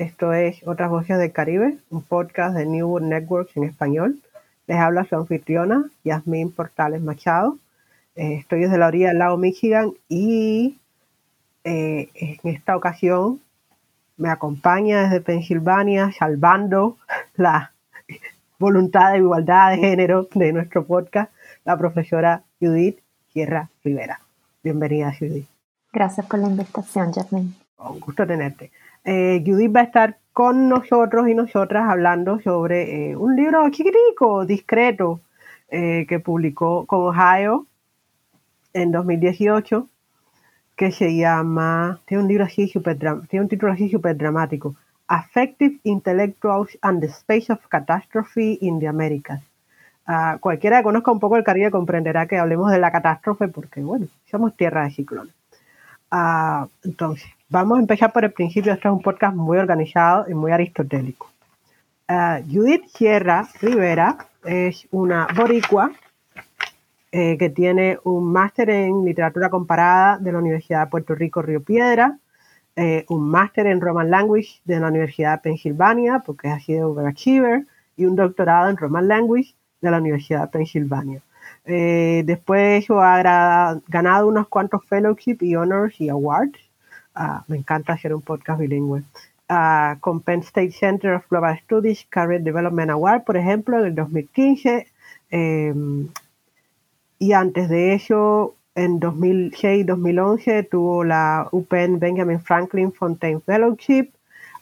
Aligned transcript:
Esto 0.00 0.32
es 0.32 0.66
Otras 0.66 0.88
Voces 0.88 1.18
del 1.18 1.30
Caribe, 1.30 1.76
un 1.90 2.00
podcast 2.00 2.56
de 2.56 2.64
New 2.64 2.88
World 2.88 3.08
Networks 3.08 3.54
en 3.58 3.64
español. 3.64 4.18
Les 4.66 4.78
habla 4.78 5.04
su 5.04 5.14
anfitriona, 5.14 5.90
Yasmín 6.04 6.52
Portales 6.52 7.02
Machado. 7.02 7.58
Eh, 8.16 8.36
estoy 8.36 8.60
desde 8.62 8.78
la 8.78 8.86
orilla 8.86 9.08
del 9.08 9.18
lago 9.18 9.36
Michigan 9.36 9.92
y 10.08 10.78
eh, 11.64 12.08
en 12.14 12.38
esta 12.44 12.78
ocasión 12.78 13.42
me 14.16 14.30
acompaña 14.30 15.02
desde 15.02 15.20
Pensilvania, 15.20 16.12
salvando 16.18 16.96
la 17.34 17.72
voluntad 18.58 19.12
de 19.12 19.18
igualdad 19.18 19.72
de 19.72 19.80
género 19.80 20.28
de 20.34 20.54
nuestro 20.54 20.86
podcast, 20.86 21.30
la 21.66 21.76
profesora 21.76 22.42
Judith 22.58 23.00
Sierra 23.34 23.68
Rivera. 23.84 24.18
Bienvenida, 24.64 25.12
Judith. 25.12 25.46
Gracias 25.92 26.24
por 26.24 26.38
la 26.38 26.48
invitación, 26.48 27.12
Yasmín. 27.12 27.54
Un 27.76 28.00
gusto 28.00 28.26
tenerte. 28.26 28.70
Eh, 29.04 29.42
Judith 29.44 29.74
va 29.74 29.80
a 29.80 29.84
estar 29.84 30.18
con 30.32 30.68
nosotros 30.68 31.28
y 31.28 31.34
nosotras 31.34 31.88
hablando 31.88 32.40
sobre 32.40 33.10
eh, 33.10 33.16
un 33.16 33.36
libro 33.36 33.68
chiquitico, 33.70 34.44
discreto, 34.44 35.20
eh, 35.68 36.06
que 36.08 36.20
publicó 36.20 36.86
con 36.86 37.00
Ohio 37.00 37.66
en 38.72 38.92
2018, 38.92 39.88
que 40.76 40.92
se 40.92 41.16
llama, 41.16 42.00
tiene 42.06 42.22
un 42.22 42.28
libro 42.28 42.44
así 42.44 42.68
super, 42.68 42.98
tiene 42.98 43.42
un 43.44 43.48
título 43.48 43.72
así 43.72 43.88
súper 43.88 44.16
dramático, 44.16 44.74
Affective 45.08 45.80
Intellectuals 45.82 46.78
and 46.82 47.00
the 47.00 47.08
Space 47.08 47.52
of 47.52 47.66
Catastrophe 47.68 48.58
in 48.60 48.78
the 48.78 48.86
Americas. 48.86 49.40
Uh, 50.06 50.38
cualquiera 50.40 50.78
que 50.78 50.84
conozca 50.84 51.12
un 51.12 51.20
poco 51.20 51.36
el 51.36 51.44
Caribe 51.44 51.70
comprenderá 51.70 52.26
que 52.26 52.38
hablemos 52.38 52.70
de 52.70 52.78
la 52.78 52.90
catástrofe 52.90 53.48
porque, 53.48 53.80
bueno, 53.80 54.06
somos 54.30 54.56
tierra 54.56 54.84
de 54.84 54.90
ciclones. 54.90 55.34
Uh, 56.10 56.66
entonces, 56.82 57.30
Vamos 57.52 57.78
a 57.78 57.80
empezar 57.80 58.12
por 58.12 58.24
el 58.24 58.30
principio. 58.30 58.72
Este 58.72 58.86
es 58.86 58.94
un 58.94 59.02
podcast 59.02 59.34
muy 59.34 59.58
organizado 59.58 60.24
y 60.28 60.34
muy 60.34 60.52
aristotélico. 60.52 61.32
Uh, 62.08 62.48
Judith 62.48 62.86
Sierra 62.86 63.48
Rivera 63.60 64.18
es 64.44 64.86
una 64.92 65.26
boricua 65.36 65.90
eh, 67.10 67.36
que 67.38 67.50
tiene 67.50 67.98
un 68.04 68.30
máster 68.30 68.70
en 68.70 69.04
literatura 69.04 69.50
comparada 69.50 70.18
de 70.18 70.30
la 70.30 70.38
Universidad 70.38 70.84
de 70.84 70.90
Puerto 70.92 71.16
Rico 71.16 71.42
Río 71.42 71.60
Piedra, 71.60 72.20
eh, 72.76 73.04
un 73.08 73.28
máster 73.28 73.66
en 73.66 73.80
Roman 73.80 74.10
Language 74.10 74.60
de 74.64 74.78
la 74.78 74.86
Universidad 74.86 75.32
de 75.32 75.50
Pensilvania, 75.50 76.22
porque 76.24 76.46
ha 76.46 76.60
sido 76.60 76.90
overachiever, 76.90 77.66
y 77.96 78.06
un 78.06 78.14
doctorado 78.14 78.70
en 78.70 78.76
Roman 78.76 79.08
Language 79.08 79.56
de 79.80 79.90
la 79.90 79.98
Universidad 79.98 80.42
de 80.42 80.48
Pensilvania. 80.58 81.20
Eh, 81.64 82.22
después 82.26 82.86
ha 82.90 83.80
ganado 83.88 84.28
unos 84.28 84.46
cuantos 84.46 84.84
fellowships 84.84 85.42
y 85.42 85.56
honors 85.56 86.00
y 86.00 86.08
awards 86.10 86.69
Ah, 87.14 87.44
me 87.48 87.56
encanta 87.56 87.92
hacer 87.92 88.14
un 88.14 88.22
podcast 88.22 88.60
bilingüe. 88.60 89.02
Ah, 89.48 89.96
con 90.00 90.20
Penn 90.20 90.40
State 90.40 90.72
Center 90.72 91.14
of 91.14 91.28
Global 91.28 91.58
Studies 91.64 92.06
Career 92.08 92.42
Development 92.42 92.90
Award, 92.90 93.24
por 93.24 93.36
ejemplo, 93.36 93.78
en 93.78 93.86
el 93.86 93.94
2015. 93.94 94.86
Em, 95.30 96.08
y 97.18 97.32
antes 97.32 97.68
de 97.68 97.94
eso, 97.94 98.54
en 98.74 99.00
2006-2011, 99.00 100.62
tuvo 100.70 101.04
la 101.04 101.48
UPenn 101.50 101.98
Benjamin 101.98 102.40
Franklin 102.40 102.92
Fontaine 102.92 103.40
Fellowship. 103.40 104.10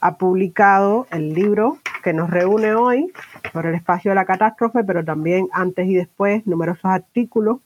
Ha 0.00 0.16
publicado 0.16 1.06
el 1.10 1.34
libro 1.34 1.78
que 2.02 2.12
nos 2.12 2.30
reúne 2.30 2.74
hoy 2.74 3.12
sobre 3.52 3.70
el 3.70 3.74
espacio 3.74 4.10
de 4.10 4.14
la 4.14 4.24
catástrofe, 4.24 4.84
pero 4.84 5.04
también 5.04 5.48
antes 5.52 5.86
y 5.86 5.94
después 5.94 6.46
numerosos 6.46 6.86
artículos 6.86 7.58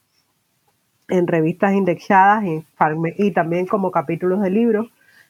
en 1.08 1.26
revistas 1.26 1.74
indexadas 1.74 2.44
y, 3.16 3.30
también 3.32 3.66
como 3.66 3.90
capítulos 3.90 4.40
de 4.40 4.50
libros. 4.50 4.88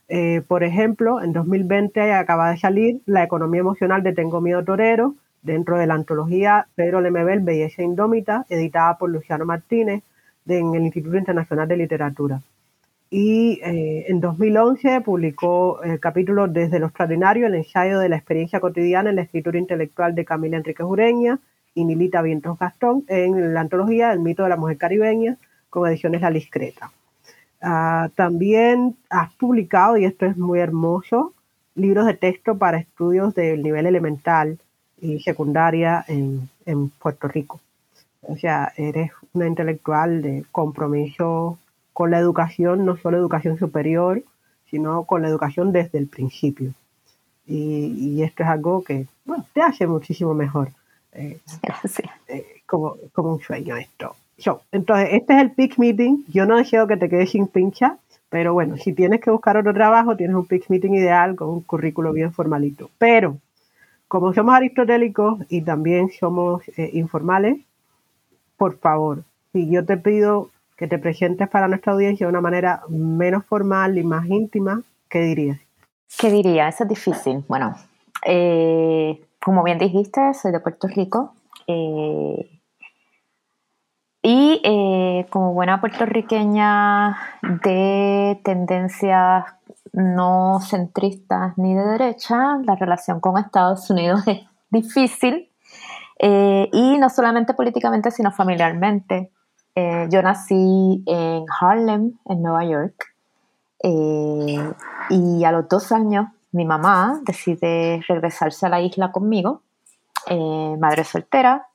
Eh, 0.08 0.42
por 0.46 0.62
ejemplo, 0.64 1.22
en 1.22 1.32
2020 1.32 2.12
acaba 2.12 2.50
de 2.50 2.58
salir 2.58 3.00
La 3.06 3.22
economía 3.22 3.60
emocional 3.60 4.02
de 4.02 4.12
Tengo 4.12 4.40
Miedo 4.40 4.64
Torero, 4.64 5.14
dentro 5.42 5.78
de 5.78 5.86
la 5.86 5.94
antología 5.94 6.66
Pedro 6.74 7.00
Lemebel, 7.00 7.40
Belleza 7.40 7.82
Indómita, 7.82 8.46
editada 8.48 8.98
por 8.98 9.10
Luciano 9.10 9.44
Martínez 9.44 10.02
en 10.46 10.74
el 10.74 10.82
Instituto 10.82 11.16
Internacional 11.16 11.68
de 11.68 11.76
Literatura. 11.76 12.42
Y 13.10 13.60
eh, 13.62 14.06
en 14.08 14.20
2011 14.20 15.02
publicó 15.02 15.82
el 15.82 16.00
capítulo 16.00 16.48
Desde 16.48 16.78
lo 16.78 16.86
extraordinario, 16.86 17.46
el 17.46 17.54
ensayo 17.54 17.98
de 17.98 18.08
la 18.08 18.16
experiencia 18.16 18.58
cotidiana 18.58 19.10
en 19.10 19.16
la 19.16 19.22
escritura 19.22 19.58
intelectual 19.58 20.14
de 20.14 20.24
Camila 20.24 20.56
Enrique 20.56 20.82
Jureña 20.82 21.38
y 21.74 21.84
Nilita 21.84 22.22
Vientos 22.22 22.58
Gastón 22.58 23.04
en 23.08 23.52
la 23.52 23.60
antología 23.60 24.12
El 24.12 24.20
mito 24.20 24.44
de 24.44 24.48
la 24.48 24.56
mujer 24.56 24.78
caribeña, 24.78 25.36
con 25.72 25.88
ediciones 25.88 26.20
La 26.20 26.30
Discreta. 26.30 26.92
Ah, 27.62 28.10
también 28.14 28.94
has 29.08 29.32
publicado, 29.32 29.96
y 29.96 30.04
esto 30.04 30.26
es 30.26 30.36
muy 30.36 30.58
hermoso, 30.58 31.32
libros 31.74 32.04
de 32.04 32.12
texto 32.12 32.58
para 32.58 32.76
estudios 32.76 33.34
del 33.34 33.62
nivel 33.62 33.86
elemental 33.86 34.58
y 35.00 35.20
secundaria 35.20 36.04
en, 36.08 36.50
en 36.66 36.90
Puerto 36.90 37.26
Rico. 37.26 37.58
O 38.20 38.36
sea, 38.36 38.70
eres 38.76 39.12
una 39.32 39.46
intelectual 39.46 40.20
de 40.20 40.44
compromiso 40.52 41.58
con 41.94 42.10
la 42.10 42.18
educación, 42.18 42.84
no 42.84 42.98
solo 42.98 43.16
educación 43.16 43.56
superior, 43.56 44.22
sino 44.70 45.04
con 45.04 45.22
la 45.22 45.28
educación 45.28 45.72
desde 45.72 45.96
el 45.96 46.06
principio. 46.06 46.74
Y, 47.46 48.18
y 48.18 48.22
esto 48.22 48.42
es 48.42 48.48
algo 48.50 48.84
que 48.84 49.06
bueno, 49.24 49.46
te 49.54 49.62
hace 49.62 49.86
muchísimo 49.86 50.34
mejor. 50.34 50.68
Eh, 51.12 51.40
Gracias. 51.62 52.10
Eh, 52.28 52.60
como, 52.66 52.96
como 53.14 53.32
un 53.32 53.40
sueño 53.40 53.76
esto 53.76 54.14
entonces, 54.72 55.08
este 55.12 55.34
es 55.34 55.40
el 55.40 55.52
pitch 55.52 55.78
meeting. 55.78 56.24
Yo 56.28 56.46
no 56.46 56.56
deseo 56.56 56.86
que 56.86 56.96
te 56.96 57.08
quedes 57.08 57.30
sin 57.30 57.46
pincha, 57.46 57.98
pero 58.28 58.52
bueno, 58.52 58.76
si 58.76 58.92
tienes 58.92 59.20
que 59.20 59.30
buscar 59.30 59.56
otro 59.56 59.74
trabajo, 59.74 60.16
tienes 60.16 60.36
un 60.36 60.46
pitch 60.46 60.68
meeting 60.68 60.92
ideal 60.94 61.36
con 61.36 61.48
un 61.48 61.60
currículo 61.62 62.12
bien 62.12 62.32
formalito. 62.32 62.90
Pero, 62.98 63.36
como 64.08 64.32
somos 64.32 64.54
aristotélicos 64.54 65.40
y 65.48 65.62
también 65.62 66.10
somos 66.10 66.62
eh, 66.76 66.90
informales, 66.94 67.60
por 68.56 68.78
favor, 68.78 69.24
si 69.52 69.70
yo 69.70 69.84
te 69.84 69.96
pido 69.96 70.48
que 70.76 70.88
te 70.88 70.98
presentes 70.98 71.48
para 71.48 71.68
nuestra 71.68 71.92
audiencia 71.92 72.26
de 72.26 72.30
una 72.30 72.40
manera 72.40 72.82
menos 72.88 73.44
formal 73.44 73.98
y 73.98 74.02
más 74.02 74.26
íntima, 74.26 74.82
¿qué 75.08 75.20
dirías? 75.20 75.60
¿Qué 76.18 76.30
diría? 76.30 76.68
Eso 76.68 76.84
es 76.84 76.88
difícil. 76.88 77.44
Bueno, 77.48 77.74
eh, 78.26 79.20
como 79.42 79.62
bien 79.62 79.78
dijiste, 79.78 80.34
soy 80.34 80.52
de 80.52 80.60
Puerto 80.60 80.88
Rico. 80.88 81.34
Eh, 81.66 82.48
Y 84.22 84.60
eh, 84.62 85.26
como 85.30 85.52
buena 85.52 85.80
puertorriqueña 85.80 87.18
de 87.42 88.40
tendencias 88.44 89.46
no 89.92 90.60
centristas 90.60 91.58
ni 91.58 91.74
de 91.74 91.84
derecha, 91.84 92.58
la 92.64 92.76
relación 92.76 93.18
con 93.18 93.36
Estados 93.36 93.90
Unidos 93.90 94.22
es 94.28 94.46
difícil. 94.70 95.50
Eh, 96.20 96.70
y 96.72 96.98
no 96.98 97.10
solamente 97.10 97.52
políticamente, 97.52 98.12
sino 98.12 98.30
familiarmente. 98.30 99.32
Eh, 99.74 100.06
yo 100.08 100.22
nací 100.22 101.02
en 101.04 101.44
Harlem, 101.60 102.12
en 102.26 102.42
Nueva 102.42 102.64
York, 102.64 103.06
y 103.84 105.44
a 105.44 105.50
los 105.50 105.68
dos 105.68 105.90
años 105.90 106.28
mi 106.52 106.64
mamá 106.64 107.20
decide 107.24 108.00
regresarse 108.06 108.66
a 108.66 108.68
la 108.68 108.80
isla 108.80 109.10
conmigo, 109.10 109.62
madre 110.78 111.02
soltera, 111.02 111.66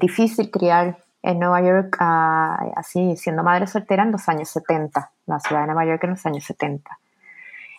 difícil 0.00 0.50
criar 0.50 0.96
en 1.22 1.38
Nueva 1.38 1.62
York, 1.62 1.96
ah, 2.00 2.58
así 2.76 3.16
siendo 3.16 3.42
madre 3.42 3.66
soltera 3.66 4.02
en 4.02 4.12
los 4.12 4.28
años 4.28 4.48
70, 4.50 5.10
la 5.26 5.40
ciudad 5.40 5.62
de 5.62 5.66
Nueva 5.68 5.84
York 5.86 6.02
en 6.04 6.10
los 6.10 6.26
años 6.26 6.44
70. 6.44 6.98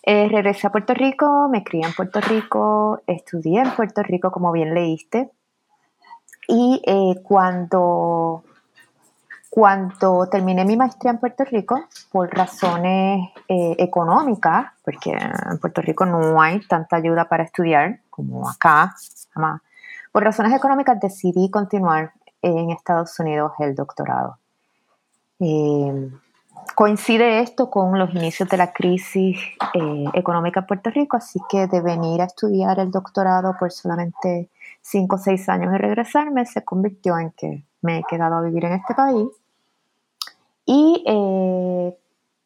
Eh, 0.05 0.27
regresé 0.29 0.67
a 0.67 0.71
Puerto 0.71 0.93
Rico, 0.93 1.47
me 1.49 1.63
crié 1.63 1.85
en 1.85 1.93
Puerto 1.93 2.19
Rico, 2.21 3.01
estudié 3.07 3.61
en 3.61 3.71
Puerto 3.71 4.03
Rico, 4.03 4.31
como 4.31 4.51
bien 4.51 4.73
leíste, 4.73 5.31
y 6.47 6.81
eh, 6.85 7.21
cuando, 7.23 8.43
cuando 9.49 10.27
terminé 10.27 10.65
mi 10.65 10.75
maestría 10.75 11.11
en 11.11 11.19
Puerto 11.19 11.45
Rico, 11.45 11.85
por 12.11 12.33
razones 12.35 13.29
eh, 13.47 13.75
económicas, 13.79 14.71
porque 14.83 15.11
en 15.11 15.57
Puerto 15.59 15.81
Rico 15.81 16.05
no 16.05 16.41
hay 16.41 16.59
tanta 16.67 16.97
ayuda 16.97 17.29
para 17.29 17.43
estudiar 17.43 17.99
como 18.09 18.49
acá, 18.49 18.95
por 20.11 20.23
razones 20.23 20.53
económicas 20.53 20.99
decidí 20.99 21.49
continuar 21.49 22.11
en 22.43 22.69
Estados 22.71 23.17
Unidos 23.19 23.53
el 23.59 23.75
doctorado. 23.75 24.37
Eh, 25.39 26.11
coincide 26.75 27.39
esto 27.39 27.69
con 27.69 27.97
los 27.97 28.13
inicios 28.13 28.49
de 28.49 28.57
la 28.57 28.71
crisis 28.71 29.39
eh, 29.73 30.05
económica 30.13 30.61
en 30.61 30.67
Puerto 30.67 30.89
Rico, 30.89 31.17
así 31.17 31.39
que 31.49 31.67
de 31.67 31.81
venir 31.81 32.21
a 32.21 32.25
estudiar 32.25 32.79
el 32.79 32.91
doctorado 32.91 33.55
por 33.57 33.71
solamente 33.71 34.49
cinco 34.81 35.15
o 35.15 35.19
seis 35.19 35.47
años 35.49 35.73
y 35.73 35.77
regresarme 35.77 36.45
se 36.45 36.63
convirtió 36.63 37.17
en 37.17 37.31
que 37.31 37.63
me 37.81 37.99
he 37.99 38.03
quedado 38.03 38.35
a 38.35 38.41
vivir 38.41 38.65
en 38.65 38.73
este 38.73 38.93
país. 38.93 39.27
Y 40.65 41.03
eh, 41.05 41.97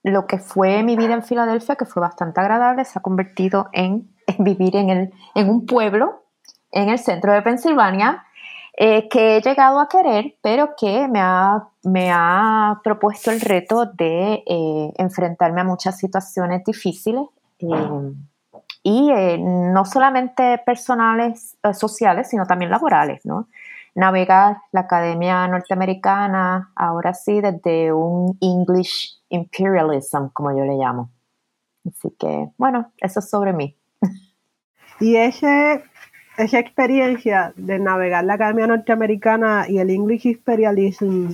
lo 0.03 0.27
que 0.27 0.39
fue 0.39 0.83
mi 0.83 0.95
vida 0.95 1.13
en 1.13 1.23
Filadelfia, 1.23 1.75
que 1.75 1.85
fue 1.85 2.01
bastante 2.01 2.39
agradable, 2.39 2.85
se 2.85 2.99
ha 2.99 3.01
convertido 3.01 3.69
en, 3.73 4.09
en 4.27 4.43
vivir 4.43 4.75
en, 4.75 4.89
el, 4.89 5.13
en 5.35 5.49
un 5.49 5.65
pueblo 5.65 6.23
en 6.71 6.89
el 6.89 6.99
centro 6.99 7.31
de 7.33 7.41
Pensilvania, 7.41 8.25
eh, 8.79 9.09
que 9.09 9.37
he 9.37 9.41
llegado 9.41 9.79
a 9.79 9.89
querer, 9.89 10.35
pero 10.43 10.75
que 10.79 11.07
me 11.07 11.19
ha, 11.19 11.67
me 11.83 12.11
ha 12.13 12.79
propuesto 12.83 13.31
el 13.31 13.41
reto 13.41 13.87
de 13.87 14.43
eh, 14.45 14.93
enfrentarme 14.99 15.61
a 15.61 15.63
muchas 15.63 15.97
situaciones 15.97 16.63
difíciles 16.63 17.23
eh, 17.57 18.13
y 18.83 19.11
no 19.39 19.83
solamente 19.83 20.61
personales, 20.63 21.57
sociales, 21.73 22.29
sino 22.29 22.45
también 22.45 22.69
laborales, 22.69 23.25
¿no? 23.25 23.47
Navegar 23.95 24.57
la 24.71 24.81
academia 24.81 25.47
norteamericana, 25.47 26.71
ahora 26.75 27.15
sí, 27.15 27.41
desde 27.41 27.91
un 27.91 28.37
English 28.41 29.19
imperialism, 29.29 30.27
como 30.33 30.55
yo 30.55 30.63
le 30.63 30.75
llamo. 30.75 31.09
Así 31.87 32.11
que, 32.11 32.51
bueno, 32.59 32.91
eso 32.97 33.21
es 33.21 33.29
sobre 33.29 33.53
mí. 33.53 33.75
Y 34.99 35.15
ese 35.15 35.83
esa 36.37 36.59
experiencia 36.59 37.51
de 37.55 37.79
navegar 37.79 38.23
la 38.23 38.35
Academia 38.35 38.67
Norteamericana 38.67 39.65
y 39.67 39.79
el 39.79 39.89
English 39.89 40.27
Imperialism 40.27 41.31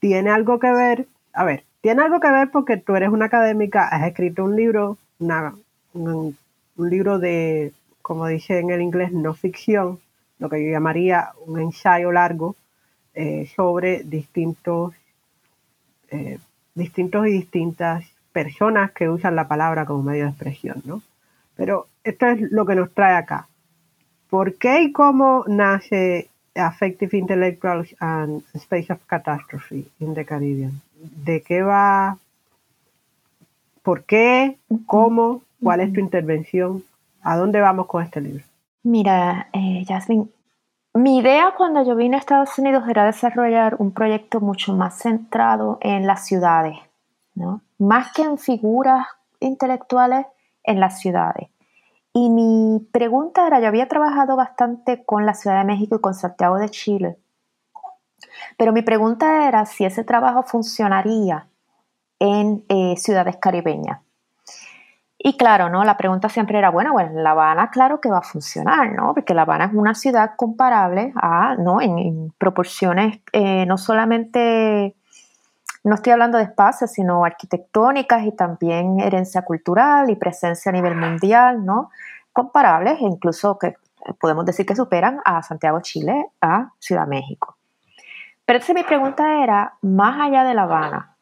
tiene 0.00 0.30
algo 0.30 0.58
que 0.58 0.72
ver, 0.72 1.06
a 1.32 1.44
ver, 1.44 1.64
tiene 1.80 2.02
algo 2.02 2.18
que 2.18 2.30
ver 2.30 2.50
porque 2.50 2.76
tú 2.76 2.96
eres 2.96 3.10
una 3.10 3.26
académica, 3.26 3.86
has 3.86 4.06
escrito 4.06 4.44
un 4.44 4.56
libro, 4.56 4.98
un, 5.94 6.36
libro 6.76 7.20
de, 7.20 7.72
como 8.02 8.26
dice 8.26 8.58
en 8.58 8.70
el 8.70 8.82
inglés, 8.82 9.12
no 9.12 9.34
ficción, 9.34 10.00
lo 10.40 10.48
que 10.48 10.64
yo 10.64 10.72
llamaría 10.72 11.30
un 11.46 11.60
ensayo 11.60 12.10
largo 12.10 12.56
eh, 13.14 13.48
sobre 13.54 14.02
distintos, 14.02 14.94
eh, 16.10 16.38
distintos 16.74 17.28
y 17.28 17.30
distintas 17.30 18.04
personas 18.32 18.90
que 18.90 19.08
usan 19.08 19.36
la 19.36 19.46
palabra 19.46 19.86
como 19.86 20.02
medio 20.02 20.24
de 20.24 20.30
expresión, 20.30 20.82
¿no? 20.84 21.02
Pero 21.54 21.86
esto 22.02 22.26
es 22.26 22.50
lo 22.50 22.66
que 22.66 22.74
nos 22.74 22.92
trae 22.92 23.14
acá. 23.14 23.46
¿Por 24.32 24.54
qué 24.54 24.84
y 24.84 24.92
cómo 24.92 25.44
nace 25.46 26.30
Affective 26.54 27.18
Intellectual 27.18 27.86
and 28.00 28.42
Space 28.54 28.90
of 28.90 29.04
Catastrophe 29.04 29.84
in 30.00 30.14
the 30.14 30.24
Caribbean? 30.24 30.80
¿De 30.94 31.42
qué 31.42 31.62
va? 31.62 32.16
¿Por 33.82 34.04
qué? 34.04 34.56
¿Cómo? 34.86 35.42
¿Cuál 35.62 35.80
es 35.80 35.92
tu 35.92 36.00
intervención? 36.00 36.82
¿A 37.22 37.36
dónde 37.36 37.60
vamos 37.60 37.86
con 37.88 38.02
este 38.02 38.22
libro? 38.22 38.42
Mira, 38.84 39.48
eh, 39.52 39.84
Jasmine, 39.86 40.28
mi 40.94 41.18
idea 41.18 41.52
cuando 41.54 41.84
yo 41.84 41.94
vine 41.94 42.16
a 42.16 42.20
Estados 42.20 42.58
Unidos 42.58 42.84
era 42.88 43.04
desarrollar 43.04 43.76
un 43.80 43.92
proyecto 43.92 44.40
mucho 44.40 44.72
más 44.72 44.96
centrado 44.96 45.76
en 45.82 46.06
las 46.06 46.24
ciudades, 46.24 46.78
¿no? 47.34 47.60
Más 47.76 48.14
que 48.14 48.22
en 48.22 48.38
figuras 48.38 49.08
intelectuales, 49.40 50.24
en 50.64 50.80
las 50.80 51.00
ciudades. 51.00 51.50
Y 52.14 52.28
mi 52.28 52.80
pregunta 52.92 53.46
era, 53.46 53.60
yo 53.60 53.68
había 53.68 53.88
trabajado 53.88 54.36
bastante 54.36 55.04
con 55.04 55.24
la 55.24 55.34
Ciudad 55.34 55.58
de 55.58 55.64
México 55.64 55.96
y 55.96 56.00
con 56.00 56.14
Santiago 56.14 56.58
de 56.58 56.68
Chile, 56.68 57.18
pero 58.58 58.72
mi 58.72 58.82
pregunta 58.82 59.48
era 59.48 59.64
si 59.66 59.84
ese 59.84 60.04
trabajo 60.04 60.42
funcionaría 60.42 61.48
en 62.18 62.64
eh, 62.68 62.96
ciudades 62.96 63.36
caribeñas. 63.36 64.00
Y 65.24 65.36
claro, 65.36 65.68
¿no? 65.68 65.84
La 65.84 65.96
pregunta 65.96 66.28
siempre 66.28 66.58
era, 66.58 66.70
bueno, 66.70 66.92
bueno, 66.92 67.20
La 67.20 67.30
Habana 67.30 67.70
claro 67.70 68.00
que 68.00 68.10
va 68.10 68.18
a 68.18 68.22
funcionar, 68.22 68.92
¿no? 68.92 69.14
Porque 69.14 69.34
La 69.34 69.42
Habana 69.42 69.66
es 69.66 69.72
una 69.72 69.94
ciudad 69.94 70.32
comparable 70.36 71.12
a, 71.14 71.54
¿no? 71.56 71.80
En, 71.80 72.32
proporciones 72.38 73.20
eh, 73.32 73.64
no 73.66 73.78
solamente 73.78 74.96
no 75.84 75.94
estoy 75.96 76.12
hablando 76.12 76.38
de 76.38 76.44
espacios, 76.44 76.92
sino 76.92 77.24
arquitectónicas 77.24 78.24
y 78.24 78.32
también 78.32 79.00
herencia 79.00 79.42
cultural 79.42 80.10
y 80.10 80.16
presencia 80.16 80.70
a 80.70 80.72
nivel 80.72 80.96
mundial, 80.96 81.64
¿no? 81.64 81.90
Comparables 82.32 83.00
e 83.00 83.04
incluso 83.04 83.58
que 83.58 83.74
podemos 84.20 84.44
decir 84.44 84.66
que 84.66 84.76
superan 84.76 85.20
a 85.24 85.42
Santiago, 85.42 85.80
Chile, 85.80 86.26
a 86.40 86.72
Ciudad 86.78 87.06
México. 87.06 87.56
Pero 88.44 88.58
entonces 88.58 88.74
mi 88.74 88.84
pregunta 88.84 89.42
era, 89.42 89.74
más 89.82 90.20
allá 90.20 90.44
de 90.44 90.54
La 90.54 90.62
Habana, 90.62 91.16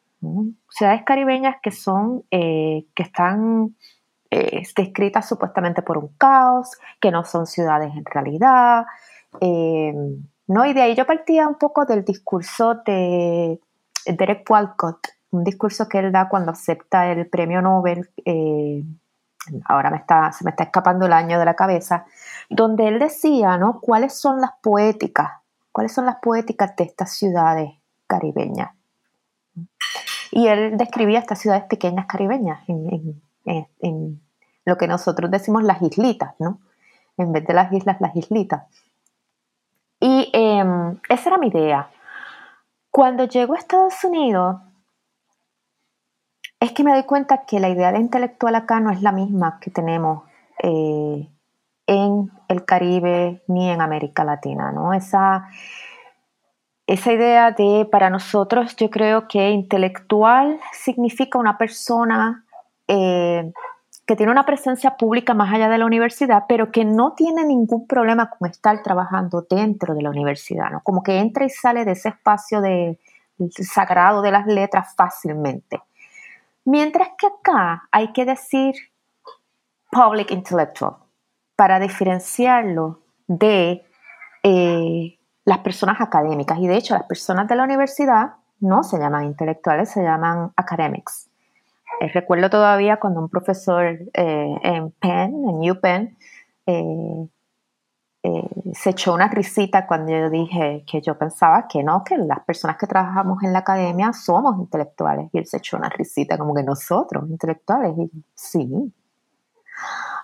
ciudades 0.69 1.03
caribeñas 1.03 1.55
que 1.61 1.71
son, 1.71 2.23
eh, 2.31 2.85
que 2.95 3.03
están 3.03 3.75
eh, 4.29 4.63
descritas 4.75 5.27
supuestamente 5.27 5.81
por 5.81 5.97
un 5.97 6.09
caos, 6.17 6.77
que 6.99 7.11
no 7.11 7.23
son 7.23 7.47
ciudades 7.47 7.91
en 7.95 8.05
realidad, 8.05 8.85
eh, 9.39 9.93
¿no? 10.47 10.65
Y 10.65 10.73
de 10.73 10.81
ahí 10.81 10.95
yo 10.95 11.05
partía 11.05 11.47
un 11.47 11.55
poco 11.55 11.85
del 11.85 12.03
discurso 12.05 12.75
de 12.85 13.59
Derek 14.05 14.49
Walcott, 14.49 15.07
un 15.31 15.43
discurso 15.43 15.87
que 15.87 15.99
él 15.99 16.11
da 16.11 16.27
cuando 16.29 16.51
acepta 16.51 17.11
el 17.11 17.27
premio 17.27 17.61
Nobel, 17.61 18.09
eh, 18.25 18.83
ahora 19.65 19.89
me 19.89 19.97
está, 19.97 20.31
se 20.31 20.43
me 20.43 20.51
está 20.51 20.65
escapando 20.65 21.05
el 21.05 21.13
año 21.13 21.39
de 21.39 21.45
la 21.45 21.55
cabeza, 21.55 22.05
donde 22.49 22.87
él 22.87 22.99
decía, 22.99 23.57
¿no? 23.57 23.79
¿Cuáles 23.79 24.13
son 24.13 24.41
las 24.41 24.51
poéticas? 24.61 25.31
¿Cuáles 25.71 25.93
son 25.93 26.05
las 26.05 26.17
poéticas 26.17 26.75
de 26.75 26.83
estas 26.83 27.13
ciudades 27.13 27.71
caribeñas? 28.07 28.71
Y 30.31 30.47
él 30.47 30.77
describía 30.77 31.19
estas 31.19 31.39
ciudades 31.39 31.65
pequeñas 31.65 32.05
caribeñas 32.05 32.59
en, 32.67 34.21
lo 34.63 34.77
que 34.77 34.87
nosotros 34.87 35.31
decimos 35.31 35.63
las 35.63 35.81
islitas, 35.81 36.35
¿no? 36.39 36.59
En 37.17 37.31
vez 37.31 37.45
de 37.45 37.53
las 37.53 37.73
islas, 37.73 37.99
las 37.99 38.15
islitas. 38.15 38.63
Y 39.99 40.29
em, 40.33 40.99
esa 41.09 41.29
era 41.29 41.37
mi 41.37 41.47
idea. 41.47 41.89
Cuando 42.91 43.25
llego 43.25 43.53
a 43.53 43.57
Estados 43.57 44.03
Unidos, 44.03 44.57
es 46.59 46.73
que 46.73 46.83
me 46.83 46.91
doy 46.91 47.03
cuenta 47.03 47.45
que 47.45 47.59
la 47.59 47.69
idea 47.69 47.91
de 47.91 47.99
intelectual 47.99 48.53
acá 48.53 48.79
no 48.79 48.91
es 48.91 49.01
la 49.01 49.11
misma 49.11 49.59
que 49.59 49.71
tenemos 49.71 50.23
eh, 50.61 51.27
en 51.87 52.31
el 52.49 52.65
Caribe 52.65 53.41
ni 53.47 53.69
en 53.69 53.81
América 53.81 54.23
Latina, 54.23 54.71
¿no? 54.71 54.93
Esa, 54.93 55.47
esa 56.85 57.13
idea 57.13 57.51
de, 57.51 57.87
para 57.89 58.09
nosotros, 58.09 58.75
yo 58.75 58.89
creo 58.89 59.27
que 59.27 59.49
intelectual 59.49 60.59
significa 60.73 61.39
una 61.39 61.57
persona 61.57 62.45
eh, 62.87 63.51
que 64.05 64.15
tiene 64.15 64.31
una 64.31 64.45
presencia 64.45 64.97
pública 64.97 65.33
más 65.33 65.53
allá 65.53 65.69
de 65.69 65.77
la 65.77 65.85
universidad, 65.85 66.45
pero 66.47 66.71
que 66.71 66.85
no 66.85 67.13
tiene 67.13 67.45
ningún 67.45 67.87
problema 67.87 68.29
con 68.29 68.49
estar 68.49 68.81
trabajando 68.81 69.45
dentro 69.49 69.93
de 69.93 70.01
la 70.01 70.09
universidad, 70.09 70.71
¿no? 70.71 70.81
Como 70.81 71.03
que 71.03 71.19
entra 71.19 71.45
y 71.45 71.49
sale 71.49 71.85
de 71.85 71.91
ese 71.91 72.09
espacio 72.09 72.61
de, 72.61 72.99
sagrado 73.61 74.21
de 74.21 74.31
las 74.31 74.47
letras 74.47 74.93
fácilmente. 74.95 75.81
Mientras 76.65 77.09
que 77.17 77.27
acá 77.27 77.87
hay 77.91 78.11
que 78.11 78.25
decir 78.25 78.75
public 79.91 80.31
intellectual 80.31 80.97
para 81.55 81.79
diferenciarlo 81.79 83.01
de 83.27 83.85
eh, 84.43 85.19
las 85.45 85.59
personas 85.59 86.01
académicas. 86.01 86.59
Y 86.59 86.67
de 86.67 86.77
hecho, 86.77 86.93
las 86.93 87.03
personas 87.03 87.47
de 87.47 87.55
la 87.55 87.63
universidad 87.63 88.35
no 88.59 88.83
se 88.83 88.99
llaman 88.99 89.25
intelectuales, 89.25 89.89
se 89.89 90.03
llaman 90.03 90.51
academics. 90.55 91.30
Eh, 92.01 92.07
recuerdo 92.07 92.49
todavía 92.49 92.97
cuando 92.99 93.19
un 93.19 93.29
profesor 93.29 93.85
eh, 93.85 94.55
en 94.63 94.91
Penn, 94.91 95.33
en 95.47 95.71
UPenn, 95.71 96.17
eh, 96.65 97.27
se 98.73 98.89
echó 98.89 99.13
una 99.13 99.27
risita 99.27 99.85
cuando 99.85 100.11
yo 100.11 100.29
dije 100.29 100.83
que 100.87 101.01
yo 101.01 101.17
pensaba 101.17 101.67
que 101.67 101.83
no, 101.83 102.03
que 102.03 102.17
las 102.17 102.39
personas 102.43 102.77
que 102.77 102.87
trabajamos 102.87 103.43
en 103.43 103.53
la 103.53 103.59
academia 103.59 104.13
somos 104.13 104.57
intelectuales. 104.57 105.29
Y 105.31 105.37
él 105.39 105.45
se 105.45 105.57
echó 105.57 105.77
una 105.77 105.89
risita 105.89 106.37
como 106.39 106.55
que 106.55 106.63
nosotros, 106.63 107.29
intelectuales. 107.29 107.93
Y 107.97 108.11
sí, 108.33 108.91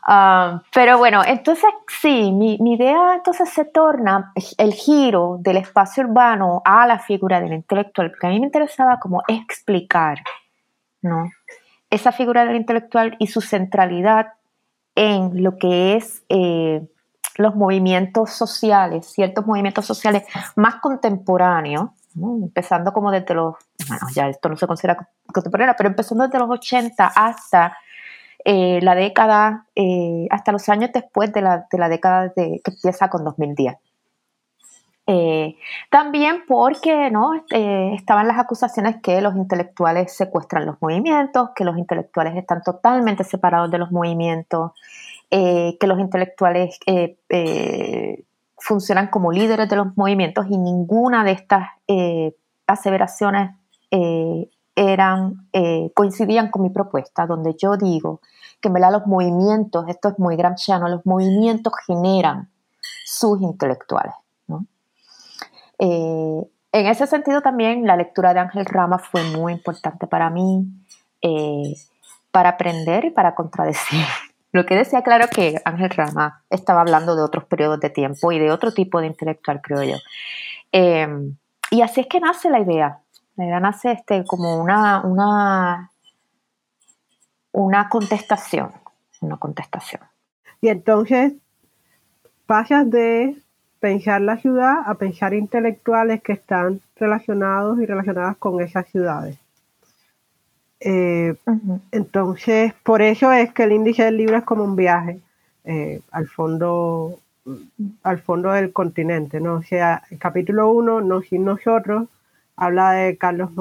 Ah, 0.09 0.61
pero 0.73 0.97
bueno, 0.97 1.21
entonces 1.25 1.69
sí, 2.01 2.31
mi, 2.31 2.57
mi, 2.59 2.75
idea 2.75 3.15
entonces 3.15 3.49
se 3.49 3.65
torna 3.65 4.31
el 4.57 4.73
giro 4.73 5.37
del 5.41 5.57
espacio 5.57 6.03
urbano 6.03 6.61
a 6.63 6.87
la 6.87 6.99
figura 6.99 7.41
del 7.41 7.53
intelectual, 7.53 8.11
porque 8.11 8.27
a 8.27 8.29
mí 8.29 8.39
me 8.39 8.45
interesaba 8.45 8.99
como 8.99 9.21
explicar 9.27 10.19
¿no? 11.01 11.29
Esa 11.89 12.11
figura 12.11 12.45
del 12.45 12.55
intelectual 12.55 13.15
y 13.19 13.27
su 13.27 13.41
centralidad 13.41 14.33
en 14.95 15.43
lo 15.43 15.57
que 15.57 15.95
es 15.95 16.23
eh, 16.29 16.81
los 17.37 17.55
movimientos 17.55 18.31
sociales, 18.31 19.05
ciertos 19.05 19.45
movimientos 19.45 19.85
sociales 19.85 20.23
más 20.55 20.75
contemporáneos, 20.75 21.91
empezando 22.15 22.91
como 22.91 23.11
desde 23.11 23.35
los, 23.35 23.55
bueno, 23.87 24.07
ya 24.13 24.27
esto 24.27 24.49
no 24.49 24.57
se 24.57 24.65
considera 24.65 25.07
contemporáneo, 25.31 25.75
pero 25.77 25.89
empezando 25.89 26.25
desde 26.25 26.39
los 26.39 26.49
80 26.49 27.11
hasta 27.15 27.77
eh, 28.43 28.79
la 28.81 28.95
década, 28.95 29.67
eh, 29.75 30.27
hasta 30.31 30.51
los 30.51 30.67
años 30.69 30.89
después 30.93 31.31
de 31.31 31.41
la, 31.41 31.67
de 31.71 31.77
la 31.77 31.89
década 31.89 32.33
que 32.35 32.61
empieza 32.65 33.09
con 33.09 33.23
2010. 33.23 33.75
Eh, 35.09 35.55
también 35.89 36.43
porque 36.45 37.09
¿no? 37.09 37.31
estaban 37.49 38.27
las 38.27 38.37
acusaciones 38.37 38.97
que 39.01 39.21
los 39.21 39.37
intelectuales 39.37 40.13
secuestran 40.13 40.65
los 40.65 40.75
movimientos, 40.81 41.51
que 41.55 41.63
los 41.63 41.77
intelectuales 41.77 42.35
están 42.35 42.61
totalmente 42.61 43.23
separados 43.23 43.71
de 43.71 43.77
los 43.77 43.89
movimientos, 43.91 44.73
que 45.29 45.87
los 45.87 45.99
intelectuales 45.99 46.77
funcionan 48.57 49.07
como 49.07 49.31
líderes 49.31 49.69
de 49.69 49.77
los 49.77 49.95
movimientos 49.95 50.45
y 50.49 50.57
ninguna 50.57 51.23
de 51.23 51.31
estas 51.31 51.69
aseveraciones 52.67 53.51
eran, 54.75 55.47
coincidían 55.93 56.51
con 56.51 56.63
mi 56.63 56.69
propuesta, 56.69 57.25
donde 57.25 57.55
yo 57.57 57.77
digo 57.77 58.19
que 58.59 58.69
me 58.69 58.81
los 58.81 59.07
movimientos, 59.07 59.85
esto 59.87 60.09
es 60.09 60.19
muy 60.19 60.35
gramsciano, 60.35 60.89
los 60.89 61.05
movimientos 61.05 61.71
generan 61.85 62.49
sus 63.05 63.41
intelectuales. 63.41 64.13
Eh, 65.79 66.41
en 66.71 66.87
ese 66.87 67.07
sentido 67.07 67.41
también 67.41 67.85
la 67.85 67.95
lectura 67.95 68.33
de 68.33 68.39
Ángel 68.39 68.65
Rama 68.65 68.99
fue 68.99 69.23
muy 69.23 69.53
importante 69.53 70.07
para 70.07 70.29
mí, 70.29 70.65
eh, 71.21 71.73
para 72.31 72.49
aprender 72.49 73.05
y 73.05 73.11
para 73.11 73.35
contradecir. 73.35 74.05
Lo 74.51 74.65
que 74.65 74.75
decía 74.75 75.01
claro 75.01 75.27
que 75.27 75.61
Ángel 75.65 75.89
Rama 75.89 76.43
estaba 76.49 76.81
hablando 76.81 77.15
de 77.15 77.21
otros 77.21 77.45
periodos 77.45 77.79
de 77.79 77.89
tiempo 77.89 78.31
y 78.31 78.39
de 78.39 78.51
otro 78.51 78.73
tipo 78.73 79.01
de 79.01 79.07
intelectual, 79.07 79.61
creo 79.61 79.83
yo. 79.83 79.97
Eh, 80.71 81.07
y 81.69 81.81
así 81.81 82.01
es 82.01 82.07
que 82.07 82.19
nace 82.19 82.49
la 82.49 82.59
idea. 82.59 82.99
La 83.35 83.45
idea 83.45 83.59
nace 83.59 83.91
este, 83.91 84.23
como 84.25 84.57
una, 84.57 85.01
una 85.01 85.91
una 87.57 87.89
contestación, 87.89 88.71
una 89.19 89.37
contestación. 89.37 90.03
Y 90.61 90.69
entonces 90.69 91.33
pasas 92.45 92.87
de 92.87 93.35
pensar 93.79 94.21
la 94.21 94.37
ciudad 94.37 94.75
a 94.85 94.95
pensar 94.95 95.33
intelectuales 95.33 96.21
que 96.21 96.33
están 96.33 96.81
relacionados 96.95 97.79
y 97.79 97.85
relacionadas 97.85 98.37
con 98.37 98.61
esas 98.61 98.87
ciudades. 98.87 99.37
Eh, 100.79 101.35
entonces, 101.91 102.73
por 102.83 103.01
eso 103.01 103.31
es 103.31 103.51
que 103.53 103.63
el 103.63 103.71
índice 103.71 104.03
del 104.03 104.17
libro 104.17 104.37
es 104.37 104.43
como 104.43 104.63
un 104.63 104.75
viaje 104.75 105.19
eh, 105.63 106.01
al 106.11 106.27
fondo 106.27 107.19
al 108.03 108.19
fondo 108.19 108.51
del 108.51 108.73
continente, 108.73 109.39
¿no? 109.39 109.55
O 109.55 109.63
sea, 109.63 110.03
el 110.11 110.17
capítulo 110.17 110.69
1, 110.69 111.01
No 111.01 111.21
sin 111.21 111.45
nosotros, 111.45 112.09
habla 112.57 112.91
de 112.91 113.17
Carlos 113.17 113.51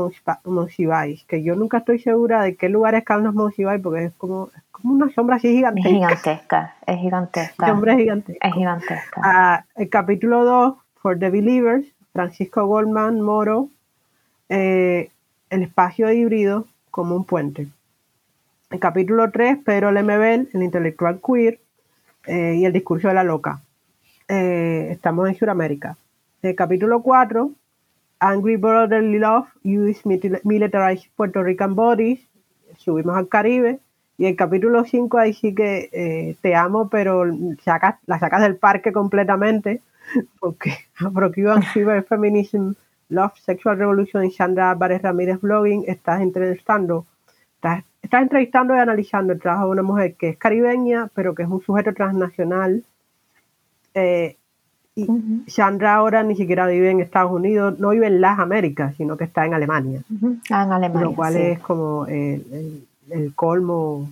Monsiváis, 0.44 1.22
que 1.24 1.42
yo 1.42 1.54
nunca 1.54 1.78
estoy 1.78 1.98
segura 1.98 2.42
de 2.42 2.56
qué 2.56 2.70
lugar 2.70 2.94
es 2.94 3.04
Carlos 3.04 3.34
Monsiváis, 3.34 3.80
porque 3.82 4.06
es 4.06 4.12
como, 4.14 4.50
como 4.72 4.94
una 4.94 5.12
sombra 5.12 5.36
así 5.36 5.48
gigantesca. 5.48 5.88
Es 5.88 5.94
gigantesca, 5.94 6.76
es 6.86 6.98
gigantesca. 7.00 7.66
Sombra 7.68 7.94
gigantesca. 7.94 8.48
Es 8.48 8.54
gigantesca. 8.54 9.20
Ah, 9.22 9.64
el 9.76 9.90
capítulo 9.90 10.44
2, 10.44 10.74
For 10.94 11.18
the 11.18 11.28
Believers, 11.28 11.86
Francisco 12.12 12.66
Goldman 12.66 13.20
Moro, 13.20 13.68
eh, 14.48 15.10
el 15.50 15.62
espacio 15.62 16.10
híbrido 16.10 16.66
como 16.90 17.14
un 17.14 17.24
puente. 17.24 17.68
El 18.70 18.80
capítulo 18.80 19.30
3, 19.30 19.58
Pedro 19.58 19.92
Lemebel, 19.92 20.48
el 20.54 20.62
intelectual 20.62 21.20
queer 21.24 21.60
eh, 22.26 22.54
y 22.56 22.64
el 22.64 22.72
discurso 22.72 23.08
de 23.08 23.14
la 23.14 23.24
loca. 23.24 23.60
Eh, 24.26 24.88
estamos 24.90 25.28
en 25.28 25.36
Sudamérica. 25.36 25.98
El 26.40 26.54
capítulo 26.54 27.02
4, 27.02 27.50
Angry 28.20 28.56
Brotherly 28.56 29.18
Love, 29.18 29.48
Use 29.64 30.00
Militarized 30.44 31.10
Puerto 31.16 31.42
Rican 31.42 31.74
Bodies, 31.74 32.20
subimos 32.78 33.16
al 33.16 33.28
Caribe, 33.28 33.80
y 34.18 34.26
el 34.26 34.36
capítulo 34.36 34.84
5 34.84 35.18
ahí 35.18 35.34
sí 35.34 35.54
que 35.54 35.90
eh, 35.92 36.36
te 36.40 36.54
amo, 36.54 36.88
pero 36.88 37.24
la 37.26 38.18
sacas 38.18 38.42
del 38.42 38.56
parque 38.56 38.92
completamente, 38.92 39.82
porque 40.40 40.72
Afro-Cuban 40.98 41.62
Feminism, 42.08 42.72
Love, 43.08 43.36
Sexual 43.38 43.78
Revolution 43.78 44.30
Sandra 44.30 44.70
Álvarez 44.70 45.02
Ramírez 45.02 45.40
Blogging, 45.40 45.84
estás 45.86 46.22
entrevistando, 46.22 47.06
estás, 47.56 47.84
estás 48.00 48.22
entrevistando 48.22 48.74
y 48.74 48.78
analizando 48.78 49.34
el 49.34 49.40
trabajo 49.40 49.66
de 49.66 49.72
una 49.72 49.82
mujer 49.82 50.14
que 50.14 50.30
es 50.30 50.38
caribeña, 50.38 51.10
pero 51.14 51.34
que 51.34 51.42
es 51.42 51.48
un 51.48 51.60
sujeto 51.60 51.92
transnacional, 51.92 52.84
eh, 53.94 54.36
y 54.98 55.06
Sandra 55.46 55.94
ahora 55.94 56.22
ni 56.22 56.36
siquiera 56.36 56.66
vive 56.66 56.90
en 56.90 57.00
Estados 57.00 57.30
Unidos, 57.30 57.78
no 57.78 57.90
vive 57.90 58.06
en 58.06 58.22
las 58.22 58.38
Américas, 58.38 58.96
sino 58.96 59.18
que 59.18 59.24
está 59.24 59.44
en 59.44 59.52
Alemania. 59.52 60.00
Ah, 60.48 60.64
en 60.64 60.72
Alemania. 60.72 61.08
Lo 61.08 61.14
cual 61.14 61.36
es 61.36 61.58
como 61.60 62.06
el, 62.06 62.86
colmo, 63.34 64.10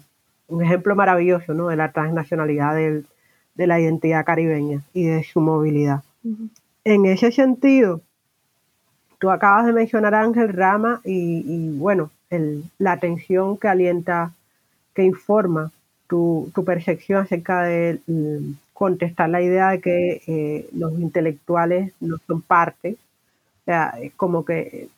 un 0.49 0.63
ejemplo 0.63 0.95
maravilloso 0.95 1.55
¿no? 1.55 1.69
de 1.69 1.77
la 1.77 1.91
transnacionalidad 1.91 2.75
del, 2.75 3.07
de 3.55 3.67
la 3.67 3.81
identidad 3.81 4.27
caribeña 4.27 4.83
y 4.93 5.05
de 5.05 5.25
su 5.25 5.41
movilidad. 5.41 6.03
En 6.85 7.07
ese 7.07 7.33
sentido, 7.33 8.03
tú 9.19 9.31
acabas 9.31 9.65
de 9.65 9.73
mencionar 9.73 10.15
a 10.15 10.21
Ángel 10.21 10.53
Rama 10.53 11.01
y, 11.03 11.71
bueno, 11.79 12.11
la 12.79 12.93
atención 12.93 13.57
que 13.57 13.69
alienta, 13.69 14.33
que 14.93 15.03
informa 15.03 15.71
tu, 16.09 16.51
tu 16.55 16.63
percepción 16.63 17.23
acerca 17.23 17.63
de 17.63 18.01
contestar 18.75 19.31
la 19.31 19.41
idea 19.41 19.71
de 19.71 19.81
que 19.81 20.23
eh, 20.27 20.69
los 20.73 20.93
intelectuales 20.99 21.95
no 22.01 22.19
son 22.27 22.43
parte, 22.43 22.97
o 23.63 23.65
sea, 23.65 23.95
como 24.17 24.45
que 24.45 24.89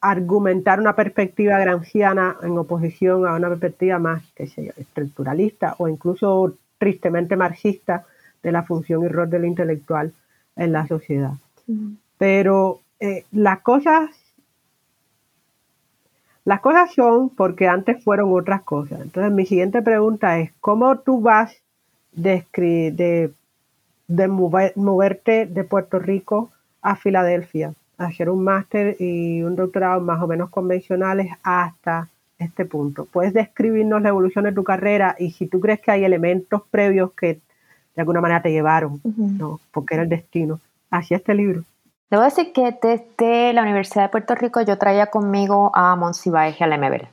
argumentar 0.00 0.80
una 0.80 0.96
perspectiva 0.96 1.58
gramsciana 1.58 2.36
en 2.42 2.56
oposición 2.56 3.26
a 3.26 3.34
una 3.34 3.48
perspectiva 3.48 3.98
más 3.98 4.22
que 4.34 4.44
estructuralista 4.76 5.74
o 5.78 5.88
incluso 5.88 6.56
tristemente 6.78 7.36
marxista 7.36 8.04
de 8.42 8.52
la 8.52 8.64
función 8.64 9.04
y 9.04 9.08
rol 9.08 9.30
del 9.30 9.44
intelectual 9.44 10.12
en 10.56 10.72
la 10.72 10.86
sociedad. 10.86 11.34
Pero 12.18 12.80
eh, 12.98 13.24
las 13.30 13.60
cosas 13.60 14.10
las 16.44 16.60
cosas 16.60 16.92
son 16.92 17.30
porque 17.30 17.68
antes 17.68 18.02
fueron 18.02 18.32
otras 18.32 18.62
cosas. 18.62 19.00
Entonces 19.00 19.32
mi 19.32 19.46
siguiente 19.46 19.80
pregunta 19.82 20.40
es, 20.40 20.52
¿cómo 20.60 20.98
tú 20.98 21.20
vas 21.20 21.61
de, 22.12 22.44
de, 24.08 24.28
moverte 24.28 25.46
de 25.46 25.64
Puerto 25.64 25.98
Rico 25.98 26.50
a 26.80 26.96
Filadelfia, 26.96 27.74
hacer 27.98 28.28
un 28.28 28.44
máster 28.44 28.96
y 28.98 29.42
un 29.42 29.56
doctorado 29.56 30.00
más 30.00 30.22
o 30.22 30.26
menos 30.26 30.50
convencionales 30.50 31.32
hasta 31.42 32.08
este 32.38 32.64
punto. 32.64 33.06
Puedes 33.06 33.32
describirnos 33.32 34.02
la 34.02 34.10
evolución 34.10 34.44
de 34.44 34.52
tu 34.52 34.64
carrera 34.64 35.14
y 35.18 35.30
si 35.30 35.46
tú 35.46 35.60
crees 35.60 35.80
que 35.80 35.92
hay 35.92 36.04
elementos 36.04 36.62
previos 36.70 37.12
que 37.12 37.40
de 37.94 38.00
alguna 38.00 38.20
manera 38.20 38.42
te 38.42 38.50
llevaron, 38.50 39.00
¿no? 39.04 39.60
porque 39.70 39.94
era 39.94 40.02
el 40.02 40.08
destino, 40.08 40.60
hacia 40.90 41.18
este 41.18 41.34
libro. 41.34 41.62
Debo 42.10 42.24
decir 42.24 42.52
que 42.52 42.76
desde 42.82 43.52
la 43.52 43.62
Universidad 43.62 44.04
de 44.04 44.08
Puerto 44.10 44.34
Rico 44.34 44.60
yo 44.60 44.76
traía 44.76 45.06
conmigo 45.06 45.70
a 45.74 45.96
Monsiváis 45.96 46.60
y 46.60 46.64
a 46.64 46.66
Lemebel. 46.66 47.08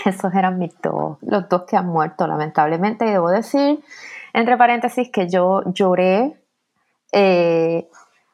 esos 0.04 0.34
eran 0.34 0.58
mis 0.58 0.72
dos, 0.80 1.18
los 1.22 1.48
dos 1.48 1.62
que 1.62 1.76
han 1.76 1.86
muerto 1.86 2.26
lamentablemente. 2.26 3.06
Y 3.06 3.10
debo 3.10 3.30
decir, 3.30 3.82
entre 4.32 4.56
paréntesis, 4.56 5.10
que 5.10 5.28
yo 5.28 5.62
lloré 5.72 6.36
eh, 7.12 7.88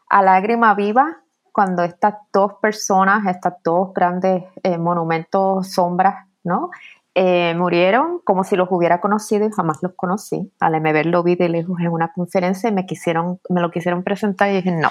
a 0.08 0.22
lágrima 0.22 0.74
viva 0.74 1.18
cuando 1.52 1.82
estas 1.82 2.14
dos 2.32 2.54
personas, 2.60 3.26
estas 3.26 3.54
dos 3.64 3.92
grandes 3.94 4.44
eh, 4.62 4.76
monumentos, 4.76 5.72
sombras, 5.72 6.26
¿no? 6.44 6.70
eh, 7.18 7.54
murieron 7.54 8.20
como 8.24 8.44
si 8.44 8.56
los 8.56 8.68
hubiera 8.70 9.00
conocido 9.00 9.46
y 9.46 9.50
jamás 9.50 9.78
los 9.82 9.94
conocí. 9.96 10.52
Al 10.60 10.78
MB 10.78 11.06
lo 11.06 11.22
vi 11.22 11.34
de 11.34 11.48
lejos 11.48 11.80
en 11.80 11.88
una 11.88 12.12
conferencia 12.12 12.68
y 12.68 12.72
me 12.72 12.84
quisieron, 12.84 13.40
me 13.48 13.62
lo 13.62 13.70
quisieron 13.70 14.02
presentar 14.02 14.50
y 14.50 14.56
dije, 14.56 14.70
no, 14.70 14.90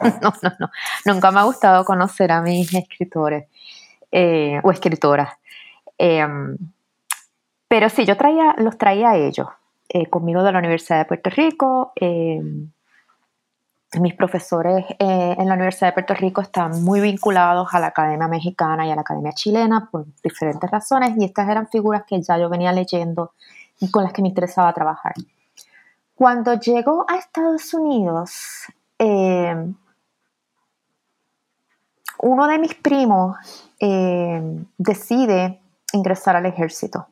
no, 0.22 0.32
no, 0.42 0.52
no. 0.60 0.70
Nunca 1.04 1.32
me 1.32 1.40
ha 1.40 1.42
gustado 1.42 1.84
conocer 1.84 2.30
a 2.30 2.40
mis 2.40 2.72
escritores 2.72 3.48
o 4.62 4.70
escritoras. 4.70 5.30
Em, 5.98 6.56
pero 7.68 7.88
sí, 7.88 8.04
yo 8.04 8.14
los 8.58 8.78
traía 8.78 9.10
a 9.10 9.16
ellos, 9.16 9.48
eh, 9.88 10.08
conmigo 10.08 10.42
de 10.42 10.52
la 10.52 10.58
Universidad 10.58 10.98
de 10.98 11.04
Puerto 11.04 11.30
Rico. 11.30 11.92
Em, 11.96 12.70
mis 14.00 14.14
profesores 14.14 14.84
eh, 14.98 15.36
en 15.38 15.48
la 15.48 15.54
Universidad 15.54 15.88
de 15.88 15.92
Puerto 15.94 16.14
Rico 16.14 16.40
están 16.40 16.82
muy 16.84 17.00
vinculados 17.00 17.68
a 17.72 17.80
la 17.80 17.88
Academia 17.88 18.28
Mexicana 18.28 18.86
y 18.86 18.90
a 18.90 18.94
la 18.94 19.00
Academia 19.00 19.32
Chilena 19.32 19.88
por 19.90 20.06
diferentes 20.22 20.70
razones 20.70 21.16
y 21.16 21.24
estas 21.24 21.48
eran 21.48 21.68
figuras 21.68 22.04
que 22.06 22.20
ya 22.20 22.36
yo 22.36 22.48
venía 22.48 22.72
leyendo 22.72 23.32
y 23.80 23.90
con 23.90 24.02
las 24.04 24.12
que 24.12 24.22
me 24.22 24.28
interesaba 24.28 24.72
trabajar. 24.72 25.14
Cuando 26.14 26.54
llego 26.54 27.06
a 27.08 27.16
Estados 27.16 27.72
Unidos, 27.74 28.66
em, 28.98 29.74
uno 32.18 32.46
de 32.48 32.58
mis 32.58 32.74
primos 32.74 33.36
decide 34.78 35.60
ingresar 35.92 36.36
al 36.36 36.46
ejército 36.46 37.06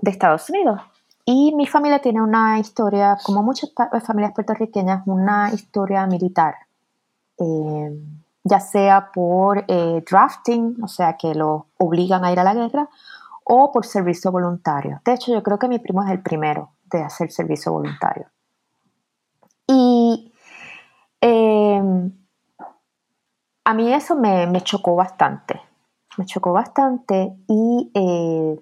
de 0.00 0.10
Estados 0.10 0.48
Unidos 0.50 0.80
y 1.24 1.54
mi 1.54 1.66
familia 1.66 2.00
tiene 2.00 2.20
una 2.20 2.58
historia, 2.58 3.16
como 3.22 3.42
muchas 3.42 3.70
familias 4.04 4.32
puertorriqueñas, 4.32 5.06
una 5.06 5.52
historia 5.52 6.06
militar, 6.06 6.56
eh, 7.38 7.96
ya 8.42 8.58
sea 8.58 9.12
por 9.12 9.64
eh, 9.68 10.02
drafting, 10.08 10.82
o 10.82 10.88
sea, 10.88 11.16
que 11.16 11.34
lo 11.34 11.66
obligan 11.78 12.24
a 12.24 12.32
ir 12.32 12.40
a 12.40 12.44
la 12.44 12.54
guerra, 12.54 12.88
o 13.44 13.70
por 13.70 13.86
servicio 13.86 14.32
voluntario. 14.32 15.00
De 15.04 15.12
hecho, 15.12 15.32
yo 15.32 15.42
creo 15.42 15.58
que 15.58 15.68
mi 15.68 15.78
primo 15.78 16.02
es 16.02 16.10
el 16.10 16.22
primero 16.22 16.70
de 16.84 17.02
hacer 17.02 17.30
servicio 17.30 17.72
voluntario. 17.72 18.26
Y 19.68 20.32
em, 21.20 22.12
a 23.64 23.74
mí 23.74 23.92
eso 23.92 24.16
me, 24.16 24.46
me, 24.48 24.60
chocó 24.62 24.96
bastante, 24.96 25.60
me 26.18 26.26
chocó 26.26 26.52
bastante 26.52 27.34
y 27.48 27.90
eh, 27.94 28.60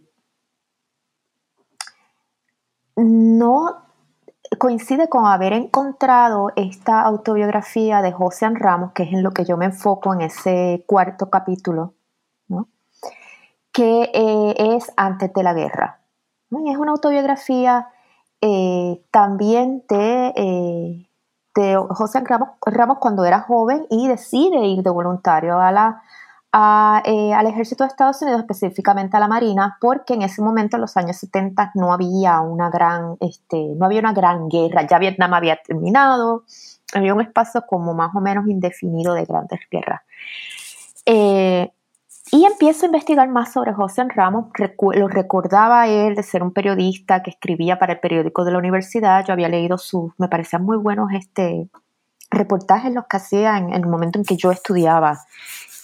no 2.96 3.84
coincide 4.58 5.08
con 5.08 5.26
haber 5.26 5.52
encontrado 5.52 6.52
esta 6.56 7.02
autobiografía 7.02 8.02
de 8.02 8.12
José 8.12 8.48
Ramos, 8.50 8.92
que 8.92 9.04
es 9.04 9.12
en 9.12 9.22
lo 9.22 9.30
que 9.30 9.44
yo 9.44 9.56
me 9.56 9.66
enfoco 9.66 10.12
en 10.12 10.22
ese 10.22 10.84
cuarto 10.86 11.30
capítulo, 11.30 11.94
que 13.72 14.10
eh, 14.12 14.76
es 14.76 14.92
Antes 14.96 15.32
de 15.32 15.42
la 15.42 15.54
Guerra. 15.54 16.00
es 16.50 16.76
una 16.76 16.90
autobiografía 16.90 17.88
eh, 18.40 19.04
también 19.12 19.84
de, 19.88 21.06
de 21.54 21.76
José 21.90 22.20
Ramos, 22.20 22.50
Ramos 22.66 22.98
cuando 22.98 23.24
era 23.24 23.40
joven 23.40 23.86
y 23.88 24.08
decide 24.08 24.66
ir 24.66 24.82
de 24.82 24.90
voluntario 24.90 25.58
a 25.58 25.70
la 25.70 26.02
eh, 26.52 27.32
al 27.32 27.46
ejército 27.46 27.84
de 27.84 27.88
Estados 27.88 28.20
Unidos, 28.22 28.40
específicamente 28.40 29.16
a 29.16 29.20
la 29.20 29.28
Marina, 29.28 29.76
porque 29.80 30.14
en 30.14 30.22
ese 30.22 30.42
momento, 30.42 30.76
en 30.76 30.80
los 30.80 30.96
años 30.96 31.16
70, 31.18 31.72
no 31.74 31.92
había 31.92 32.40
una 32.40 32.70
gran, 32.70 33.16
este, 33.20 33.74
no 33.76 33.86
había 33.86 34.00
una 34.00 34.12
gran 34.12 34.48
guerra, 34.48 34.86
ya 34.86 34.98
Vietnam 34.98 35.32
había 35.34 35.62
terminado, 35.62 36.44
había 36.92 37.14
un 37.14 37.20
espacio 37.20 37.64
como 37.68 37.94
más 37.94 38.14
o 38.16 38.20
menos 38.20 38.48
indefinido 38.48 39.14
de 39.14 39.24
grandes 39.24 39.60
guerras. 39.70 40.00
Eh, 41.06 41.70
y 42.32 42.44
empiezo 42.44 42.84
a 42.84 42.86
investigar 42.86 43.28
más 43.28 43.52
sobre 43.52 43.72
José 43.72 44.04
Ramos. 44.08 44.46
lo 44.94 45.08
recordaba 45.08 45.88
él 45.88 46.14
de 46.14 46.22
ser 46.22 46.42
un 46.42 46.52
periodista 46.52 47.22
que 47.22 47.30
escribía 47.30 47.78
para 47.78 47.94
el 47.94 48.00
periódico 48.00 48.44
de 48.44 48.52
la 48.52 48.58
universidad. 48.58 49.24
Yo 49.24 49.32
había 49.32 49.48
leído 49.48 49.78
sus, 49.78 50.12
me 50.18 50.28
parecían 50.28 50.64
muy 50.64 50.76
buenos 50.76 51.08
este, 51.12 51.68
reportajes 52.30 52.92
los 52.92 53.06
que 53.06 53.16
hacía 53.16 53.58
en 53.58 53.72
el 53.72 53.86
momento 53.86 54.18
en 54.18 54.24
que 54.24 54.36
yo 54.36 54.52
estudiaba 54.52 55.18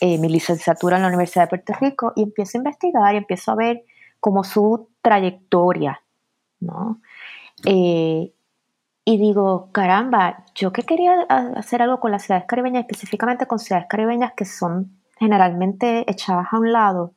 eh, 0.01 0.19
mi 0.19 0.29
licenciatura 0.29 0.97
en 0.97 1.03
la 1.03 1.09
Universidad 1.09 1.45
de 1.45 1.49
Puerto 1.49 1.73
Rico 1.81 2.13
y 2.17 2.23
empiezo 2.23 2.59
a 2.59 2.61
investigar 2.61 3.15
y 3.15 3.19
empiezo 3.19 3.53
a 3.53 3.57
ver 3.57 3.85
como 4.21 4.45
su 4.45 4.89
trayectoria, 5.03 6.03
¿no? 6.61 7.01
Eh, 7.65 8.33
y 9.05 9.19
digo, 9.19 9.71
caramba, 9.73 10.45
yo 10.55 10.73
que 10.73 10.83
quería 10.83 11.23
hacer 11.29 11.81
algo 11.81 12.01
con 12.01 12.11
las 12.11 12.25
ciudades 12.25 12.47
caribeñas, 12.47 12.83
específicamente 12.83 13.47
con 13.47 13.59
ciudades 13.59 13.87
caribeñas 13.89 14.33
que 14.37 14.45
son 14.45 14.99
generalmente 15.19 16.11
echadas 16.11 16.49
a 16.51 16.59
un 16.59 16.73
lado. 16.73 17.13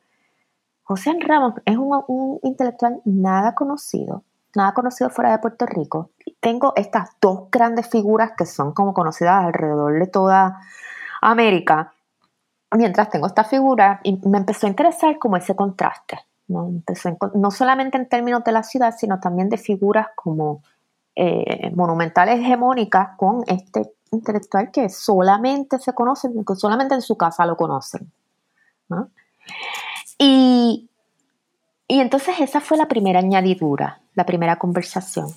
José 0.83 1.17
Ramos 1.19 1.55
es 1.65 1.77
un, 1.77 2.03
un 2.07 2.39
intelectual 2.43 3.01
nada 3.05 3.55
conocido, 3.55 4.23
nada 4.55 4.73
conocido 4.73 5.09
fuera 5.09 5.31
de 5.31 5.39
Puerto 5.39 5.65
Rico. 5.65 6.11
Tengo 6.39 6.73
estas 6.75 7.09
dos 7.19 7.49
grandes 7.51 7.89
figuras 7.89 8.31
que 8.37 8.45
son 8.45 8.71
como 8.73 8.93
conocidas 8.93 9.43
alrededor 9.45 9.99
de 9.99 10.07
toda 10.07 10.61
América, 11.21 11.93
mientras 12.71 13.09
tengo 13.09 13.27
esta 13.27 13.43
figura, 13.43 13.99
y 14.03 14.19
me 14.27 14.37
empezó 14.37 14.67
a 14.67 14.69
interesar 14.69 15.17
como 15.17 15.37
ese 15.37 15.55
contraste, 15.55 16.19
¿no? 16.47 16.67
Empezó 16.67 17.17
no 17.33 17.51
solamente 17.51 17.97
en 17.97 18.07
términos 18.07 18.43
de 18.43 18.51
la 18.51 18.63
ciudad, 18.63 18.93
sino 18.97 19.19
también 19.19 19.49
de 19.49 19.57
figuras 19.57 20.07
como 20.15 20.61
eh, 21.15 21.71
monumentales 21.75 22.39
hegemónicas 22.39 23.17
con 23.17 23.43
este 23.47 23.93
intelectual 24.11 24.71
que 24.71 24.89
solamente 24.89 25.77
se 25.79 25.93
conoce, 25.93 26.29
que 26.47 26.55
solamente 26.55 26.95
en 26.95 27.01
su 27.01 27.17
casa 27.17 27.45
lo 27.45 27.57
conocen. 27.57 28.11
Y, 30.17 30.89
y, 31.87 31.99
entonces 31.99 32.39
esa 32.39 32.59
fue 32.59 32.77
la 32.77 32.87
primera 32.87 33.19
añadidura, 33.19 34.01
la 34.15 34.25
primera 34.25 34.57
conversación. 34.57 35.27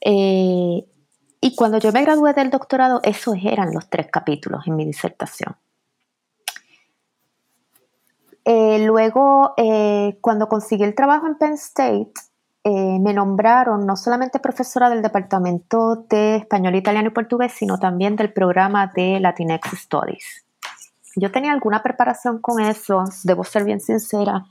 Eh, 0.00 0.84
y 1.40 1.54
cuando 1.56 1.78
yo 1.78 1.92
me 1.92 2.02
gradué 2.02 2.32
del 2.32 2.50
doctorado, 2.50 3.00
esos 3.02 3.36
eran 3.42 3.72
los 3.74 3.88
tres 3.90 4.06
capítulos 4.10 4.66
en 4.66 4.76
mi 4.76 4.86
disertación. 4.86 5.56
Eh, 8.44 8.84
luego, 8.84 9.54
eh, 9.56 10.18
cuando 10.20 10.48
conseguí 10.48 10.84
el 10.84 10.94
trabajo 10.94 11.26
en 11.26 11.36
Penn 11.36 11.54
State, 11.54 12.12
eh, 12.64 12.98
me 13.00 13.14
nombraron 13.14 13.86
no 13.86 13.96
solamente 13.96 14.38
profesora 14.38 14.90
del 14.90 15.02
Departamento 15.02 16.06
de 16.08 16.36
Español, 16.36 16.74
Italiano 16.74 17.08
y 17.08 17.12
Portugués, 17.12 17.52
sino 17.56 17.78
también 17.78 18.16
del 18.16 18.32
programa 18.32 18.92
de 18.94 19.18
Latinx 19.20 19.70
Studies. 19.78 20.44
Yo 21.16 21.30
tenía 21.30 21.52
alguna 21.52 21.82
preparación 21.82 22.38
con 22.40 22.60
eso, 22.60 23.04
debo 23.22 23.44
ser 23.44 23.64
bien 23.64 23.80
sincera. 23.80 24.44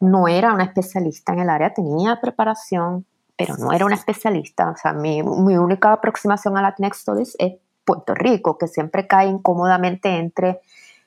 no 0.00 0.28
era 0.28 0.52
una 0.52 0.64
especialista 0.64 1.32
en 1.32 1.40
el 1.40 1.50
área, 1.50 1.72
tenía 1.72 2.20
preparación, 2.20 3.06
pero 3.36 3.56
no 3.56 3.72
era 3.72 3.86
una 3.86 3.94
especialista. 3.94 4.70
O 4.70 4.76
sea, 4.76 4.92
mi, 4.92 5.22
mi 5.22 5.56
única 5.56 5.92
aproximación 5.92 6.56
a 6.56 6.62
Latinx 6.62 6.98
Studies 6.98 7.36
es 7.38 7.54
Puerto 7.84 8.14
Rico, 8.14 8.58
que 8.58 8.66
siempre 8.66 9.06
cae 9.06 9.28
incómodamente 9.28 10.16
entre 10.16 10.60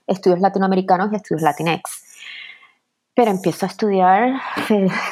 estudios 0.07 0.39
latinoamericanos 0.39 1.11
y 1.11 1.17
estudios 1.17 1.41
latinex. 1.41 2.07
Pero 3.17 3.31
empiezo 3.31 3.65
a 3.65 3.69
estudiar 3.69 4.39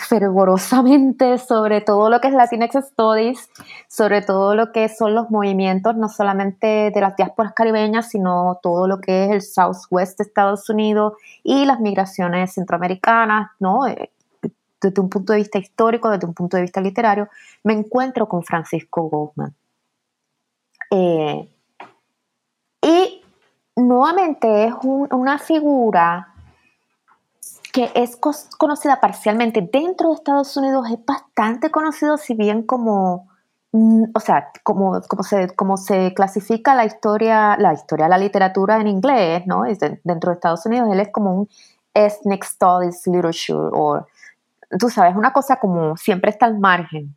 fervorosamente 0.08 1.40
sobre 1.40 1.82
todo 1.82 2.12
lo 2.12 2.22
que 2.22 2.28
es 2.28 2.36
Latinx 2.36 2.76
Studies, 2.92 3.50
sobre 3.88 4.22
todo 4.22 4.54
lo 4.54 4.72
que 4.72 4.90
son 4.90 5.16
los 5.16 5.32
movimientos, 5.32 5.96
no 5.96 6.08
solamente 6.08 6.92
de 6.94 7.02
las 7.02 7.16
diásporas 7.16 7.54
caribeñas, 7.54 8.10
sino 8.10 8.60
todo 8.62 8.88
lo 8.88 9.02
que 9.02 9.26
es 9.26 9.32
el 9.32 9.42
Southwest 9.42 10.20
de 10.20 10.24
Estados 10.24 10.70
Unidos 10.70 11.14
y 11.44 11.66
las 11.66 11.80
migraciones 11.80 12.54
centroamericanas, 12.54 13.50
¿no? 13.60 13.88
Eh, 13.88 14.12
desde 14.80 15.02
un 15.02 15.10
punto 15.10 15.34
de 15.34 15.40
vista 15.40 15.58
histórico, 15.58 16.12
desde 16.12 16.28
un 16.28 16.36
punto 16.36 16.58
de 16.58 16.62
vista 16.62 16.82
literario, 16.82 17.28
me 17.64 17.74
encuentro 17.74 18.30
con 18.30 18.44
Francisco 18.44 19.10
Goldman. 19.10 19.56
Eh, 20.92 21.55
nuevamente 23.76 24.66
es 24.66 24.74
una 24.84 25.38
figura 25.38 26.34
que 27.74 27.92
es 27.94 28.18
conocida 28.58 29.02
parcialmente 29.02 29.62
dentro 29.62 30.10
de 30.10 30.16
Estados 30.16 30.56
Unidos, 30.56 30.88
es 30.90 31.06
bastante 31.06 31.72
conocido, 31.72 32.18
si 32.18 32.34
bien 32.34 32.64
como, 32.64 33.28
mm, 33.74 34.04
o 34.14 34.20
sea, 34.22 34.50
como, 34.64 35.02
como, 35.10 35.24
se, 35.24 35.54
como 35.56 35.76
se 35.76 36.14
clasifica 36.14 36.74
la 36.74 36.86
historia, 36.86 37.58
la 37.58 37.74
historia, 37.74 38.08
la 38.08 38.18
literatura 38.18 38.80
en 38.80 38.88
inglés, 38.88 39.46
¿no? 39.46 39.64
dentro 40.04 40.32
de 40.32 40.36
Estados 40.36 40.66
Unidos, 40.66 40.88
él 40.90 41.02
es 41.02 41.10
como 41.10 41.36
un 41.36 41.50
ethnic 41.94 42.46
studies 42.46 43.06
literature, 43.08 43.70
o 43.74 44.06
tú 44.80 44.90
sabes, 44.90 45.16
una 45.16 45.34
cosa 45.34 45.58
como 45.58 45.98
siempre 45.98 46.32
está 46.32 46.46
al 46.46 46.58
margen. 46.60 47.14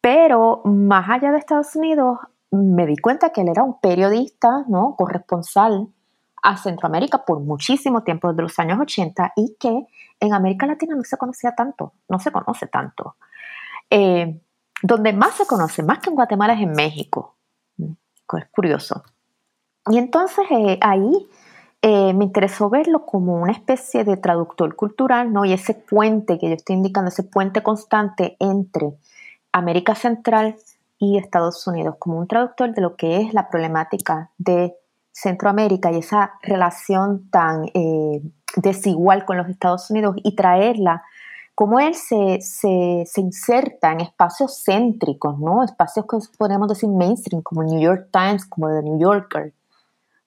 Pero 0.00 0.60
más 0.64 1.08
allá 1.08 1.32
de 1.32 1.38
Estados 1.38 1.74
Unidos, 1.74 2.18
me 2.54 2.86
di 2.86 2.96
cuenta 2.96 3.30
que 3.30 3.42
él 3.42 3.48
era 3.48 3.62
un 3.62 3.80
periodista, 3.80 4.64
¿no? 4.68 4.94
Corresponsal 4.96 5.88
a 6.42 6.56
Centroamérica 6.56 7.24
por 7.24 7.40
muchísimo 7.40 8.02
tiempo, 8.02 8.28
desde 8.28 8.42
los 8.42 8.58
años 8.58 8.78
80, 8.80 9.32
y 9.36 9.56
que 9.58 9.86
en 10.20 10.34
América 10.34 10.66
Latina 10.66 10.94
no 10.94 11.02
se 11.04 11.16
conocía 11.16 11.54
tanto, 11.54 11.94
no 12.08 12.18
se 12.18 12.30
conoce 12.30 12.66
tanto. 12.66 13.16
Eh, 13.90 14.40
donde 14.82 15.12
más 15.12 15.34
se 15.34 15.46
conoce, 15.46 15.82
más 15.82 16.00
que 16.00 16.10
en 16.10 16.16
Guatemala, 16.16 16.54
es 16.54 16.60
en 16.60 16.72
México. 16.72 17.36
Es 17.78 18.46
curioso. 18.50 19.02
Y 19.86 19.98
entonces 19.98 20.44
eh, 20.50 20.78
ahí 20.80 21.28
eh, 21.82 22.14
me 22.14 22.24
interesó 22.24 22.70
verlo 22.70 23.04
como 23.04 23.34
una 23.40 23.52
especie 23.52 24.04
de 24.04 24.16
traductor 24.16 24.74
cultural, 24.76 25.32
¿no? 25.32 25.44
Y 25.44 25.52
ese 25.52 25.74
puente 25.74 26.38
que 26.38 26.48
yo 26.48 26.54
estoy 26.54 26.76
indicando, 26.76 27.08
ese 27.08 27.22
puente 27.22 27.62
constante 27.62 28.36
entre 28.40 28.94
América 29.52 29.94
Central 29.94 30.56
y 30.98 31.18
Estados 31.18 31.66
Unidos, 31.66 31.96
como 31.98 32.18
un 32.18 32.28
traductor 32.28 32.72
de 32.74 32.82
lo 32.82 32.96
que 32.96 33.20
es 33.20 33.34
la 33.34 33.48
problemática 33.48 34.30
de 34.38 34.74
Centroamérica 35.12 35.92
y 35.92 35.98
esa 35.98 36.34
relación 36.42 37.30
tan 37.30 37.66
eh, 37.74 38.22
desigual 38.56 39.24
con 39.24 39.36
los 39.36 39.48
Estados 39.48 39.90
Unidos 39.90 40.16
y 40.22 40.34
traerla, 40.34 41.02
como 41.54 41.78
él 41.78 41.94
se, 41.94 42.40
se, 42.40 43.04
se, 43.06 43.20
inserta 43.20 43.92
en 43.92 44.00
espacios 44.00 44.64
céntricos, 44.64 45.38
¿no? 45.38 45.62
Espacios 45.62 46.04
que 46.06 46.18
podemos 46.36 46.68
decir 46.68 46.88
mainstream, 46.88 47.42
como 47.42 47.62
New 47.62 47.80
York 47.80 48.08
Times, 48.10 48.44
como 48.44 48.68
The 48.68 48.82
New 48.82 48.98
Yorker, 48.98 49.52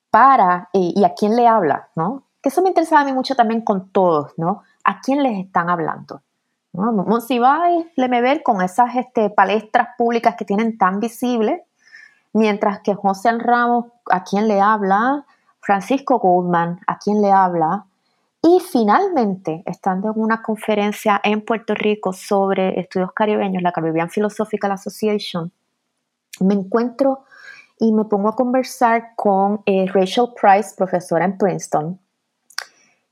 para, 0.10 0.70
eh, 0.72 0.94
y 0.96 1.04
a 1.04 1.14
quién 1.14 1.36
le 1.36 1.46
habla, 1.48 1.90
¿no? 1.96 2.24
Que 2.42 2.48
eso 2.48 2.62
me 2.62 2.70
interesaba 2.70 3.02
a 3.02 3.06
mí 3.06 3.12
mucho 3.12 3.36
también 3.36 3.62
con 3.62 3.90
todos, 3.90 4.32
¿no? 4.38 4.64
¿A 4.86 5.02
quién 5.02 5.22
les 5.22 5.46
están 5.46 5.70
hablando? 5.70 6.22
¿No? 6.78 6.94
Monsiváis, 6.94 7.86
ver 7.96 8.44
con 8.44 8.62
esas 8.62 8.96
este, 8.96 9.30
palestras 9.30 9.90
públicas 9.98 10.36
que 10.38 10.46
tienen 10.46 10.78
tan 10.78 11.00
visibles, 11.00 11.62
mientras 12.34 12.80
que 12.82 12.94
José 12.96 13.38
Ramos, 13.40 13.86
¿a 14.10 14.24
quién 14.24 14.48
le 14.48 14.62
habla? 14.62 15.26
Francisco 15.60 16.20
Goldman, 16.20 16.80
¿a 16.88 16.98
quién 16.98 17.22
le 17.22 17.32
habla? 17.32 17.86
Y 18.42 18.60
finalmente, 18.62 19.64
estando 19.66 20.12
en 20.12 20.22
una 20.22 20.42
conferencia 20.42 21.20
en 21.24 21.44
Puerto 21.44 21.74
Rico 21.74 22.14
sobre 22.14 22.80
estudios 22.80 23.12
caribeños, 23.12 23.64
la 23.64 23.72
Caribbean 23.72 24.10
Philosophical 24.10 24.72
Association, 24.72 25.52
me 26.40 26.54
encuentro 26.54 27.26
y 27.80 27.92
me 27.92 28.06
pongo 28.06 28.30
a 28.30 28.36
conversar 28.36 29.16
con 29.16 29.62
eh, 29.66 29.88
Rachel 29.92 30.28
Price, 30.40 30.74
profesora 30.78 31.26
en 31.26 31.38
Princeton, 31.38 32.00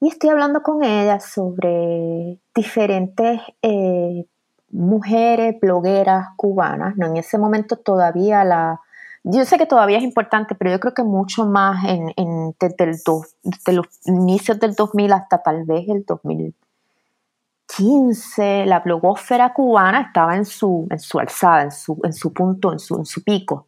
y 0.05 0.09
estoy 0.09 0.29
hablando 0.29 0.61
con 0.61 0.83
ella 0.83 1.19
sobre 1.19 2.37
diferentes 2.53 3.41
eh, 3.63 4.27
mujeres 4.69 5.59
blogueras 5.59 6.27
cubanas. 6.37 6.95
¿no? 6.95 7.07
En 7.07 7.17
ese 7.17 7.39
momento 7.39 7.77
todavía 7.77 8.43
la... 8.43 8.81
Yo 9.23 9.43
sé 9.45 9.57
que 9.57 9.65
todavía 9.65 9.97
es 9.97 10.03
importante, 10.03 10.53
pero 10.53 10.69
yo 10.69 10.79
creo 10.79 10.93
que 10.93 11.01
mucho 11.01 11.47
más 11.47 11.83
en, 11.85 12.13
desde, 12.59 12.83
el 12.83 12.99
desde 13.41 13.73
los 13.73 13.87
inicios 14.05 14.59
del 14.59 14.75
2000 14.75 15.11
hasta 15.11 15.41
tal 15.41 15.63
vez 15.63 15.89
el 15.89 16.05
2015, 16.05 18.67
la 18.67 18.81
blogósfera 18.81 19.55
cubana 19.55 20.01
estaba 20.01 20.35
en 20.35 20.45
su, 20.45 20.85
en 20.91 20.99
su 20.99 21.17
alzada, 21.17 21.63
en 21.63 21.71
su, 21.71 21.99
en 22.03 22.13
su 22.13 22.31
punto, 22.31 22.71
en 22.71 22.77
su, 22.77 22.95
en 22.95 23.05
su 23.05 23.23
pico. 23.23 23.65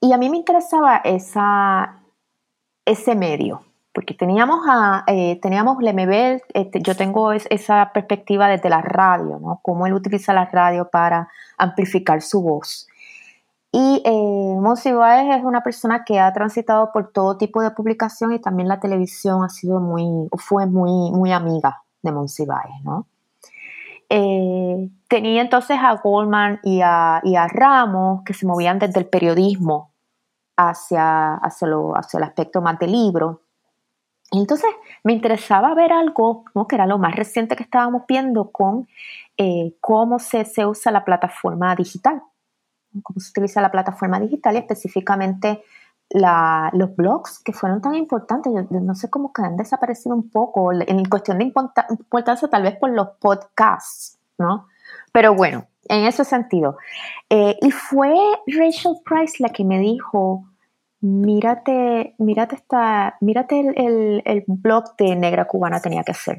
Y 0.00 0.12
a 0.12 0.18
mí 0.18 0.28
me 0.28 0.38
interesaba 0.38 0.96
esa, 0.96 2.00
ese 2.84 3.14
medio, 3.14 3.62
porque 3.96 4.12
teníamos 4.12 4.60
a, 4.68 5.04
eh, 5.06 5.40
teníamos 5.40 5.78
Lemebel, 5.80 6.42
este, 6.52 6.82
yo 6.82 6.94
tengo 6.94 7.32
esa 7.32 7.92
perspectiva 7.94 8.46
desde 8.46 8.68
la 8.68 8.82
radio, 8.82 9.38
¿no? 9.40 9.58
Cómo 9.62 9.86
él 9.86 9.94
utiliza 9.94 10.34
la 10.34 10.44
radio 10.44 10.90
para 10.90 11.30
amplificar 11.56 12.20
su 12.20 12.42
voz. 12.42 12.86
Y 13.72 14.02
eh, 14.04 14.56
es 15.34 15.44
una 15.44 15.62
persona 15.62 16.04
que 16.04 16.20
ha 16.20 16.30
transitado 16.34 16.92
por 16.92 17.10
todo 17.10 17.38
tipo 17.38 17.62
de 17.62 17.70
publicación 17.70 18.34
y 18.34 18.38
también 18.38 18.68
la 18.68 18.80
televisión 18.80 19.42
ha 19.42 19.48
sido 19.48 19.80
muy, 19.80 20.28
fue 20.36 20.66
muy, 20.66 21.10
muy 21.12 21.32
amiga 21.32 21.82
de 22.02 22.12
Monsiváis, 22.12 22.74
¿no? 22.84 23.06
Eh, 24.10 24.90
tenía 25.08 25.40
entonces 25.40 25.78
a 25.80 25.94
Goldman 25.94 26.60
y 26.62 26.82
a, 26.82 27.22
y 27.24 27.36
a 27.36 27.48
Ramos 27.48 28.24
que 28.26 28.34
se 28.34 28.44
movían 28.44 28.78
desde 28.78 29.00
el 29.00 29.06
periodismo 29.06 29.90
hacia, 30.54 31.36
hacia, 31.36 31.66
lo, 31.66 31.96
hacia 31.96 32.18
el 32.18 32.24
aspecto 32.24 32.60
más 32.60 32.78
de 32.78 32.88
libro. 32.88 33.40
Entonces 34.40 34.70
me 35.04 35.12
interesaba 35.12 35.74
ver 35.74 35.92
algo 35.92 36.44
que 36.68 36.76
era 36.76 36.86
lo 36.86 36.98
más 36.98 37.14
reciente 37.14 37.56
que 37.56 37.62
estábamos 37.62 38.02
viendo 38.06 38.50
con 38.50 38.88
eh, 39.36 39.74
cómo 39.80 40.18
se, 40.18 40.44
se, 40.44 40.66
usa 40.66 40.92
la 40.92 41.04
plataforma 41.04 41.74
digital, 41.74 42.22
cómo 43.02 43.20
se 43.20 43.30
utiliza 43.30 43.60
la 43.60 43.70
plataforma 43.70 44.18
digital 44.20 44.54
y 44.54 44.58
específicamente 44.58 45.62
los 46.10 46.94
blogs 46.96 47.40
que 47.40 47.52
fueron 47.52 47.80
tan 47.80 47.94
importantes. 47.94 48.52
Yo, 48.70 48.80
no 48.80 48.94
sé 48.94 49.10
cómo 49.10 49.32
que 49.32 49.42
han 49.42 49.56
desaparecido 49.56 50.14
un 50.14 50.30
poco 50.30 50.72
en 50.72 51.04
cuestión 51.06 51.38
de 51.38 51.44
importancia 51.44 52.48
tal 52.48 52.62
vez 52.62 52.76
por 52.76 52.90
los 52.90 53.08
podcasts, 53.20 54.18
¿no? 54.38 54.68
Pero 55.12 55.34
bueno, 55.34 55.66
en 55.88 56.04
ese 56.04 56.24
sentido. 56.24 56.78
Eh, 57.28 57.56
y 57.60 57.70
fue 57.70 58.14
Rachel 58.46 58.96
Price 59.04 59.42
la 59.42 59.48
que 59.48 59.64
me 59.64 59.78
dijo, 59.78 60.44
mírate, 61.00 62.14
mírate, 62.18 62.56
esta, 62.56 63.16
mírate 63.20 63.60
el, 63.60 64.22
el, 64.24 64.44
blog 64.46 64.96
de 64.96 65.16
Negra 65.16 65.46
Cubana 65.46 65.80
tenía 65.80 66.02
que 66.04 66.14
ser. 66.14 66.38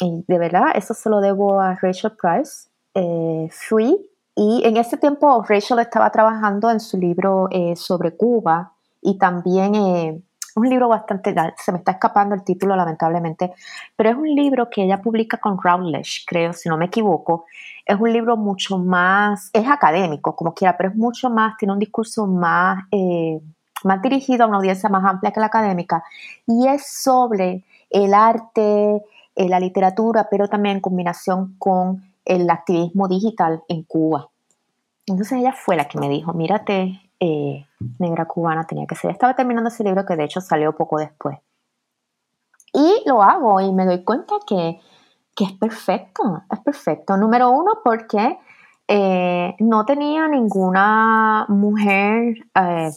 Y 0.00 0.24
de 0.26 0.38
verdad, 0.38 0.72
eso 0.74 0.94
se 0.94 1.10
lo 1.10 1.20
debo 1.20 1.60
a 1.60 1.74
Rachel 1.74 2.12
Price. 2.20 2.68
Eh, 2.94 3.48
fui 3.52 4.10
y 4.34 4.62
en 4.64 4.76
ese 4.76 4.96
tiempo 4.96 5.44
Rachel 5.46 5.78
estaba 5.80 6.10
trabajando 6.10 6.70
en 6.70 6.80
su 6.80 6.96
libro 6.96 7.48
eh, 7.50 7.76
sobre 7.76 8.16
Cuba 8.16 8.72
y 9.02 9.18
también 9.18 9.74
eh, 9.74 10.22
un 10.56 10.68
libro 10.68 10.88
bastante, 10.88 11.34
se 11.56 11.72
me 11.72 11.78
está 11.78 11.92
escapando 11.92 12.34
el 12.34 12.42
título 12.42 12.76
lamentablemente, 12.76 13.52
pero 13.96 14.10
es 14.10 14.16
un 14.16 14.34
libro 14.34 14.68
que 14.68 14.84
ella 14.84 15.00
publica 15.00 15.36
con 15.38 15.58
Routledge, 15.62 16.24
creo, 16.26 16.52
si 16.52 16.68
no 16.68 16.76
me 16.76 16.86
equivoco. 16.86 17.46
Es 17.84 17.98
un 17.98 18.12
libro 18.12 18.36
mucho 18.36 18.78
más, 18.78 19.50
es 19.52 19.66
académico 19.68 20.36
como 20.36 20.54
quiera, 20.54 20.76
pero 20.76 20.90
es 20.90 20.96
mucho 20.96 21.30
más, 21.30 21.56
tiene 21.56 21.72
un 21.72 21.78
discurso 21.78 22.26
más, 22.26 22.84
eh, 22.90 23.40
más 23.84 24.02
dirigido 24.02 24.44
a 24.44 24.46
una 24.48 24.58
audiencia 24.58 24.88
más 24.88 25.04
amplia 25.04 25.32
que 25.32 25.40
la 25.40 25.46
académica 25.46 26.04
y 26.46 26.68
es 26.68 26.86
sobre 26.86 27.64
el 27.88 28.14
arte, 28.14 29.02
eh, 29.34 29.48
la 29.48 29.58
literatura, 29.58 30.28
pero 30.30 30.48
también 30.48 30.76
en 30.76 30.80
combinación 30.80 31.54
con 31.58 32.02
el 32.24 32.48
activismo 32.48 33.08
digital 33.08 33.62
en 33.68 33.82
Cuba. 33.82 34.28
Entonces 35.06 35.38
ella 35.38 35.52
fue 35.52 35.76
la 35.76 35.86
que 35.86 35.98
me 35.98 36.08
dijo, 36.08 36.32
mírate 36.32 37.09
eh, 37.20 37.66
negra 37.98 38.24
cubana 38.24 38.66
tenía 38.66 38.86
que 38.86 38.94
ser. 38.94 39.10
Estaba 39.10 39.36
terminando 39.36 39.68
ese 39.68 39.84
libro 39.84 40.04
que 40.06 40.16
de 40.16 40.24
hecho 40.24 40.40
salió 40.40 40.74
poco 40.74 40.98
después. 40.98 41.38
Y 42.72 43.02
lo 43.06 43.22
hago 43.22 43.60
y 43.60 43.72
me 43.72 43.84
doy 43.84 44.04
cuenta 44.04 44.36
que, 44.46 44.80
que 45.36 45.44
es 45.44 45.52
perfecto, 45.52 46.42
es 46.50 46.60
perfecto. 46.60 47.16
Número 47.16 47.50
uno, 47.50 47.80
porque 47.84 48.38
eh, 48.92 49.54
no 49.60 49.84
tenía 49.84 50.26
ninguna 50.26 51.46
mujer, 51.48 52.34
eh, 52.56 52.90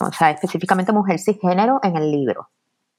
o 0.00 0.12
sea, 0.12 0.30
específicamente 0.30 0.92
mujer 0.92 1.18
cisgénero 1.18 1.78
en 1.82 1.96
el 1.96 2.10
libro. 2.10 2.48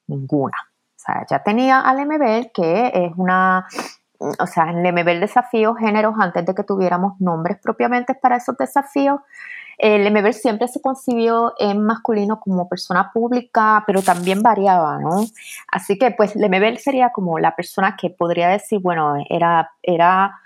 Ninguna. 0.05 0.57
O 0.71 0.99
sea, 0.99 1.25
ya 1.27 1.41
tenía 1.41 1.79
al 1.79 2.05
MBL, 2.05 2.51
que 2.53 2.91
es 2.93 3.11
una, 3.17 3.65
o 4.19 4.45
sea, 4.45 4.69
el 4.69 4.93
MBL 4.93 5.19
desafío 5.19 5.73
géneros 5.73 6.13
antes 6.19 6.45
de 6.45 6.53
que 6.53 6.63
tuviéramos 6.63 7.19
nombres 7.19 7.57
propiamente 7.59 8.13
para 8.13 8.35
esos 8.35 8.55
desafíos. 8.55 9.19
El 9.77 10.11
MBL 10.11 10.33
siempre 10.33 10.67
se 10.67 10.81
concibió 10.81 11.53
en 11.59 11.83
masculino 11.83 12.39
como 12.39 12.67
persona 12.67 13.11
pública, 13.13 13.83
pero 13.85 14.01
también 14.01 14.41
variaba, 14.41 14.97
¿no? 14.99 15.25
Así 15.71 15.97
que, 15.97 16.11
pues, 16.11 16.35
el 16.35 16.49
MBL 16.49 16.77
sería 16.77 17.11
como 17.11 17.37
la 17.37 17.55
persona 17.55 17.95
que 17.99 18.09
podría 18.09 18.49
decir, 18.49 18.79
bueno, 18.79 19.15
era, 19.29 19.71
era 19.83 20.39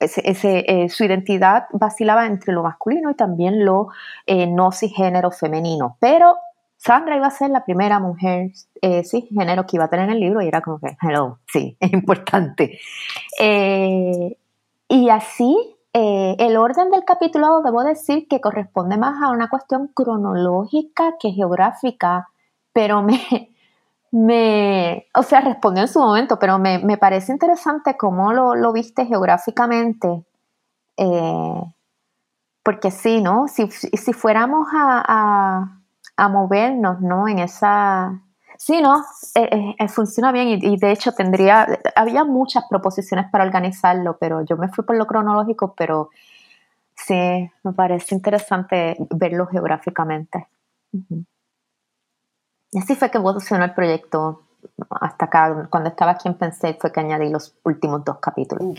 eh, 0.00 0.88
su 0.88 1.04
identidad 1.04 1.66
vacilaba 1.72 2.26
entre 2.26 2.52
lo 2.52 2.64
masculino 2.64 3.10
y 3.10 3.14
también 3.14 3.64
lo 3.64 3.88
eh, 4.26 4.46
no 4.46 4.72
cisgénero 4.72 5.30
femenino. 5.30 5.96
Pero 6.00 6.36
Sandra 6.84 7.16
iba 7.16 7.28
a 7.28 7.30
ser 7.30 7.50
la 7.50 7.64
primera 7.64 8.00
mujer 8.00 8.50
eh, 8.80 9.04
cisgénero 9.04 9.64
que 9.64 9.76
iba 9.76 9.84
a 9.84 9.88
tener 9.88 10.06
en 10.06 10.16
el 10.16 10.20
libro 10.20 10.42
y 10.42 10.48
era 10.48 10.60
como 10.60 10.80
que, 10.80 10.96
hello, 11.00 11.38
sí, 11.46 11.76
es 11.80 11.92
importante. 11.92 12.80
Eh, 13.38 14.36
y 14.88 15.08
así 15.08 15.71
eh, 15.94 16.36
el 16.38 16.56
orden 16.56 16.90
del 16.90 17.04
capítulo 17.04 17.60
debo 17.62 17.84
decir 17.84 18.26
que 18.26 18.40
corresponde 18.40 18.96
más 18.96 19.22
a 19.22 19.30
una 19.30 19.50
cuestión 19.50 19.88
cronológica 19.88 21.16
que 21.20 21.32
geográfica, 21.32 22.28
pero 22.72 23.02
me, 23.02 23.20
me 24.10 25.06
o 25.14 25.22
sea, 25.22 25.40
respondió 25.40 25.82
en 25.82 25.88
su 25.88 26.00
momento, 26.00 26.38
pero 26.38 26.58
me, 26.58 26.96
parece 26.96 27.32
interesante 27.32 27.96
cómo 27.96 28.32
lo, 28.32 28.72
viste 28.72 29.04
geográficamente. 29.06 30.24
Eh, 30.96 31.62
porque 32.62 32.90
sí, 32.90 33.20
¿no? 33.20 33.48
Si, 33.48 33.70
si 33.70 34.12
fuéramos 34.12 34.68
a, 34.72 35.66
a, 36.16 36.28
movernos, 36.28 37.00
¿no? 37.00 37.26
En 37.28 37.40
esa, 37.40 38.20
Sí, 38.64 38.80
no, 38.80 39.04
eh, 39.34 39.74
eh, 39.76 39.88
funciona 39.88 40.30
bien 40.30 40.46
y, 40.46 40.76
de 40.76 40.92
hecho 40.92 41.10
tendría, 41.10 41.66
había 41.96 42.22
muchas 42.22 42.62
proposiciones 42.70 43.28
para 43.28 43.42
organizarlo, 43.42 44.18
pero 44.20 44.42
yo 44.42 44.56
me 44.56 44.68
fui 44.68 44.84
por 44.84 44.96
lo 44.96 45.04
cronológico, 45.04 45.74
pero 45.76 46.10
sí, 46.94 47.50
me 47.64 47.72
parece 47.72 48.14
interesante 48.14 48.96
verlo 49.10 49.48
geográficamente. 49.48 50.46
Y 52.70 52.78
así 52.78 52.94
fue 52.94 53.10
que 53.10 53.18
evolucionó 53.18 53.64
el 53.64 53.74
proyecto 53.74 54.42
hasta 54.90 55.24
acá. 55.24 55.66
Cuando 55.68 55.88
estaba 55.88 56.12
aquí 56.12 56.28
en 56.28 56.34
Pensé 56.34 56.78
fue 56.80 56.92
que 56.92 57.00
añadí 57.00 57.30
los 57.30 57.56
últimos 57.64 58.04
dos 58.04 58.20
capítulos. 58.20 58.78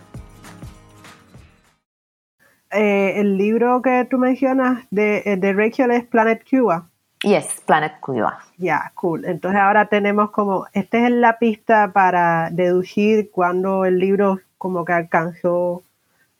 Eh, 2.73 3.19
el 3.19 3.37
libro 3.37 3.81
que 3.81 4.07
tú 4.09 4.17
mencionas 4.17 4.85
de, 4.91 5.23
eh, 5.25 5.37
de 5.37 5.53
Rachel 5.53 5.91
es 5.91 6.05
Planet 6.05 6.43
Cuba. 6.49 6.87
Yes, 7.23 7.61
Planet 7.65 7.99
Cuba. 7.99 8.39
Ya, 8.57 8.91
cool. 8.95 9.25
Entonces 9.25 9.59
ahora 9.59 9.85
tenemos 9.85 10.31
como, 10.31 10.65
esta 10.73 11.05
es 11.05 11.11
la 11.11 11.37
pista 11.37 11.91
para 11.93 12.49
deducir 12.49 13.29
cuando 13.29 13.85
el 13.85 13.99
libro 13.99 14.39
como 14.57 14.85
que 14.85 14.93
alcanzó 14.93 15.83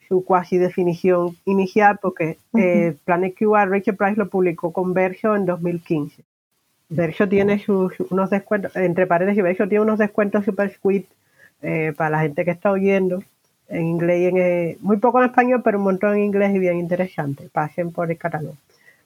su 0.08 0.24
cuasi 0.24 0.58
definición 0.58 1.36
inicial, 1.44 1.98
porque 2.02 2.38
eh, 2.58 2.96
Planet 3.04 3.34
Cuba, 3.38 3.64
Rachel 3.64 3.96
Price 3.96 4.16
lo 4.16 4.28
publicó 4.28 4.72
con 4.72 4.92
Verso 4.92 5.36
en 5.36 5.46
2015. 5.46 6.22
Verso 6.88 7.28
tiene 7.28 7.58
sus, 7.58 7.98
unos 8.10 8.28
descuentos, 8.30 8.74
entre 8.76 9.06
paredes 9.06 9.36
y 9.36 9.40
Verso 9.40 9.68
tiene 9.68 9.82
unos 9.82 9.98
descuentos 9.98 10.44
super 10.44 10.70
sweet 10.70 11.06
eh, 11.62 11.94
para 11.96 12.10
la 12.10 12.20
gente 12.20 12.44
que 12.44 12.50
está 12.50 12.70
oyendo 12.72 13.22
en 13.68 13.86
inglés 13.86 14.20
y 14.20 14.26
en 14.26 14.38
eh, 14.38 14.78
muy 14.80 14.98
poco 14.98 15.18
en 15.18 15.26
español, 15.26 15.62
pero 15.64 15.78
un 15.78 15.84
montón 15.84 16.14
en 16.14 16.24
inglés 16.24 16.54
y 16.54 16.58
bien 16.58 16.78
interesante. 16.78 17.48
Pasen 17.50 17.92
por 17.92 18.10
el 18.10 18.18
catálogo. 18.18 18.56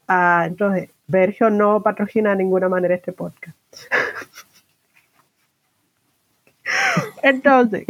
Ah, 0.09 0.45
entonces, 0.47 0.90
Verso 1.09 1.51
no 1.51 1.83
patrocina 1.83 2.31
de 2.31 2.37
ninguna 2.37 2.69
manera 2.69 2.95
este 2.95 3.12
podcast. 3.12 3.57
entonces, 7.23 7.87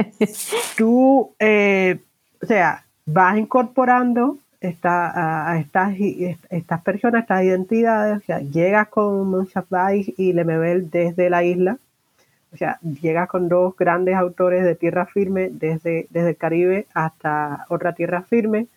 tú, 0.76 1.33
eh, 1.38 1.98
o 2.42 2.46
sea, 2.46 2.85
vas 3.07 3.38
incorporando 3.38 4.38
esta, 4.61 5.50
a 5.50 5.59
estas, 5.59 5.94
estas 6.50 6.83
personas, 6.83 7.22
estas 7.22 7.44
identidades, 7.44 8.18
o 8.18 8.26
sea, 8.26 8.40
llegas 8.40 8.88
con 8.88 9.31
Monsafai 9.31 10.14
y 10.16 10.33
Lemebel 10.33 10.90
desde 10.90 11.31
la 11.31 11.44
isla, 11.44 11.79
o 12.52 12.56
sea, 12.56 12.78
llegas 12.80 13.28
con 13.28 13.48
dos 13.48 13.76
grandes 13.76 14.14
autores 14.14 14.64
de 14.64 14.74
tierra 14.74 15.06
firme 15.06 15.50
desde, 15.50 16.06
desde 16.11 16.30
el 16.30 16.37
Caribe 16.37 16.87
hasta 16.94 17.66
otra 17.68 17.94
tierra 17.94 18.22
firme, 18.22 18.68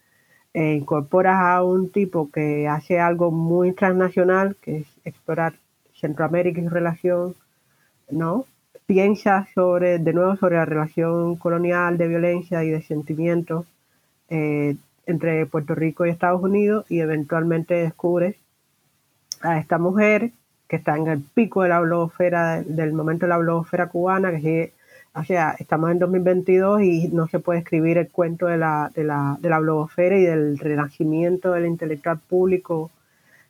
e 0.54 0.74
incorporas 0.74 1.38
a 1.40 1.64
un 1.64 1.92
tipo 1.92 2.30
que 2.32 2.68
hace 2.68 3.00
algo 3.00 3.32
muy 3.32 3.74
transnacional, 3.74 4.56
que 4.62 4.78
es 4.78 4.88
explorar 5.06 5.54
Centroamérica 5.94 6.60
y 6.60 6.64
su 6.64 6.70
relación, 6.70 7.36
¿no? 8.10 8.46
Piensas 8.86 9.48
sobre, 9.54 10.00
de 10.00 10.14
nuevo 10.14 10.36
sobre 10.38 10.56
la 10.56 10.66
relación 10.66 11.36
colonial 11.36 11.98
de 11.98 12.08
violencia 12.08 12.64
y 12.64 12.72
de 12.72 12.82
sentimientos 12.82 13.68
eh, 14.30 14.76
entre 15.06 15.46
Puerto 15.46 15.76
Rico 15.76 16.06
y 16.06 16.10
Estados 16.10 16.42
Unidos 16.42 16.86
y 16.90 17.00
eventualmente 17.00 17.76
descubres 17.76 18.36
a 19.42 19.60
esta 19.60 19.78
mujer 19.78 20.32
que 20.70 20.78
está 20.78 20.96
en 20.96 21.08
el 21.08 21.22
pico 21.22 21.64
de 21.64 21.70
la 21.70 21.82
blogosfera, 21.82 22.62
del 22.62 22.94
momento 22.94 23.26
de 23.26 23.32
la 23.32 23.38
blogosfera 23.38 23.88
cubana, 23.88 24.32
que 24.40 24.72
o 25.16 25.24
sea, 25.24 25.56
estamos 25.58 25.90
en 25.92 26.00
2022 26.00 26.84
y 26.84 27.08
no 27.10 27.28
se 27.28 27.40
puede 27.40 27.60
escribir 27.60 27.98
el 27.98 28.10
cuento 28.10 28.46
de 28.46 28.58
la, 28.58 28.92
de 28.94 29.04
la, 29.04 29.38
de 29.42 29.50
la 29.50 29.60
blogosfera 29.60 30.16
y 30.16 30.24
del 30.24 30.60
renacimiento 30.60 31.52
del 31.52 31.66
intelectual 31.66 32.20
público 32.20 32.92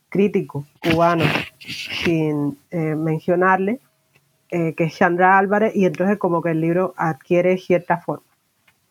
crítico 0.08 0.66
cubano 0.82 1.26
sin 1.60 2.58
eh, 2.72 2.96
mencionarle, 2.96 3.80
eh, 4.50 4.74
que 4.74 4.86
es 4.86 4.96
Sandra 4.96 5.38
Álvarez, 5.38 5.76
y 5.76 5.86
entonces 5.86 6.18
como 6.18 6.42
que 6.42 6.52
el 6.52 6.62
libro 6.62 6.94
adquiere 6.96 7.58
cierta 7.58 7.98
forma. 7.98 8.24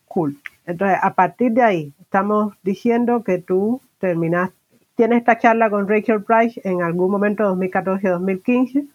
Cool. 0.06 0.38
Entonces, 0.66 0.98
a 1.02 1.14
partir 1.14 1.52
de 1.52 1.62
ahí, 1.62 1.92
estamos 2.00 2.54
diciendo 2.62 3.24
que 3.24 3.38
tú 3.38 3.80
terminaste 3.98 4.58
tiene 4.98 5.16
esta 5.16 5.38
charla 5.38 5.70
con 5.70 5.87
Rachel 5.87 6.24
Price 6.24 6.61
en 6.64 6.82
algún 6.82 7.12
momento 7.12 7.44
2014-2015. 7.54 8.88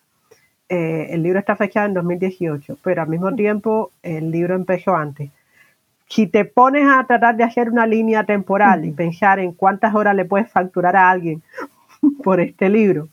Eh, 0.67 1.07
el 1.11 1.23
libro 1.23 1.39
está 1.39 1.55
fechado 1.55 1.87
en 1.87 1.93
2018, 1.93 2.77
pero 2.83 3.03
al 3.03 3.07
mismo 3.07 3.33
tiempo 3.33 3.89
el 4.03 4.29
libro 4.29 4.53
empezó 4.53 4.97
antes. 4.97 5.31
Si 6.09 6.27
te 6.27 6.43
pones 6.43 6.85
a 6.89 7.05
tratar 7.07 7.37
de 7.37 7.45
hacer 7.45 7.69
una 7.69 7.87
línea 7.87 8.25
temporal 8.25 8.83
y 8.83 8.91
pensar 8.91 9.39
en 9.39 9.53
cuántas 9.53 9.95
horas 9.95 10.13
le 10.13 10.25
puedes 10.25 10.51
facturar 10.51 10.97
a 10.97 11.09
alguien 11.09 11.41
por 12.23 12.41
este 12.41 12.67
libro, 12.67 13.07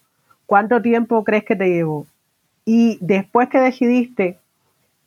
¿cuánto 0.47 0.83
tiempo 0.83 1.23
crees 1.23 1.45
que 1.45 1.55
te 1.55 1.69
llevó? 1.69 2.09
Y 2.65 2.99
después 3.01 3.49
que 3.51 3.61
decidiste 3.61 4.40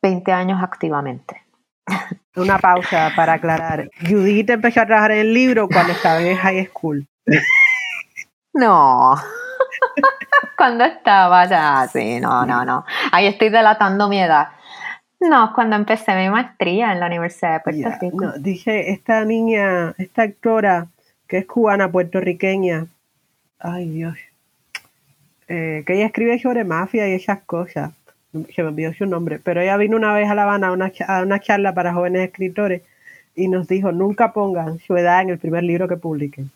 20 0.00 0.30
años 0.30 0.62
activamente. 0.62 1.42
Una 2.36 2.60
pausa 2.60 3.10
para 3.16 3.32
aclarar. 3.32 3.90
Judith 4.08 4.50
empezó 4.50 4.82
a 4.82 4.86
trabajar 4.86 5.10
en 5.10 5.18
el 5.18 5.34
libro 5.34 5.66
cuando 5.66 5.92
estaba 5.92 6.20
en 6.20 6.36
high 6.36 6.66
school. 6.66 7.08
No. 8.52 9.14
cuando 10.56 10.82
estaba 10.82 11.44
ya, 11.46 11.88
sí, 11.92 12.18
no, 12.18 12.44
no, 12.44 12.64
no. 12.64 12.84
Ahí 13.12 13.26
estoy 13.26 13.48
delatando 13.48 14.08
mi 14.08 14.20
edad. 14.20 14.48
No, 15.20 15.52
cuando 15.54 15.76
empecé 15.76 16.14
mi 16.16 16.30
maestría 16.30 16.92
en 16.92 17.00
la 17.00 17.06
Universidad 17.06 17.54
de 17.54 17.60
Puerto 17.60 17.98
Rico. 18.00 18.24
No, 18.24 18.32
dije, 18.38 18.90
esta 18.90 19.24
niña, 19.24 19.94
esta 19.98 20.22
actora 20.22 20.86
que 21.28 21.38
es 21.38 21.46
cubana, 21.46 21.92
puertorriqueña, 21.92 22.86
ay 23.58 23.88
Dios, 23.88 24.16
eh, 25.48 25.84
que 25.86 25.94
ella 25.94 26.06
escribe 26.06 26.38
sobre 26.38 26.64
mafia 26.64 27.08
y 27.08 27.12
esas 27.12 27.40
cosas, 27.42 27.92
se 28.32 28.62
me 28.62 28.68
olvidó 28.68 28.92
su 28.94 29.06
nombre, 29.06 29.38
pero 29.38 29.60
ella 29.60 29.76
vino 29.76 29.96
una 29.96 30.12
vez 30.14 30.28
a 30.28 30.34
La 30.34 30.44
Habana 30.44 30.68
a 30.68 30.72
una, 30.72 30.90
a 31.06 31.22
una 31.22 31.38
charla 31.38 31.74
para 31.74 31.92
jóvenes 31.92 32.26
escritores 32.26 32.82
y 33.36 33.48
nos 33.48 33.68
dijo, 33.68 33.92
nunca 33.92 34.32
pongan 34.32 34.78
su 34.78 34.96
edad 34.96 35.22
en 35.22 35.30
el 35.30 35.38
primer 35.38 35.64
libro 35.64 35.86
que 35.86 35.96
publiquen. 35.96 36.50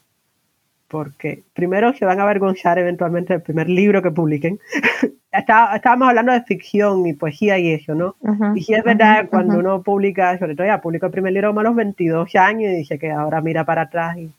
Porque 0.88 1.42
primero 1.54 1.92
se 1.94 2.04
van 2.04 2.20
a 2.20 2.24
avergonzar 2.24 2.78
eventualmente 2.78 3.32
del 3.32 3.42
primer 3.42 3.68
libro 3.68 4.02
que 4.02 4.10
publiquen. 4.10 4.60
estábamos 5.32 6.08
hablando 6.08 6.32
de 6.32 6.42
ficción 6.42 7.06
y 7.06 7.14
poesía 7.14 7.58
y 7.58 7.72
eso, 7.72 7.94
¿no? 7.94 8.14
y 8.54 8.62
si 8.62 8.74
es 8.74 8.84
verdad, 8.84 9.26
cuando 9.28 9.58
uno 9.58 9.82
publica, 9.82 10.38
sobre 10.38 10.54
todo 10.54 10.66
ya 10.66 10.80
publicó 10.80 11.06
el 11.06 11.12
primer 11.12 11.32
libro 11.32 11.58
a 11.58 11.62
los 11.62 11.74
22 11.74 12.34
años 12.36 12.72
y 12.72 12.76
dice 12.76 12.98
que 12.98 13.10
ahora 13.10 13.40
mira 13.40 13.64
para 13.64 13.82
atrás 13.82 14.16
y 14.18 14.30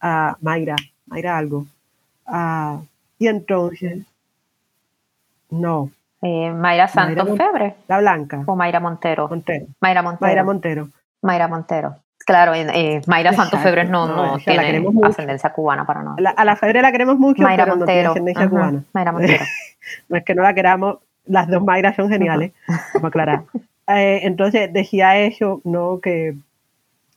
a 0.00 0.36
Mayra, 0.40 0.76
Mayra 1.06 1.38
algo. 1.38 1.66
Y 3.18 3.26
entonces, 3.26 4.04
no. 5.50 5.90
Eh, 6.22 6.50
Mayra 6.52 6.88
Santos 6.88 7.36
Febre. 7.36 7.74
La 7.88 7.98
Blanca. 7.98 8.42
O 8.46 8.56
Mayra 8.56 8.80
Montero. 8.80 9.28
Montero. 9.28 9.66
Mayra 9.80 10.02
Montero. 10.02 10.26
Mayra 10.26 10.44
Montero. 10.44 10.88
Mayra 11.22 11.48
Montero. 11.48 11.96
Claro, 12.24 12.54
eh, 12.54 13.02
Mayra 13.06 13.32
Santos 13.32 13.60
Febre 13.60 13.84
no, 13.84 14.06
no, 14.06 14.38
tiene 14.38 14.82
ascendencia 15.02 15.52
cubana 15.52 15.86
para 15.86 16.02
nada. 16.02 16.30
a 16.36 16.44
la 16.44 16.56
Febre 16.56 16.80
la 16.80 16.90
queremos 16.90 17.18
mucho, 17.18 17.42
Mayra 17.42 17.64
pero 17.64 17.76
Montero. 17.76 18.08
no 18.08 18.14
tiene 18.14 18.30
ascendencia 18.32 18.48
cubana. 18.48 18.84
Mayra 18.92 19.12
Montero. 19.12 19.44
no 20.08 20.16
es 20.16 20.24
que 20.24 20.34
no 20.34 20.42
la 20.42 20.54
queramos, 20.54 20.98
las 21.26 21.48
dos 21.48 21.62
Mayras 21.62 21.96
son 21.96 22.08
geniales, 22.08 22.52
vamos 22.66 23.04
a 23.04 23.08
aclarar. 23.08 23.42
Eh, 23.88 24.20
entonces 24.22 24.72
decía 24.72 25.18
eso, 25.18 25.60
¿no? 25.64 26.00
Que 26.00 26.34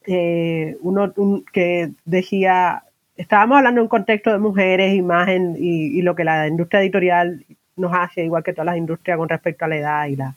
eh, 0.05 0.77
uno 0.81 1.13
que 1.53 1.91
decía, 2.05 2.83
estábamos 3.15 3.57
hablando 3.57 3.79
en 3.79 3.83
un 3.83 3.89
contexto 3.89 4.31
de 4.31 4.39
mujeres, 4.39 4.93
imagen 4.93 5.55
y, 5.57 5.97
y, 5.97 6.01
lo 6.01 6.15
que 6.15 6.23
la 6.25 6.47
industria 6.47 6.81
editorial 6.81 7.45
nos 7.77 7.93
hace, 7.93 8.25
igual 8.25 8.43
que 8.43 8.53
todas 8.53 8.65
las 8.65 8.77
industrias 8.77 9.17
con 9.17 9.29
respecto 9.29 9.65
a 9.65 9.67
la 9.67 9.77
edad 9.77 10.05
y 10.07 10.15
la 10.15 10.35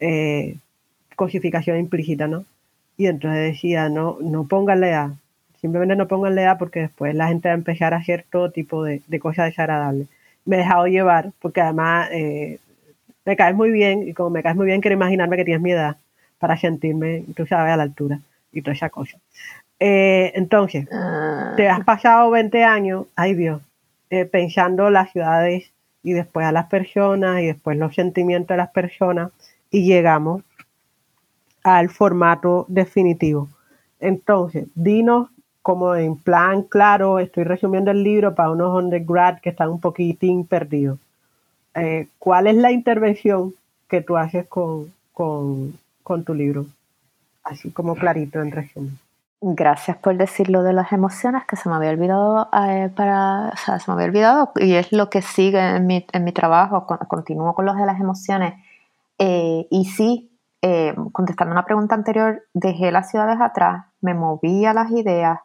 eh, 0.00 0.56
cosificación 1.16 1.78
implícita, 1.78 2.26
¿no? 2.26 2.44
Y 2.98 3.06
entonces 3.06 3.52
decía, 3.52 3.88
no, 3.88 4.18
no 4.20 4.44
pongan 4.44 4.80
la 4.80 4.88
edad, 4.88 5.10
simplemente 5.60 5.96
no 5.96 6.08
pongan 6.08 6.34
la 6.34 6.42
edad 6.42 6.58
porque 6.58 6.80
después 6.80 7.14
la 7.14 7.28
gente 7.28 7.48
va 7.48 7.54
a 7.54 7.58
empezar 7.58 7.94
a 7.94 7.98
hacer 7.98 8.26
todo 8.30 8.50
tipo 8.50 8.84
de, 8.84 9.00
de 9.06 9.20
cosas 9.20 9.46
desagradables. 9.46 10.08
Me 10.44 10.56
he 10.56 10.58
dejado 10.58 10.86
llevar 10.86 11.32
porque 11.40 11.60
además 11.60 12.08
eh, 12.12 12.58
me 13.24 13.36
caes 13.36 13.54
muy 13.54 13.70
bien 13.70 14.08
y 14.08 14.14
como 14.14 14.30
me 14.30 14.42
caes 14.42 14.56
muy 14.56 14.66
bien 14.66 14.80
quiero 14.80 14.94
imaginarme 14.94 15.36
que 15.36 15.44
tienes 15.44 15.62
mi 15.62 15.72
edad 15.72 15.96
para 16.38 16.56
sentirme, 16.56 17.24
tú 17.36 17.46
sabes, 17.46 17.72
a 17.72 17.76
la 17.76 17.84
altura 17.84 18.20
y 18.52 18.62
toda 18.62 18.74
esa 18.74 18.90
cosa. 18.90 19.18
Eh, 19.80 20.32
entonces, 20.34 20.88
te 21.56 21.68
has 21.68 21.84
pasado 21.84 22.30
20 22.30 22.64
años, 22.64 23.06
ay 23.14 23.34
Dios, 23.34 23.62
eh, 24.10 24.24
pensando 24.24 24.90
las 24.90 25.12
ciudades 25.12 25.70
y 26.02 26.12
después 26.12 26.46
a 26.46 26.52
las 26.52 26.66
personas 26.66 27.42
y 27.42 27.46
después 27.46 27.76
los 27.76 27.94
sentimientos 27.94 28.48
de 28.48 28.56
las 28.56 28.70
personas 28.70 29.30
y 29.70 29.84
llegamos 29.84 30.42
al 31.76 31.90
formato 31.90 32.64
definitivo. 32.68 33.48
Entonces, 34.00 34.66
dinos 34.74 35.28
como 35.62 35.94
en 35.94 36.16
plan 36.16 36.62
claro, 36.62 37.18
estoy 37.18 37.44
resumiendo 37.44 37.90
el 37.90 38.02
libro 38.02 38.34
para 38.34 38.50
unos 38.50 38.74
undergrad 38.74 39.40
que 39.40 39.50
están 39.50 39.68
un 39.68 39.80
poquitín 39.80 40.46
perdidos. 40.46 40.98
Eh, 41.74 42.08
¿Cuál 42.18 42.46
es 42.46 42.56
la 42.56 42.72
intervención 42.72 43.52
que 43.88 44.00
tú 44.00 44.16
haces 44.16 44.46
con, 44.48 44.92
con 45.12 46.24
tu 46.24 46.32
libro? 46.34 46.64
Así 47.44 47.70
como 47.70 47.94
clarito 47.96 48.40
en 48.40 48.50
resumen. 48.50 48.98
Gracias 49.40 49.96
por 49.98 50.16
decir 50.16 50.50
lo 50.50 50.64
de 50.64 50.72
las 50.72 50.90
emociones, 50.90 51.44
que 51.46 51.54
se 51.54 51.68
me 51.68 51.76
había 51.76 51.90
olvidado 51.90 52.48
eh, 52.66 52.90
para, 52.96 53.50
o 53.50 53.56
sea, 53.56 53.78
se 53.78 53.88
me 53.88 53.94
había 53.94 54.06
olvidado 54.06 54.52
y 54.56 54.72
es 54.72 54.90
lo 54.90 55.10
que 55.10 55.22
sigue 55.22 55.60
en 55.60 55.86
mi, 55.86 56.04
en 56.12 56.24
mi 56.24 56.32
trabajo, 56.32 56.86
continúo 57.06 57.54
con 57.54 57.64
los 57.64 57.76
de 57.76 57.86
las 57.86 58.00
emociones. 58.00 58.54
Eh, 59.18 59.68
y 59.70 59.84
sí, 59.84 60.28
eh, 60.62 60.94
contestando 61.12 61.52
una 61.52 61.64
pregunta 61.64 61.94
anterior, 61.94 62.42
dejé 62.52 62.90
las 62.90 63.10
ciudades 63.10 63.40
atrás, 63.40 63.86
me 64.00 64.14
moví 64.14 64.64
a 64.64 64.74
las 64.74 64.90
ideas 64.90 65.40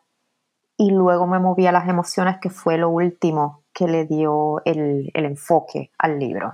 y 0.78 0.92
luego 0.92 1.28
me 1.28 1.40
moví 1.40 1.68
a 1.68 1.72
las 1.72 1.88
emociones, 1.88 2.38
que 2.40 2.50
fue 2.50 2.78
lo 2.78 2.90
último 2.90 3.64
que 3.74 3.88
le 3.88 4.06
dio 4.06 4.62
el, 4.66 5.12
el 5.14 5.26
enfoque 5.26 5.92
al 5.98 6.20
libro. 6.20 6.54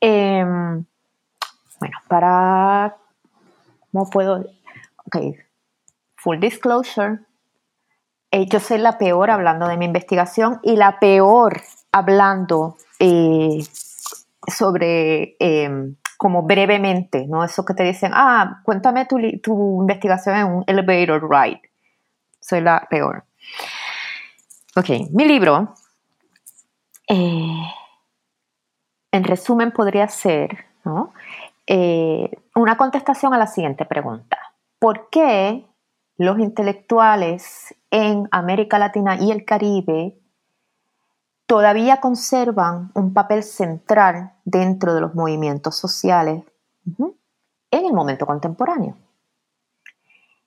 Em, 0.00 0.84
bueno, 1.80 1.98
para, 2.08 2.96
¿cómo 3.90 4.08
puedo? 4.10 4.44
Okay 5.06 5.36
full 6.22 6.38
disclosure, 6.38 7.18
eh, 8.30 8.46
yo 8.46 8.60
soy 8.60 8.78
la 8.78 8.96
peor 8.96 9.30
hablando 9.30 9.66
de 9.66 9.76
mi 9.76 9.86
investigación 9.86 10.60
y 10.62 10.76
la 10.76 11.00
peor 11.00 11.60
hablando 11.90 12.76
eh, 13.00 13.58
sobre, 14.46 15.36
em, 15.40 15.96
como 16.22 16.44
brevemente, 16.44 17.26
¿no? 17.26 17.42
Eso 17.42 17.64
que 17.64 17.74
te 17.74 17.82
dicen, 17.82 18.12
ah, 18.14 18.60
cuéntame 18.62 19.06
tu, 19.06 19.18
investigación 19.18 20.36
en 20.36 20.46
un 20.46 20.64
elevator 20.68 21.28
ride. 21.28 21.60
Soy 22.38 22.60
la 22.60 22.86
peor. 22.88 23.24
Ok, 24.76 24.88
mi 25.10 25.24
libro, 25.24 25.74
eh, 27.08 27.64
en 29.10 29.24
resumen, 29.24 29.72
podría 29.72 30.06
ser 30.06 30.66
una 32.54 32.76
contestación 32.76 33.34
a 33.34 33.38
la 33.38 33.48
siguiente 33.48 33.84
pregunta. 33.84 34.38
¿Por 34.78 35.08
qué 35.10 35.66
los 36.18 36.38
intelectuales 36.38 37.74
en 37.90 38.28
América 38.30 38.78
Latina 38.78 39.16
y 39.20 39.32
el 39.32 39.44
Caribe 39.44 40.14
todavía 41.52 42.00
conservan 42.00 42.90
un 42.94 43.12
papel 43.12 43.42
central 43.42 44.32
dentro 44.42 44.94
de 44.94 45.02
los 45.02 45.14
movimientos 45.14 45.76
sociales 45.76 46.44
en 46.96 47.84
el 47.84 47.92
momento 47.92 48.24
contemporáneo. 48.24 48.96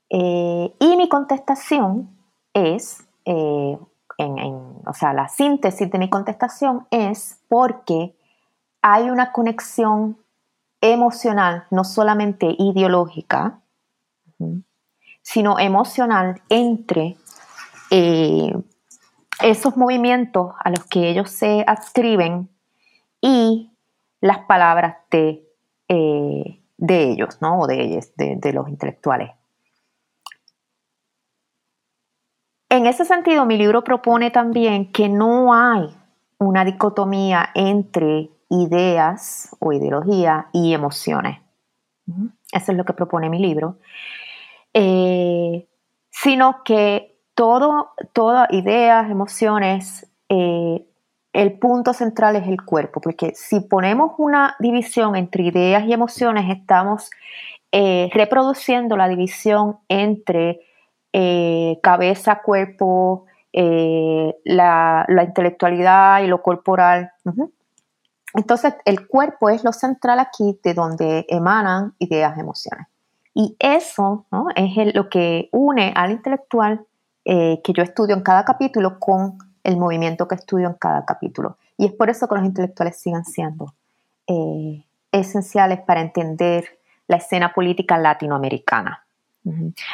Eh, 0.10 0.76
y 0.80 0.98
mi 0.98 1.08
contestación 1.08 2.10
es, 2.56 3.06
eh, 3.24 3.78
o 4.18 4.94
sea, 4.96 5.14
la 5.14 5.28
síntesis 5.28 5.92
de 5.92 6.00
mi 6.00 6.10
contestación 6.10 6.88
es 6.90 7.40
porque 7.50 8.18
hay 8.82 9.12
una 9.12 9.32
conexión 9.32 10.18
emocional, 10.82 11.68
no 11.70 11.84
solamente 11.84 12.48
ideológica, 12.58 13.60
sino 15.22 15.60
emocional 15.60 16.42
entre 16.50 17.16
eh, 17.92 18.56
esos 19.46 19.78
movimientos 19.78 20.54
a 20.60 20.72
los 20.72 20.86
que 20.86 21.08
ellos 21.08 21.30
se 21.30 21.64
adscriben 21.68 22.50
y 23.22 23.72
las 24.20 24.40
palabras 24.40 24.98
de, 25.12 25.48
eh, 25.88 26.62
de 26.78 27.12
ellos, 27.12 27.38
¿no? 27.42 27.60
O 27.60 27.68
de 27.68 27.82
ellos, 27.82 28.12
de, 28.16 28.54
los 28.54 28.68
intelectuales. 28.68 29.32
En 32.70 32.88
ese 32.88 33.06
sentido, 33.06 33.46
mi 33.46 33.58
libro 33.58 33.84
propone 33.84 34.32
también 34.32 34.92
que 34.92 35.10
no 35.10 35.54
hay 35.54 35.96
una 36.40 36.66
dicotomía 36.66 37.50
entre 37.54 38.32
ideas 38.50 39.56
o 39.60 39.72
ideología 39.74 40.48
y 40.54 40.74
emociones. 40.74 41.40
Eso 42.52 42.72
es 42.72 42.78
lo 42.78 42.84
que 42.84 42.94
propone 42.94 43.30
mi 43.30 43.40
libro. 43.40 43.78
Eh, 44.74 45.68
sino 46.10 46.64
que 46.64 47.15
todo, 47.36 47.92
todas 48.14 48.52
ideas, 48.52 49.10
emociones, 49.12 50.08
eh, 50.30 50.86
el 51.34 51.60
punto 51.60 51.94
central 51.94 52.38
es 52.38 52.48
el 52.48 52.64
cuerpo, 52.64 53.02
porque 53.02 53.34
si 53.36 53.60
ponemos 53.60 54.14
una 54.18 54.56
división 54.60 55.18
entre 55.18 55.44
ideas 55.44 55.84
y 55.86 55.94
emociones, 55.94 56.46
estamos 56.50 57.10
eh, 57.74 58.10
reproduciendo 58.14 58.96
la 58.96 59.08
división 59.08 59.78
entre 59.90 60.62
cabeza, 61.82 62.42
cuerpo, 62.42 63.24
la, 63.54 65.06
intelectualidad 65.26 66.24
y 66.24 66.28
lo 66.28 66.42
corporal. 66.42 67.14
Entonces, 68.34 68.76
el 68.84 69.08
cuerpo 69.08 69.50
es 69.50 69.64
lo 69.64 69.72
central 69.72 70.20
aquí 70.20 70.60
de 70.62 70.74
donde 70.74 71.26
emanan 71.30 71.94
ideas, 72.00 72.38
emociones. 72.38 72.88
Y 73.34 73.56
eso 73.60 74.26
es 74.56 74.94
lo 74.94 75.10
que 75.10 75.48
une 75.54 75.94
al 75.96 76.12
intelectual 76.12 76.86
eh, 77.26 77.62
que 77.64 77.74
yo 77.74 77.84
estudio 77.84 78.16
en 78.16 78.22
cada 78.22 78.46
capítulo 78.46 79.00
con 79.00 79.38
el 79.64 79.78
movimiento 79.78 80.28
que 80.28 80.36
estudio 80.36 80.68
en 80.68 80.76
cada 80.76 81.06
capítulo. 81.06 81.58
Y 81.78 81.86
es 81.86 81.92
por 81.92 82.10
eso 82.10 82.28
que 82.28 82.36
los 82.36 82.46
intelectuales 82.46 83.00
siguen 83.00 83.26
siendo 83.26 83.74
eh, 84.28 84.86
esenciales 85.12 85.82
para 85.82 86.02
entender 86.02 86.66
la 87.08 87.18
escena 87.18 87.54
política 87.54 87.98
latinoamericana. 87.98 89.02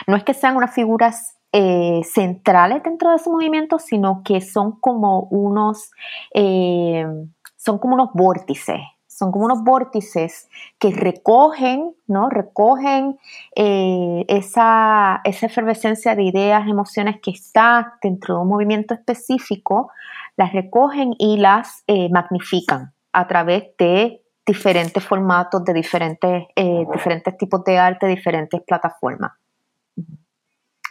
No 0.08 0.16
es 0.16 0.24
que 0.24 0.34
sean 0.34 0.56
unas 0.56 0.74
figuras 0.74 1.36
eh, 1.52 2.02
centrales 2.06 2.84
dentro 2.84 3.10
de 3.10 3.18
ese 3.18 3.30
movimiento, 3.30 3.80
sino 3.80 4.22
que 4.24 4.40
son 4.40 4.80
como 4.80 5.24
unos, 5.24 5.92
son 6.34 7.78
como 7.80 7.96
unos 7.96 8.12
vórtices 8.14 8.80
son 9.22 9.32
como 9.32 9.46
unos 9.46 9.64
vórtices 9.64 10.50
que 10.80 10.90
recogen, 10.90 11.94
¿no? 12.08 12.28
Recogen 12.28 13.20
eh, 13.56 14.26
esa, 14.28 15.22
efervescencia 15.24 16.16
de 16.16 16.24
ideas, 16.24 16.68
emociones 16.68 17.22
que 17.22 17.30
está 17.30 18.00
dentro 18.02 18.34
de 18.34 18.42
un 18.42 18.48
movimiento 18.48 18.96
específico, 18.96 19.92
las 20.38 20.54
recogen 20.54 21.14
y 21.20 21.38
las 21.38 21.84
eh, 21.86 22.10
magnifican 22.10 22.94
a 23.14 23.28
través 23.28 23.66
de 23.78 24.24
diferentes 24.44 25.06
formatos, 25.06 25.64
de 25.66 25.74
diferentes, 25.74 26.46
eh, 26.56 26.88
diferentes 26.92 27.38
tipos 27.38 27.64
de 27.64 27.78
arte, 27.78 28.08
diferentes 28.08 28.60
plataformas. 28.64 29.34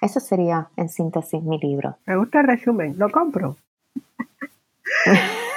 Eso 0.00 0.20
sería, 0.20 0.68
en 0.76 0.88
síntesis, 0.88 1.42
mi 1.42 1.58
libro. 1.58 1.96
Me 2.06 2.16
gusta 2.16 2.42
el 2.42 2.46
resumen, 2.46 2.94
lo 2.96 3.10
compro. 3.10 3.56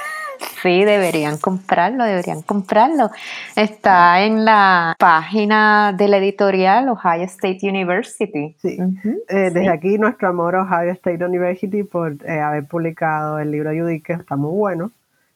Sí, 0.64 0.82
deberían 0.82 1.36
comprarlo, 1.36 2.04
deberían 2.04 2.40
comprarlo. 2.40 3.10
Está 3.54 4.22
en 4.22 4.46
la 4.46 4.96
página 4.98 5.92
de 5.92 6.08
la 6.08 6.16
editorial 6.16 6.88
Ohio 6.88 7.24
State 7.24 7.58
University. 7.68 8.56
Sí. 8.62 8.78
Eh, 9.28 9.50
desde 9.52 9.68
aquí 9.68 9.98
nuestro 9.98 10.28
amor 10.28 10.56
a 10.56 10.62
Ohio 10.62 10.92
State 10.92 11.22
University 11.22 11.82
por 11.82 12.12
eh, 12.24 12.40
haber 12.40 12.64
publicado 12.64 13.38
el 13.38 13.50
libro 13.50 13.72
Judy, 13.72 14.00
que 14.00 14.14
está 14.14 14.36
muy 14.36 14.52
bueno. 14.56 14.90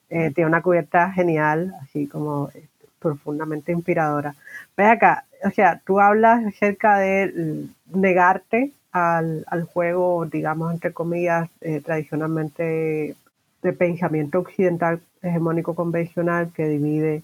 Eh, 0.09 0.31
tiene 0.33 0.47
una 0.47 0.63
cubierta 0.63 1.11
genial, 1.11 1.75
así 1.83 2.07
como 2.07 2.49
profundamente 2.97 3.71
inspiradora. 3.71 4.33
Ve 4.75 4.85
acá, 4.85 5.25
o 5.45 5.51
sea, 5.51 5.79
tú 5.85 5.99
hablas 5.99 6.43
acerca 6.43 6.97
de 6.97 7.67
negarte 7.93 8.71
al, 8.91 9.45
al 9.45 9.65
juego, 9.65 10.25
digamos, 10.25 10.73
entre 10.73 10.91
comillas, 10.91 11.47
tradicionalmente 11.85 13.15
de 13.61 13.73
pensamiento 13.73 14.39
occidental 14.39 15.01
hegemónico 15.21 15.75
convencional 15.75 16.51
que 16.53 16.67
divide, 16.67 17.23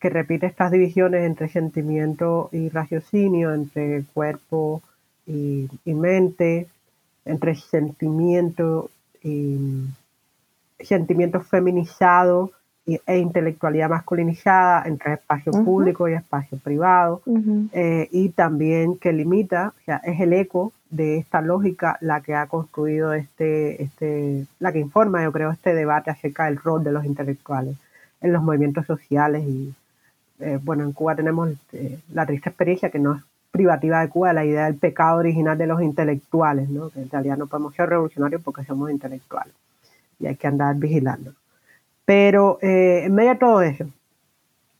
que 0.00 0.10
repite 0.10 0.46
estas 0.46 0.70
divisiones 0.70 1.24
entre 1.24 1.48
sentimiento 1.48 2.48
y 2.52 2.68
raciocinio, 2.68 3.54
entre 3.54 4.04
cuerpo 4.12 4.82
y, 5.26 5.68
mente, 5.86 6.68
entre 7.24 7.54
sentimiento 7.54 8.90
y 9.22 9.58
sentimiento 10.78 11.40
feminizado 11.40 12.52
e 12.86 13.18
intelectualidad 13.18 13.90
masculinizada 13.90 14.84
entre 14.86 15.14
espacio 15.14 15.52
público 15.64 16.08
y 16.08 16.12
espacio 16.12 16.56
privado, 16.58 17.20
eh, 17.72 18.08
y 18.12 18.28
también 18.28 18.96
que 18.96 19.12
limita, 19.12 19.74
o 19.76 19.84
sea, 19.84 19.96
es 20.04 20.20
el 20.20 20.32
eco 20.32 20.72
de 20.90 21.18
esta 21.18 21.40
lógica 21.40 21.98
la 22.00 22.20
que 22.20 22.36
ha 22.36 22.46
construido 22.46 23.12
este, 23.12 23.82
este, 23.82 24.46
la 24.60 24.72
que 24.72 24.78
informa, 24.78 25.24
yo 25.24 25.32
creo, 25.32 25.50
este 25.50 25.74
debate 25.74 26.12
acerca 26.12 26.44
del 26.44 26.58
rol 26.58 26.84
de 26.84 26.92
los 26.92 27.04
intelectuales 27.04 27.76
en 28.20 28.32
los 28.32 28.42
movimientos 28.42 28.86
sociales. 28.86 29.42
Y 29.44 29.74
eh, 30.38 30.60
bueno, 30.62 30.84
en 30.84 30.92
Cuba 30.92 31.16
tenemos 31.16 31.50
eh, 31.72 31.98
la 32.12 32.24
triste 32.24 32.50
experiencia 32.50 32.90
que 32.90 33.00
no 33.00 33.16
es 33.16 33.22
privativa 33.50 34.00
de 34.00 34.08
Cuba, 34.08 34.32
la 34.32 34.44
idea 34.44 34.66
del 34.66 34.76
pecado 34.76 35.18
original 35.18 35.58
de 35.58 35.66
los 35.66 35.82
intelectuales, 35.82 36.68
¿no? 36.68 36.90
que 36.90 37.00
en 37.00 37.10
realidad 37.10 37.36
no 37.36 37.48
podemos 37.48 37.74
ser 37.74 37.88
revolucionarios 37.88 38.42
porque 38.42 38.64
somos 38.64 38.90
intelectuales 38.90 39.54
y 40.20 40.26
hay 40.26 40.36
que 40.36 40.46
andar 40.46 40.76
vigilando. 40.76 41.32
Pero 42.06 42.58
eh, 42.62 43.02
en 43.04 43.14
medio 43.14 43.30
de 43.30 43.36
todo 43.36 43.62
eso, 43.62 43.84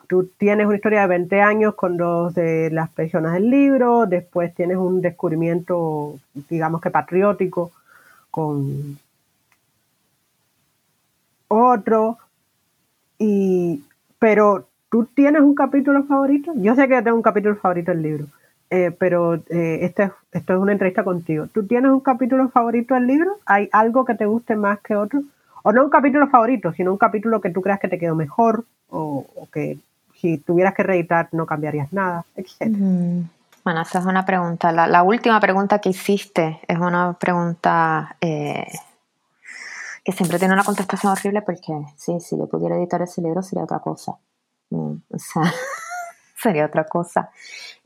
tú 0.09 0.31
tienes 0.39 0.67
una 0.67 0.77
historia 0.77 1.03
de 1.03 1.09
20 1.09 1.41
años 1.43 1.75
con 1.75 1.97
dos 1.97 2.35
de 2.35 2.71
las 2.71 2.89
personas 2.91 3.35
del 3.35 3.51
libro, 3.51 4.07
después 4.07 4.55
tienes 4.55 4.77
un 4.77 5.03
descubrimiento, 5.03 6.19
digamos 6.49 6.81
que 6.81 6.91
patriótico, 6.91 7.73
con 8.31 8.99
otro, 11.49 12.19
y, 13.19 13.83
pero 14.19 14.67
tú 14.89 15.07
tienes 15.07 15.43
un 15.43 15.55
capítulo 15.55 16.05
favorito. 16.05 16.53
Yo 16.57 16.75
sé 16.75 16.89
que 16.89 17.03
tengo 17.03 17.17
un 17.17 17.23
capítulo 17.23 17.57
favorito 17.57 17.91
del 17.91 18.03
libro, 18.03 18.27
eh, 18.71 18.95
pero 18.97 19.35
eh, 19.35 19.79
este, 19.83 20.13
esto 20.33 20.55
es 20.55 20.59
una 20.61 20.73
entrevista 20.73 21.03
contigo. 21.03 21.49
¿Tú 21.49 21.67
tienes 21.67 21.91
un 21.91 22.01
capítulo 22.01 22.49
favorito 22.51 22.95
del 22.95 23.07
libro? 23.07 23.39
¿Hay 23.47 23.69
algo 23.73 24.05
que 24.05 24.15
te 24.15 24.27
guste 24.27 24.55
más 24.55 24.79
que 24.81 24.95
otro? 24.95 25.23
O 25.67 25.73
no 25.73 25.83
un 25.83 25.91
capítulo 25.91 26.29
favorito, 26.29 26.73
sino 26.73 26.93
un 26.93 26.97
capítulo 26.97 27.41
que 27.41 27.51
tú 27.51 27.61
creas 27.61 27.81
que 27.81 27.89
te 27.89 27.99
quedó 27.99 28.15
mejor 28.15 28.67
o, 28.89 29.27
que 29.53 29.77
si 30.15 30.39
tuvieras 30.39 30.75
que 30.75 30.85
reeditar 30.85 31.29
no 31.33 31.45
cambiarías 31.45 31.93
nada, 31.93 32.25
etc. 32.37 32.73
Bueno, 33.65 33.83
esa 33.83 33.99
es 33.99 34.07
una 34.07 34.25
pregunta. 34.25 34.71
La, 34.71 35.03
última 35.03 35.41
pregunta 35.41 35.81
que 35.81 35.89
hiciste 35.89 36.61
es 36.69 36.79
una 36.79 37.15
pregunta 37.15 38.15
eh, 38.21 38.65
que 40.05 40.13
siempre 40.13 40.39
tiene 40.39 40.55
una 40.55 40.63
contestación 40.63 41.11
horrible 41.11 41.43
porque 41.43 41.73
sí, 41.97 42.21
si 42.21 42.39
yo 42.39 42.47
pudiera 42.47 42.77
editar 42.77 43.03
ese 43.03 43.21
libro 43.21 43.43
sería 43.43 43.65
otra 43.65 43.81
cosa. 43.81 44.13
Mm, 44.71 44.93
o 45.11 45.19
sea, 45.19 45.43
sería 46.41 46.67
otra 46.67 46.85
cosa. 46.85 47.31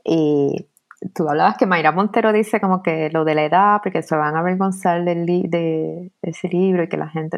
Y 0.03 0.67
tú 1.13 1.27
hablabas 1.27 1.57
que 1.57 1.65
Mayra 1.65 1.91
Montero 1.91 2.31
dice 2.31 2.59
como 2.61 2.83
que 2.83 3.09
lo 3.09 3.25
de 3.25 3.35
la 3.35 3.43
edad, 3.43 3.79
porque 3.83 4.01
se 4.01 4.15
van 4.15 4.35
a 4.35 4.39
avergonzar 4.39 5.03
del 5.03 5.25
de 5.25 6.11
ese 6.21 6.47
libro 6.47 6.83
y 6.83 6.89
que 6.89 6.97
la 6.97 7.09
gente... 7.09 7.37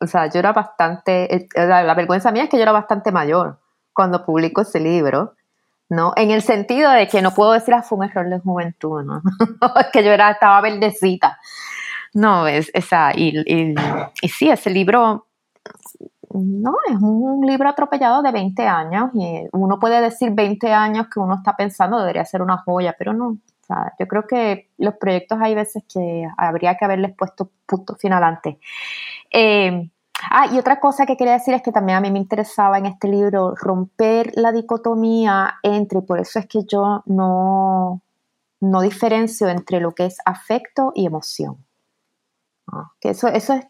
o 0.00 0.06
sea, 0.06 0.26
yo 0.26 0.38
era 0.38 0.52
bastante... 0.52 1.34
Eh, 1.34 1.48
la, 1.54 1.94
vergüenza 1.94 2.32
mía 2.32 2.44
es 2.44 2.50
que 2.50 2.56
yo 2.56 2.62
era 2.62 2.72
bastante 2.72 3.12
mayor 3.12 3.58
cuando 3.92 4.24
publico 4.24 4.62
ese 4.62 4.80
libro, 4.80 5.34
¿no? 5.88 6.12
En 6.16 6.30
el 6.30 6.42
sentido 6.42 6.90
de 6.90 7.06
que 7.08 7.22
no 7.22 7.32
puedo 7.32 7.52
decir, 7.52 7.74
ah, 7.74 7.82
fue 7.82 7.98
un 7.98 8.04
error 8.04 8.28
de 8.28 8.40
juventud, 8.40 9.02
¿no? 9.04 9.22
que 9.92 10.04
yo 10.04 10.10
era, 10.10 10.30
estaba 10.30 10.60
verdecita. 10.60 11.38
No, 12.12 12.46
es, 12.48 12.70
esa, 12.74 13.12
y 13.14 13.44
sí, 14.28 14.50
ese 14.50 14.70
libro 14.70 15.26
no, 16.32 16.76
es 16.88 16.96
un 17.00 17.44
libro 17.44 17.68
atropellado 17.68 18.22
de 18.22 18.30
20 18.30 18.66
años 18.66 19.10
y 19.14 19.48
uno 19.52 19.78
puede 19.80 20.00
decir 20.00 20.30
20 20.32 20.72
años 20.72 21.08
que 21.12 21.18
uno 21.18 21.36
está 21.36 21.56
pensando 21.56 21.98
debería 21.98 22.24
ser 22.24 22.42
una 22.42 22.58
joya, 22.58 22.94
pero 22.96 23.12
no. 23.12 23.38
yo 23.98 24.06
creo 24.06 24.26
que 24.26 24.70
los 24.78 24.94
proyectos 24.94 25.38
hay 25.42 25.54
veces 25.54 25.82
que 25.92 26.28
habría 26.36 26.76
que 26.76 26.84
haberles 26.84 27.16
puesto 27.16 27.50
punto 27.66 27.96
final 27.96 28.22
antes. 28.22 28.56
Eh, 29.32 29.90
ah, 30.30 30.46
y 30.52 30.58
otra 30.58 30.78
cosa 30.78 31.04
que 31.04 31.16
quería 31.16 31.34
decir 31.34 31.54
es 31.54 31.62
que 31.62 31.72
también 31.72 31.98
a 31.98 32.00
mí 32.00 32.12
me 32.12 32.20
interesaba 32.20 32.78
en 32.78 32.86
este 32.86 33.08
libro 33.08 33.54
romper 33.56 34.30
la 34.36 34.52
dicotomía 34.52 35.54
entre, 35.64 36.00
por 36.02 36.20
eso 36.20 36.38
es 36.38 36.46
que 36.46 36.64
yo 36.64 37.02
no, 37.06 38.02
no 38.60 38.80
diferencio 38.82 39.48
entre 39.48 39.80
lo 39.80 39.92
que 39.92 40.06
es 40.06 40.18
afecto 40.24 40.92
y 40.94 41.06
emoción. 41.06 41.56
Que 43.00 43.10
eso, 43.10 43.26
eso 43.26 43.54
es 43.54 43.66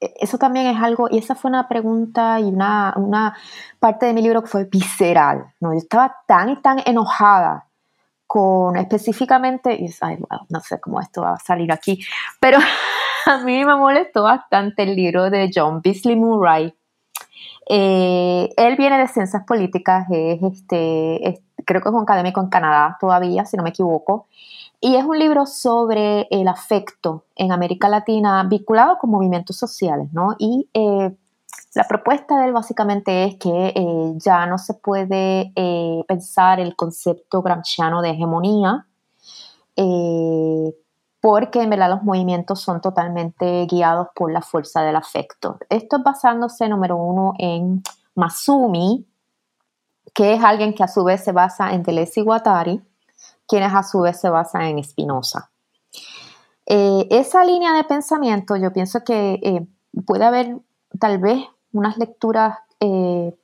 eso 0.00 0.38
también 0.38 0.66
es 0.66 0.82
algo, 0.82 1.08
y 1.10 1.18
esa 1.18 1.34
fue 1.34 1.50
una 1.50 1.68
pregunta 1.68 2.38
y 2.40 2.44
una, 2.44 2.94
una 2.96 3.36
parte 3.80 4.06
de 4.06 4.12
mi 4.12 4.22
libro 4.22 4.42
que 4.42 4.48
fue 4.48 4.64
visceral, 4.64 5.52
¿no? 5.60 5.72
Yo 5.72 5.78
estaba 5.78 6.16
tan 6.26 6.50
y 6.50 6.56
tan 6.62 6.80
enojada 6.84 7.66
con 8.26 8.76
específicamente, 8.76 9.74
y, 9.74 9.88
no 10.50 10.60
sé 10.60 10.80
cómo 10.80 11.00
esto 11.00 11.22
va 11.22 11.32
a 11.32 11.38
salir 11.38 11.72
aquí, 11.72 12.04
pero 12.38 12.58
a 13.26 13.38
mí 13.38 13.64
me 13.64 13.74
molestó 13.76 14.22
bastante 14.24 14.84
el 14.84 14.94
libro 14.94 15.30
de 15.30 15.50
John 15.52 15.80
Beasley 15.82 16.14
Murray. 16.14 16.74
Eh, 17.70 18.50
él 18.56 18.76
viene 18.76 18.98
de 18.98 19.08
ciencias 19.08 19.44
políticas, 19.44 20.06
es 20.10 20.42
este, 20.42 21.42
creo 21.64 21.82
que 21.82 21.88
es 21.88 21.94
un 21.94 22.02
académico 22.02 22.40
en 22.40 22.48
Canadá 22.48 22.96
todavía, 23.00 23.44
si 23.44 23.56
no 23.56 23.62
me 23.62 23.70
equivoco, 23.70 24.26
y 24.80 24.94
es 24.94 25.04
un 25.04 25.18
libro 25.18 25.46
sobre 25.46 26.28
el 26.30 26.46
afecto 26.46 27.24
en 27.34 27.50
América 27.50 27.88
Latina 27.88 28.44
vinculado 28.44 28.98
con 28.98 29.10
movimientos 29.10 29.56
sociales, 29.56 30.08
¿no? 30.12 30.36
Y 30.38 30.68
eh, 30.72 31.16
la 31.74 31.84
propuesta 31.84 32.38
de 32.38 32.46
él 32.46 32.52
básicamente 32.52 33.24
es 33.24 33.36
que 33.36 33.72
eh, 33.74 34.12
ya 34.16 34.46
no 34.46 34.56
se 34.56 34.74
puede 34.74 35.52
eh, 35.56 36.04
pensar 36.06 36.60
el 36.60 36.76
concepto 36.76 37.42
gramsciano 37.42 38.02
de 38.02 38.10
hegemonía, 38.10 38.86
porque 41.20 41.62
en 41.62 41.70
verdad 41.70 41.90
los 41.90 42.02
movimientos 42.02 42.60
son 42.60 42.80
totalmente 42.80 43.66
guiados 43.66 44.08
por 44.14 44.32
la 44.32 44.42
fuerza 44.42 44.82
del 44.82 44.96
afecto. 44.96 45.58
Esto 45.68 45.98
es 45.98 46.02
basándose, 46.02 46.68
número 46.68 46.96
uno, 46.96 47.34
en 47.38 47.82
Masumi, 48.16 49.06
que 50.14 50.34
es 50.34 50.42
alguien 50.42 50.74
que 50.74 50.82
a 50.82 50.88
su 50.88 51.04
vez 51.04 51.22
se 51.22 51.30
basa 51.30 51.72
en 51.72 51.84
Deleuze 51.84 52.20
y 52.20 52.24
Guattari, 52.24 52.82
quienes 53.48 53.74
a 53.74 53.82
su 53.82 54.00
vez 54.00 54.20
se 54.20 54.28
basan 54.28 54.62
en 54.62 54.84
Spinoza. 54.84 55.50
Eh, 56.66 57.08
esa 57.10 57.44
línea 57.44 57.72
de 57.72 57.84
pensamiento, 57.84 58.54
yo 58.56 58.72
pienso 58.72 59.02
que 59.02 59.40
eh, 59.42 59.66
puede 60.04 60.26
haber 60.26 60.58
tal 61.00 61.18
vez 61.18 61.42
unas 61.72 61.96
lecturas, 61.96 62.58
eh, 62.80 63.34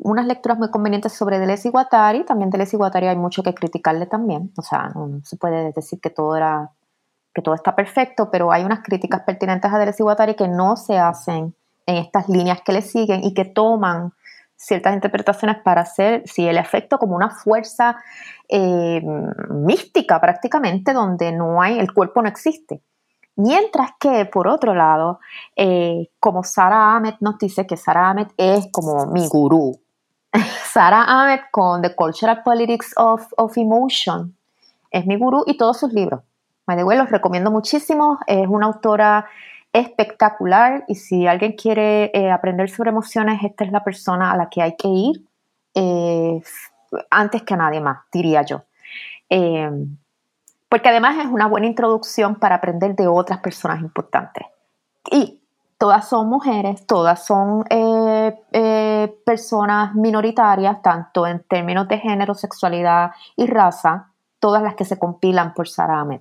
unas 0.00 0.26
lecturas 0.26 0.58
muy 0.58 0.70
convenientes 0.70 1.12
sobre 1.12 1.38
Deleuze 1.38 1.68
y 1.68 1.70
Guattari. 1.70 2.24
También 2.24 2.50
Deleuze 2.50 2.74
y 2.74 2.78
Guattari 2.78 3.06
hay 3.06 3.16
mucho 3.16 3.44
que 3.44 3.54
criticarle 3.54 4.06
también. 4.06 4.52
O 4.56 4.62
sea, 4.62 4.88
no, 4.94 5.20
se 5.24 5.36
puede 5.36 5.72
decir 5.72 6.00
que 6.00 6.10
todo 6.10 6.36
era 6.36 6.72
que 7.34 7.42
todo 7.42 7.54
está 7.54 7.76
perfecto, 7.76 8.30
pero 8.32 8.50
hay 8.50 8.64
unas 8.64 8.80
críticas 8.80 9.22
pertinentes 9.22 9.72
a 9.72 9.78
Deleuze 9.78 10.02
y 10.02 10.04
Guattari 10.04 10.34
que 10.34 10.48
no 10.48 10.74
se 10.76 10.98
hacen 10.98 11.54
en 11.86 11.96
estas 11.96 12.28
líneas 12.28 12.62
que 12.62 12.72
le 12.72 12.82
siguen 12.82 13.22
y 13.22 13.32
que 13.32 13.44
toman 13.44 14.12
ciertas 14.58 14.92
interpretaciones 14.92 15.56
para 15.62 15.82
hacer 15.82 16.22
si 16.26 16.46
el 16.46 16.58
efecto 16.58 16.98
como 16.98 17.14
una 17.16 17.30
fuerza 17.30 17.96
eh, 18.48 19.00
mística 19.50 20.20
prácticamente 20.20 20.92
donde 20.92 21.32
no 21.32 21.62
hay, 21.62 21.78
el 21.78 21.92
cuerpo 21.94 22.20
no 22.20 22.28
existe. 22.28 22.82
Mientras 23.36 23.92
que, 24.00 24.26
por 24.26 24.48
otro 24.48 24.74
lado, 24.74 25.20
eh, 25.54 26.08
como 26.18 26.42
Sarah 26.42 26.96
Ahmed 26.96 27.14
nos 27.20 27.38
dice 27.38 27.68
que 27.68 27.76
Sarah 27.76 28.10
Ahmed 28.10 28.26
es 28.36 28.66
como 28.72 29.06
mi 29.06 29.28
gurú. 29.28 29.80
Sarah 30.72 31.04
Ahmed 31.04 31.40
con 31.52 31.80
The 31.80 31.94
Cultural 31.94 32.42
Politics 32.42 32.94
of, 32.96 33.32
of 33.36 33.56
Emotion 33.56 34.34
es 34.90 35.06
mi 35.06 35.16
gurú 35.16 35.44
y 35.46 35.56
todos 35.56 35.78
sus 35.78 35.92
libros. 35.92 36.22
Me 36.66 36.96
los 36.96 37.10
recomiendo 37.10 37.50
muchísimo. 37.50 38.18
Es 38.26 38.46
una 38.46 38.66
autora 38.66 39.26
espectacular 39.78 40.84
y 40.88 40.94
si 40.94 41.26
alguien 41.26 41.52
quiere 41.52 42.10
eh, 42.14 42.30
aprender 42.30 42.70
sobre 42.70 42.90
emociones, 42.90 43.42
esta 43.42 43.64
es 43.64 43.72
la 43.72 43.84
persona 43.84 44.32
a 44.32 44.36
la 44.36 44.48
que 44.48 44.62
hay 44.62 44.76
que 44.76 44.88
ir 44.88 45.22
eh, 45.74 46.42
antes 47.10 47.42
que 47.42 47.54
a 47.54 47.56
nadie 47.56 47.80
más, 47.80 47.98
diría 48.12 48.42
yo. 48.42 48.62
Eh, 49.30 49.70
porque 50.68 50.88
además 50.88 51.16
es 51.18 51.26
una 51.26 51.46
buena 51.46 51.66
introducción 51.66 52.34
para 52.34 52.56
aprender 52.56 52.94
de 52.94 53.06
otras 53.06 53.38
personas 53.40 53.80
importantes. 53.80 54.46
Y 55.10 55.40
todas 55.78 56.08
son 56.08 56.28
mujeres, 56.28 56.86
todas 56.86 57.24
son 57.24 57.64
eh, 57.70 59.16
personas 59.24 59.94
minoritarias, 59.94 60.82
tanto 60.82 61.26
en 61.26 61.42
términos 61.44 61.88
de 61.88 61.98
género, 61.98 62.34
sexualidad 62.34 63.12
y 63.36 63.46
raza, 63.46 64.08
todas 64.40 64.62
las 64.62 64.74
que 64.74 64.84
se 64.84 64.98
compilan 64.98 65.54
por 65.54 65.68
Sarah 65.68 66.00
Ahmed. 66.00 66.20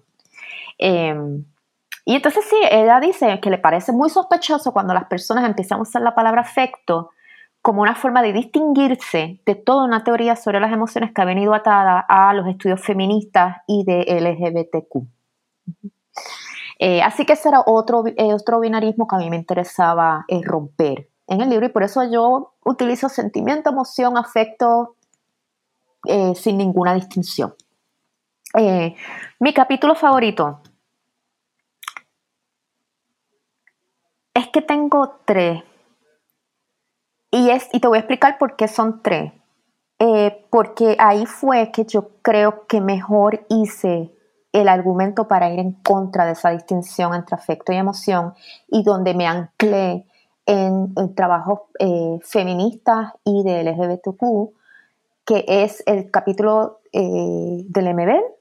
Y 2.08 2.16
entonces 2.16 2.45
sí, 2.49 2.55
ella 2.72 3.01
dice 3.01 3.38
que 3.41 3.49
le 3.49 3.58
parece 3.58 3.91
muy 3.91 4.10
sospechoso 4.10 4.72
cuando 4.72 4.93
las 4.93 5.08
personas 5.08 5.43
empiezan 5.43 5.80
a 5.80 5.82
usar 5.82 6.01
la 6.01 6.16
palabra 6.16 6.39
afecto 6.39 7.10
como 7.62 7.82
una 7.82 7.95
forma 7.95 8.22
de 8.22 8.32
distinguirse 8.32 9.41
de 9.45 9.55
toda 9.55 9.84
una 9.84 10.05
teoría 10.05 10.38
sobre 10.38 10.62
las 10.62 10.72
emociones 10.72 11.12
que 11.14 11.22
ha 11.22 11.26
venido 11.26 11.53
atada 11.53 11.99
a 12.08 12.34
los 12.34 12.47
estudios 12.47 12.80
feministas 12.80 13.58
y 13.68 13.84
de 13.84 14.05
LGBTQ. 14.22 15.05
Eh, 16.80 17.01
así 17.01 17.26
que 17.26 17.34
ese 17.34 17.49
era 17.49 17.62
otro, 17.66 18.05
eh, 18.08 18.34
otro 18.34 18.62
binarismo 18.62 19.05
que 19.05 19.18
a 19.18 19.20
mí 19.20 19.30
me 19.30 19.36
interesaba 19.36 20.24
eh, 20.30 20.39
romper 20.45 21.10
en 21.28 21.41
el 21.41 21.49
libro 21.49 21.66
y 21.66 21.70
por 21.70 21.84
eso 21.84 22.10
yo 22.10 22.53
utilizo 22.64 23.10
sentimiento, 23.10 23.70
emoción, 23.70 24.18
afecto 24.18 24.95
sin 26.36 26.58
ninguna 26.58 26.93
distinción. 26.93 27.53
mi 29.39 29.53
capítulo 29.53 29.93
favorito 29.93 30.62
es 34.38 34.48
que 34.50 34.62
tengo 34.62 35.20
tres 35.26 35.64
y, 37.32 37.50
es, 37.50 37.68
y 37.74 37.80
te 37.80 37.88
voy 37.88 37.98
a 37.98 38.02
explicar 38.02 38.38
por 38.38 38.56
qué 38.56 38.68
son 38.68 39.02
tres. 39.02 39.34
Eh, 40.00 40.46
porque 40.52 40.96
ahí 41.00 41.26
fue 41.26 41.72
que 41.72 41.84
yo 41.86 42.10
creo 42.22 42.68
que 42.68 42.80
mejor 42.80 43.48
hice 43.50 44.14
el 44.52 44.68
argumento 44.68 45.28
para 45.28 45.50
ir 45.50 45.60
en 45.60 45.72
contra 45.72 46.26
de 46.26 46.34
esa 46.34 46.52
distinción 46.52 47.16
entre 47.16 47.36
afecto 47.36 47.74
y 47.74 47.78
emoción 47.78 48.36
y 48.68 48.84
donde 48.84 49.16
me 49.16 49.26
anclé 49.26 50.06
en, 50.46 50.94
trabajos 51.16 51.62
eh, 51.80 52.20
feministas 52.22 53.14
y 53.26 53.44
de 53.44 53.64
LGBTQ, 53.64 54.54
que 55.26 55.46
es 55.48 55.82
el 55.88 56.12
capítulo 56.12 56.80
eh, 56.94 57.64
del 57.68 57.94
MBL, 57.96 58.37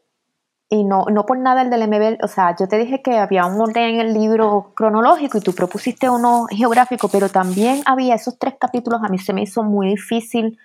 y 0.68 0.82
no, 0.82 1.04
no 1.04 1.26
por 1.26 1.38
nada 1.38 1.62
el 1.62 1.70
del 1.70 1.86
MBL, 1.86 2.24
o 2.24 2.28
sea, 2.28 2.56
yo 2.58 2.66
te 2.66 2.76
dije 2.76 3.00
que 3.00 3.16
había 3.18 3.46
un 3.46 3.60
orden 3.60 3.94
en 3.94 4.00
el 4.00 4.14
libro 4.14 4.72
cronológico 4.74 5.38
y 5.38 5.40
tú 5.40 5.54
propusiste 5.54 6.10
uno 6.10 6.46
geográfico, 6.50 7.08
pero 7.08 7.28
también 7.28 7.82
había 7.86 8.16
esos 8.16 8.38
tres 8.38 8.54
capítulos, 8.58 9.00
a 9.04 9.08
mí 9.08 9.18
se 9.18 9.32
me 9.32 9.42
hizo 9.42 9.62
muy 9.62 9.88
difícil, 9.88 10.58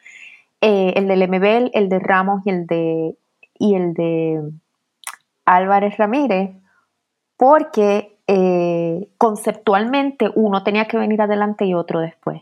eh, 0.60 0.94
el 0.96 1.08
del 1.08 1.28
MBL, 1.28 1.72
el 1.74 1.90
de 1.90 2.00
Ramos 2.00 2.42
y 2.46 2.50
el 2.50 2.66
de, 2.66 3.16
y 3.60 3.76
el 3.76 3.94
de 3.94 4.52
Álvarez 5.46 5.98
Ramírez, 5.98 6.52
porque 7.38 8.18
eh, 8.26 9.08
conceptualmente 9.18 10.32
uno 10.34 10.64
tenía 10.64 10.88
que 10.88 10.98
venir 10.98 11.22
adelante 11.22 11.66
y 11.66 11.76
otro 11.76 12.00
después. 12.00 12.42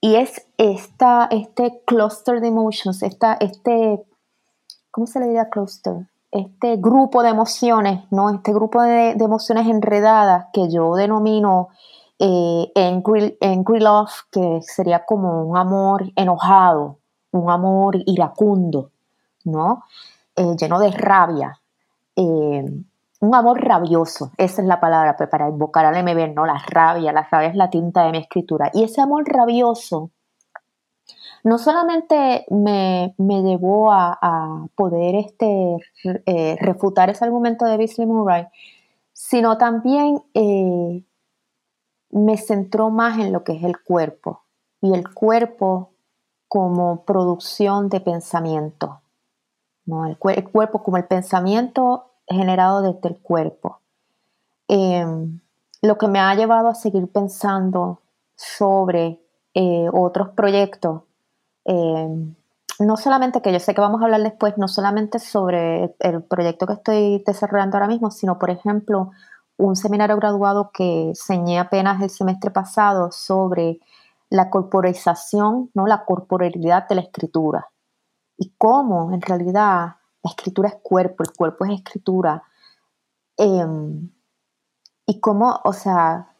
Y 0.00 0.16
es 0.16 0.46
esta, 0.56 1.28
este 1.30 1.82
cluster 1.84 2.40
de 2.40 2.48
emotions, 2.48 3.02
esta, 3.02 3.34
este, 3.34 4.00
¿cómo 4.90 5.06
se 5.06 5.20
le 5.20 5.26
diría 5.26 5.50
cluster? 5.50 6.06
Este 6.30 6.76
grupo 6.76 7.22
de 7.22 7.30
emociones, 7.30 8.04
¿no? 8.10 8.30
Este 8.30 8.52
grupo 8.52 8.82
de, 8.82 9.10
emociones 9.12 9.66
enredadas 9.66 10.46
que 10.52 10.70
yo 10.70 10.94
denomino 10.94 11.68
eh, 12.18 12.70
angry, 12.76 13.80
love, 13.80 14.12
que 14.30 14.60
sería 14.62 15.04
como 15.04 15.44
un 15.44 15.56
amor 15.56 16.04
enojado, 16.16 16.98
un 17.32 17.50
amor 17.50 17.96
iracundo, 18.06 18.90
¿no? 19.44 19.84
Eh, 20.36 20.54
lleno 20.56 20.78
de 20.78 20.90
rabia. 20.92 21.60
Eh, 22.16 22.64
un 23.22 23.34
amor 23.34 23.60
rabioso, 23.60 24.30
esa 24.38 24.62
es 24.62 24.68
la 24.68 24.80
palabra 24.80 25.14
pues, 25.16 25.28
para 25.28 25.48
invocar 25.48 25.84
al 25.84 26.02
MB, 26.02 26.34
¿no? 26.34 26.46
La 26.46 26.58
rabia, 26.66 27.12
la 27.12 27.28
rabia 27.30 27.48
es 27.48 27.56
la 27.56 27.68
tinta 27.68 28.04
de 28.04 28.12
mi 28.12 28.18
escritura. 28.18 28.70
Y 28.72 28.84
ese 28.84 29.02
amor 29.02 29.24
rabioso 29.26 30.10
no 31.42 31.58
solamente 31.58 32.44
me, 32.50 33.14
llevó 33.18 33.92
a, 33.92 34.66
poder 34.74 35.14
este, 35.14 35.76
eh, 36.26 36.56
refutar 36.60 37.10
ese 37.10 37.24
argumento 37.24 37.64
de 37.64 37.76
Beasley 37.76 38.06
Murray, 38.06 38.46
sino 39.12 39.58
también 39.58 40.22
eh, 40.34 41.02
me 42.10 42.36
centró 42.36 42.90
más 42.90 43.18
en 43.18 43.32
lo 43.32 43.44
que 43.44 43.52
es 43.52 43.62
el 43.64 43.80
cuerpo 43.82 44.42
y 44.80 44.94
el 44.94 45.12
cuerpo 45.12 45.90
como 46.48 47.04
producción 47.04 47.88
de 47.88 48.00
pensamiento, 48.00 49.00
¿no? 49.84 50.06
el, 50.06 50.18
cuerpo 50.18 50.82
como 50.82 50.96
el 50.96 51.04
pensamiento 51.04 52.10
generado 52.26 52.82
desde 52.82 53.08
el 53.08 53.18
cuerpo. 53.18 53.80
Em, 54.68 55.40
lo 55.82 55.98
que 55.98 56.08
me 56.08 56.18
ha 56.18 56.34
llevado 56.34 56.68
a 56.68 56.74
seguir 56.74 57.08
pensando 57.08 58.00
sobre 58.36 59.20
eh, 59.54 59.88
otros 59.92 60.30
proyectos 60.30 61.02
eh, 61.64 62.08
no 62.78 62.96
solamente 62.96 63.42
que 63.42 63.52
yo 63.52 63.60
sé 63.60 63.74
que 63.74 63.80
vamos 63.80 64.00
a 64.00 64.04
hablar 64.04 64.22
después, 64.22 64.56
no 64.56 64.68
solamente 64.68 65.18
sobre 65.18 65.94
el 65.98 66.22
proyecto 66.22 66.66
que 66.66 66.72
estoy 66.74 67.22
desarrollando 67.26 67.76
ahora 67.76 67.88
mismo, 67.88 68.10
sino 68.10 68.38
por 68.38 68.50
ejemplo 68.50 69.10
un 69.56 69.76
seminario 69.76 70.16
graduado 70.16 70.70
que 70.72 71.08
enseñé 71.08 71.58
apenas 71.58 72.02
el 72.02 72.10
semestre 72.10 72.50
pasado 72.50 73.12
sobre 73.12 73.80
la 74.30 74.48
corporización, 74.48 75.70
¿no? 75.74 75.86
la 75.86 76.04
corporalidad 76.04 76.88
de 76.88 76.94
la 76.94 77.00
escritura 77.02 77.68
y 78.40 78.54
cómo 78.56 79.12
en 79.12 79.20
realidad 79.20 79.96
la 80.22 80.30
escritura 80.30 80.70
es 80.70 80.76
cuerpo, 80.82 81.22
el 81.22 81.32
cuerpo 81.32 81.66
es 81.66 81.72
escritura. 81.72 82.42
Em, 83.36 84.10
y 85.06 85.20
cómo, 85.20 85.60
o 85.64 85.72
sea, 85.72 86.34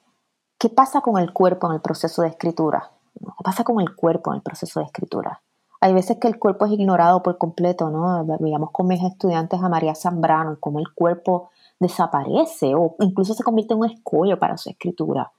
¿qué 0.59 0.71
pasa 0.71 1.03
con 1.03 1.19
el 1.19 1.33
cuerpo 1.33 1.67
en 1.67 1.75
el 1.75 1.81
proceso 1.81 2.23
de 2.23 2.29
escritura? 2.29 2.91
¿Qué 3.19 3.45
pasa 3.45 3.65
con 3.65 3.81
el 3.81 3.95
cuerpo 3.95 4.31
en 4.33 4.37
el 4.37 4.43
proceso 4.43 4.81
de 4.81 4.87
escritura? 4.87 5.43
Hay 5.81 5.95
veces 5.95 6.19
que 6.19 6.29
el 6.29 6.39
cuerpo 6.39 6.67
es 6.67 6.73
ignorado 6.73 7.23
por 7.23 7.39
completo, 7.39 7.89
¿no? 7.89 8.23
Veíamos 8.39 8.71
con 8.71 8.87
mis 8.87 9.03
estudiantes 9.03 9.63
a 9.63 9.69
María 9.71 9.95
Zambrano, 9.95 10.59
cómo 10.61 10.79
el 10.79 10.93
cuerpo 10.93 11.51
desaparece 11.79 12.75
o 12.75 12.97
incluso 13.01 13.33
se 13.33 13.43
convierte 13.43 13.73
en 13.73 13.81
un 13.81 13.91
escollo 13.91 14.39
para 14.39 14.59
su 14.59 14.69
escritura. 14.69 15.33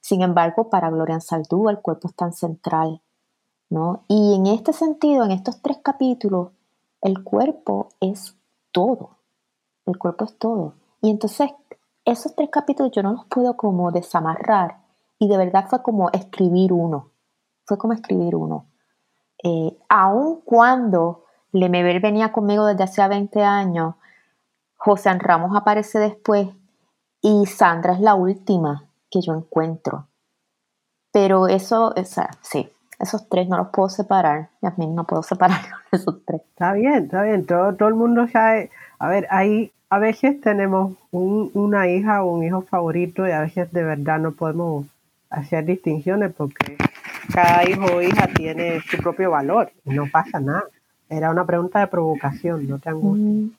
Sin 0.00 0.22
embargo, 0.22 0.70
para 0.70 0.90
Gloria 0.90 1.18
Saldúa 1.18 1.72
el 1.72 1.80
cuerpo 1.80 2.06
es 2.06 2.14
tan 2.14 2.32
central, 2.32 3.02
¿no? 3.68 4.04
Y 4.06 4.36
en 4.36 4.46
este 4.46 4.72
sentido, 4.72 5.24
en 5.24 5.32
estos 5.32 5.60
tres 5.60 5.78
capítulos, 5.82 6.50
el 7.02 7.24
cuerpo 7.24 7.88
es 8.00 8.36
todo. 8.70 9.16
El 9.86 9.98
cuerpo 9.98 10.24
es 10.24 10.38
todo. 10.38 10.74
Y 11.02 11.10
entonces, 11.10 11.50
esos 12.04 12.34
tres 12.36 12.48
capítulos 12.50 12.92
yo 12.92 13.02
no 13.02 13.12
los 13.12 13.24
puedo 13.26 13.56
como 13.56 13.90
desamarrar 13.90 14.78
y 15.18 15.26
de 15.26 15.36
verdad 15.36 15.66
fue 15.68 15.82
como 15.82 16.10
escribir 16.12 16.72
uno 16.72 17.09
fue 17.70 17.78
como 17.78 17.92
escribir 17.92 18.34
uno. 18.34 18.66
Eh, 19.44 19.76
aun 19.88 20.40
cuando 20.40 21.22
Lemebel 21.52 22.00
venía 22.00 22.32
conmigo 22.32 22.66
desde 22.66 22.82
hace 22.82 23.06
20 23.06 23.44
años, 23.44 23.94
José 24.74 25.14
Ramos 25.16 25.56
aparece 25.56 26.00
después 26.00 26.48
y 27.22 27.46
Sandra 27.46 27.92
es 27.92 28.00
la 28.00 28.16
última 28.16 28.88
que 29.08 29.20
yo 29.20 29.34
encuentro. 29.34 30.08
Pero 31.12 31.46
eso, 31.46 31.94
o 31.96 32.04
sea, 32.04 32.30
sí, 32.42 32.68
esos 32.98 33.28
tres 33.28 33.48
no 33.48 33.56
los 33.56 33.68
puedo 33.68 33.88
separar. 33.88 34.48
mí 34.76 34.88
no 34.88 35.04
puedo 35.04 35.22
separar 35.22 35.60
esos 35.92 36.24
tres. 36.26 36.40
Está 36.50 36.72
bien, 36.72 37.04
está 37.04 37.22
bien. 37.22 37.46
Todo, 37.46 37.76
todo 37.76 37.88
el 37.88 37.94
mundo 37.94 38.26
sabe. 38.26 38.70
A 38.98 39.08
ver, 39.08 39.28
ahí 39.30 39.70
a 39.90 40.00
veces 40.00 40.40
tenemos 40.40 40.94
una 41.12 41.86
hija 41.86 42.24
o 42.24 42.32
un 42.32 42.42
hijo 42.42 42.62
favorito 42.62 43.28
y 43.28 43.30
a 43.30 43.42
veces 43.42 43.70
de 43.70 43.84
verdad 43.84 44.18
no 44.18 44.32
podemos 44.32 44.86
hacer 45.30 45.64
distinciones 45.64 46.32
porque 46.36 46.76
cada 47.32 47.68
hijo 47.68 47.86
o 47.86 48.02
hija 48.02 48.26
tiene 48.28 48.80
su 48.82 48.98
propio 48.98 49.30
valor 49.30 49.72
no 49.84 50.06
pasa 50.10 50.40
nada. 50.40 50.64
Era 51.08 51.30
una 51.30 51.44
pregunta 51.44 51.80
de 51.80 51.88
provocación, 51.88 52.68
no 52.68 52.78
te 52.78 52.88
angusties. 52.88 53.50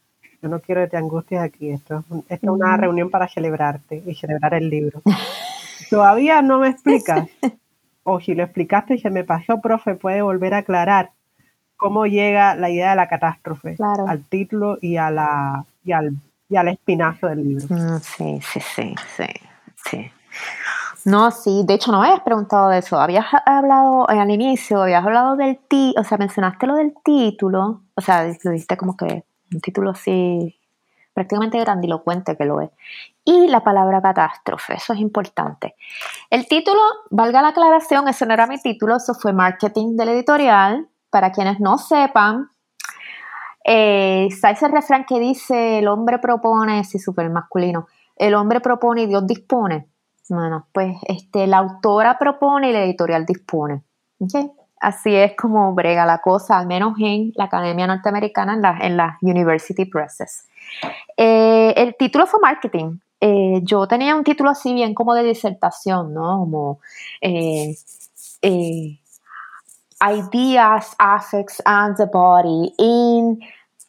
Yo 0.41 0.49
no 0.49 0.59
quiero 0.59 0.81
que 0.81 0.87
te 0.87 0.97
angusties 0.97 1.41
aquí. 1.41 1.69
Esto 1.69 2.03
es, 2.29 2.39
una 2.43 2.77
reunión 2.77 3.09
para 3.09 3.27
celebrarte 3.27 4.01
y 4.05 4.15
celebrar 4.15 4.53
el 4.53 4.69
libro. 4.69 5.01
Todavía 5.89 6.41
no 6.41 6.59
me 6.59 6.69
explicas, 6.69 7.27
o 8.03 8.19
si 8.21 8.33
lo 8.33 8.43
explicaste 8.43 8.95
y 8.95 8.99
se 8.99 9.09
me 9.09 9.23
pasó, 9.23 9.59
profe, 9.59 9.95
puede 9.95 10.21
volver 10.21 10.53
a 10.53 10.59
aclarar 10.59 11.11
cómo 11.75 12.05
llega 12.05 12.55
la 12.55 12.69
idea 12.69 12.91
de 12.91 12.95
la 12.95 13.09
catástrofe 13.09 13.75
al 14.07 14.23
título 14.23 14.77
y, 14.81 14.97
a 14.97 15.11
la, 15.11 15.65
y, 15.83 15.91
al, 15.91 16.15
y 16.47 16.55
al 16.55 16.69
espinazo 16.69 17.27
del 17.27 17.43
libro. 17.43 17.65
Mm, 17.69 17.99
sí, 17.99 18.39
sí, 18.41 18.59
sí, 18.61 18.95
sí, 19.17 19.25
sí. 19.89 20.11
No, 21.05 21.31
sí, 21.31 21.63
de 21.65 21.73
hecho 21.75 21.91
no 21.91 21.99
me 21.99 22.07
habías 22.07 22.21
preguntado 22.23 22.69
de 22.69 22.79
eso. 22.79 22.99
Habías 22.99 23.25
hablado 23.45 24.07
al 24.09 24.29
inicio, 24.29 24.83
habías 24.83 25.03
hablado 25.03 25.35
del 25.35 25.57
título, 25.67 26.01
o 26.01 26.03
sea, 26.03 26.17
mencionaste 26.17 26.67
lo 26.67 26.75
del 26.75 26.93
título, 27.03 27.81
o 27.95 28.01
sea, 28.01 28.31
lo 28.43 28.51
diste 28.51 28.77
como 28.77 28.95
que 28.95 29.23
un 29.53 29.61
título 29.61 29.91
así 29.91 30.55
prácticamente 31.13 31.59
grandilocuente 31.59 32.37
que 32.37 32.45
lo 32.45 32.61
es. 32.61 32.69
Y 33.25 33.47
la 33.47 33.63
palabra 33.63 34.01
catástrofe, 34.01 34.75
eso 34.75 34.93
es 34.93 34.99
importante. 34.99 35.75
El 36.29 36.47
título, 36.47 36.79
valga 37.09 37.41
la 37.41 37.49
aclaración, 37.49 38.07
ese 38.07 38.25
no 38.25 38.33
era 38.33 38.47
mi 38.47 38.59
título, 38.59 38.95
eso 38.97 39.13
fue 39.13 39.33
marketing 39.33 39.97
del 39.97 40.09
editorial. 40.09 40.87
Para 41.09 41.31
quienes 41.31 41.59
no 41.59 41.77
sepan, 41.77 42.49
Eh, 43.63 44.25
está 44.27 44.49
ese 44.49 44.67
refrán 44.67 45.05
que 45.05 45.19
dice, 45.19 45.79
el 45.79 45.87
hombre 45.87 46.17
propone, 46.19 46.83
sí, 46.83 46.97
súper 46.97 47.29
masculino, 47.29 47.87
el 48.15 48.33
hombre 48.33 48.59
propone 48.59 49.03
y 49.03 49.07
Dios 49.07 49.25
dispone. 49.27 49.87
Bueno, 50.29 50.67
pues 50.71 50.95
este, 51.07 51.47
la 51.47 51.57
autora 51.57 52.17
propone 52.17 52.69
y 52.69 52.73
la 52.73 52.83
editorial 52.83 53.25
dispone. 53.25 53.81
Así 54.79 55.13
es 55.15 55.33
como 55.35 55.73
brega 55.73 56.05
la 56.05 56.19
cosa, 56.19 56.57
al 56.57 56.67
menos 56.67 56.95
en 56.99 57.31
la 57.35 57.45
Academia 57.45 57.85
Norteamericana, 57.87 58.53
en, 58.53 58.61
las 58.61 58.79
las 58.91 59.21
University 59.21 59.85
Presses. 59.85 60.47
Eh, 61.17 61.73
el 61.75 61.95
título 61.95 62.25
fue 62.25 62.39
Marketing. 62.39 62.97
Eh, 63.19 63.61
yo 63.63 63.87
tenía 63.87 64.15
un 64.15 64.23
título 64.23 64.49
así 64.49 64.73
bien 64.73 64.95
como 64.95 65.13
de 65.13 65.23
disertación, 65.23 66.13
¿no? 66.13 66.39
Como 66.39 66.79
eh, 67.21 67.75
Ideas, 70.01 70.95
Affects 70.97 71.61
and 71.63 71.95
the 71.97 72.05
Body 72.05 72.73
in 72.79 73.39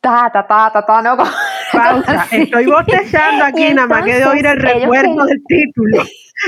ta, 0.03 0.31
ta, 0.31 0.47
ta, 0.47 0.71
ta, 0.71 0.85
ta, 0.85 1.03
¿no? 1.03 1.17
Pausa, 1.73 2.27
estoy 2.31 2.67
bostezando 2.67 3.45
aquí, 3.45 3.73
nada 3.73 3.89
más 3.89 4.05
que 4.05 4.15
de 4.17 4.27
oír 4.27 4.45
el 4.45 4.61
recuerdo 4.61 5.25
del 5.25 5.43
título. 5.47 6.03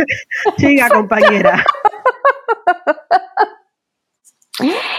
Siga, 0.59 0.90
compañera. 0.90 1.64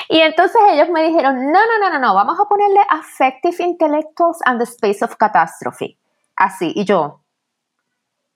Y 0.10 0.20
entonces 0.20 0.60
ellos 0.72 0.90
me 0.90 1.04
dijeron, 1.04 1.52
no, 1.52 1.60
no, 1.60 1.80
no, 1.80 1.90
no, 1.90 2.00
no, 2.00 2.16
vamos 2.16 2.40
a 2.40 2.46
ponerle 2.46 2.80
Affective 2.90 3.56
Intellectuals 3.60 4.40
and 4.46 4.60
the 4.60 4.64
Space 4.64 5.04
of 5.04 5.16
Catastrophe. 5.18 5.98
Así, 6.36 6.72
y 6.76 6.86
yo, 6.86 7.22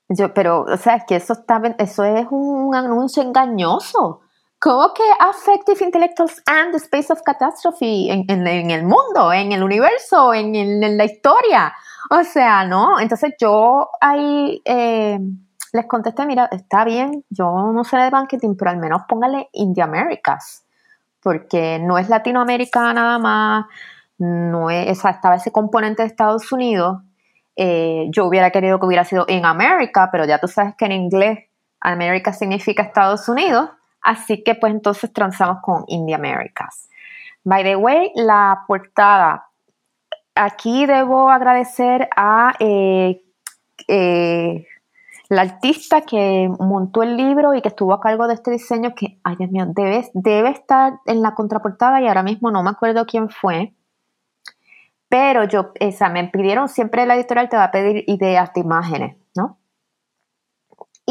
yo, 0.10 0.34
pero, 0.34 0.62
o 0.62 0.78
sea, 0.78 0.96
es 0.96 1.04
que 1.06 1.16
eso, 1.16 1.34
está, 1.34 1.62
eso 1.78 2.04
es 2.04 2.28
un 2.30 2.76
anuncio 2.76 3.24
engañoso. 3.24 4.22
¿Cómo 4.60 4.94
que 4.94 5.04
Affective 5.20 5.86
Intellectuals 5.86 6.42
and 6.46 6.72
the 6.72 6.78
Space 6.78 7.12
of 7.12 7.22
Catastrophe 7.24 8.12
en, 8.12 8.26
en, 8.30 8.72
el 8.72 8.84
mundo, 8.84 9.32
en 9.32 9.54
el 9.54 9.64
universo, 9.64 10.34
en, 10.34 10.54
en, 10.56 10.98
la 10.98 11.06
historia? 11.06 11.74
O 12.10 12.24
sea, 12.24 12.66
¿no? 12.66 13.00
Entonces 13.00 13.36
yo 13.40 13.90
ahí 14.02 14.62
eh, 14.66 15.18
les 15.72 15.86
contesté, 15.86 16.26
mira, 16.26 16.50
está 16.52 16.84
bien, 16.84 17.24
yo 17.30 17.72
no 17.72 17.84
sé 17.84 17.98
de 17.98 18.12
marketing, 18.12 18.56
pero 18.58 18.72
al 18.72 18.78
menos 18.78 19.04
póngale 19.08 19.50
India 19.54 19.86
Americas 19.86 20.66
porque 21.22 21.80
no 21.80 21.98
es 21.98 22.10
Latinoamérica 22.10 22.94
nada 22.94 23.20
más, 23.20 23.66
no 24.18 24.70
es, 24.70 24.98
o 24.98 25.02
sea, 25.02 25.12
estaba 25.12 25.36
ese 25.36 25.52
componente 25.52 26.02
de 26.02 26.08
Estados 26.08 26.52
Unidos. 26.52 27.02
Eh, 27.56 28.08
yo 28.12 28.26
hubiera 28.26 28.52
querido 28.52 28.80
que 28.80 28.86
hubiera 28.86 29.04
sido 29.04 29.26
en 29.28 29.46
América, 29.46 30.10
pero 30.12 30.26
ya 30.26 30.40
tú 30.40 30.48
sabes 30.48 30.76
que 30.78 30.86
en 30.86 30.94
inglés 30.94 31.40
América 31.82 32.34
significa 32.34 32.84
Estados 32.84 33.28
Unidos, 33.28 33.70
así 34.02 34.44
que 34.44 34.56
pues 34.56 34.74
entonces 34.74 35.12
transamos 35.14 35.58
con 35.62 35.84
India 35.88 36.16
Americas. 36.16 36.90
By 37.44 37.64
the 37.64 37.76
way, 37.76 38.12
la 38.16 38.64
portada. 38.68 39.46
Aquí 40.36 40.86
debo 40.86 41.30
agradecer 41.30 42.10
a 42.16 42.54
eh, 42.60 43.22
eh, 43.88 44.66
la 45.30 45.42
artista 45.42 46.02
que 46.02 46.50
montó 46.60 47.04
el 47.04 47.16
libro 47.16 47.54
y 47.54 47.62
que 47.62 47.70
estuvo 47.70 47.94
a 47.94 48.02
cargo 48.02 48.28
de 48.28 48.34
este 48.34 48.52
diseño, 48.52 48.94
que, 48.96 49.20
ay 49.24 49.36
Dios 49.38 49.52
mío, 49.52 49.66
debe, 49.68 50.10
debe 50.14 50.50
estar 50.50 51.00
en 51.06 51.22
la 51.22 51.36
contraportada 51.36 52.02
y 52.02 52.08
ahora 52.08 52.24
mismo 52.24 52.52
no 52.52 52.64
me 52.64 52.72
acuerdo 52.72 53.06
quién 53.06 53.30
fue. 53.30 53.74
Pero 55.08 55.44
yo, 55.44 55.72
esa, 55.80 56.10
me 56.10 56.24
pidieron, 56.28 56.68
siempre 56.68 57.06
la 57.06 57.16
editorial 57.16 57.50
te 57.50 57.58
va 57.58 57.66
a 57.66 57.72
pedir 57.72 58.04
ideas 58.08 58.54
de 58.54 58.62
imágenes. 58.62 59.18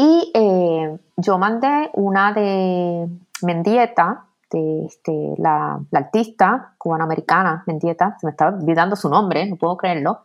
Y 0.01 0.31
eh, 0.33 0.97
yo 1.17 1.37
mandé 1.37 1.89
una 1.91 2.31
de 2.31 3.05
Mendieta, 3.41 4.27
de 4.49 4.85
este, 4.85 5.33
la, 5.37 5.77
la 5.91 5.99
artista 5.99 6.73
cubanoamericana 6.77 7.63
Mendieta, 7.67 8.15
se 8.17 8.25
me 8.25 8.31
está 8.31 8.47
olvidando 8.47 8.95
su 8.95 9.09
nombre, 9.09 9.45
no 9.45 9.57
puedo 9.57 9.75
creerlo 9.75 10.21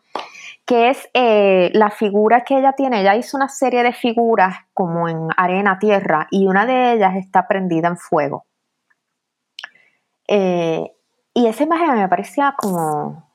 que 0.65 0.91
es 0.91 1.09
eh, 1.13 1.71
la 1.75 1.91
figura 1.91 2.43
que 2.43 2.59
ella 2.59 2.73
tiene. 2.73 3.01
Ella 3.01 3.17
hizo 3.17 3.37
una 3.37 3.49
serie 3.49 3.83
de 3.83 3.93
figuras 3.93 4.57
como 4.73 5.09
en 5.09 5.29
arena, 5.37 5.79
tierra, 5.79 6.27
y 6.31 6.47
una 6.47 6.65
de 6.67 6.95
ellas 6.95 7.17
está 7.17 7.47
prendida 7.47 7.89
en 7.89 7.99
fuego. 7.99 8.47
Eh, 10.27 10.91
y 11.35 11.47
esa 11.47 11.65
imagen 11.65 11.97
me 11.97 12.09
parecía 12.09 12.55
como 12.57 13.29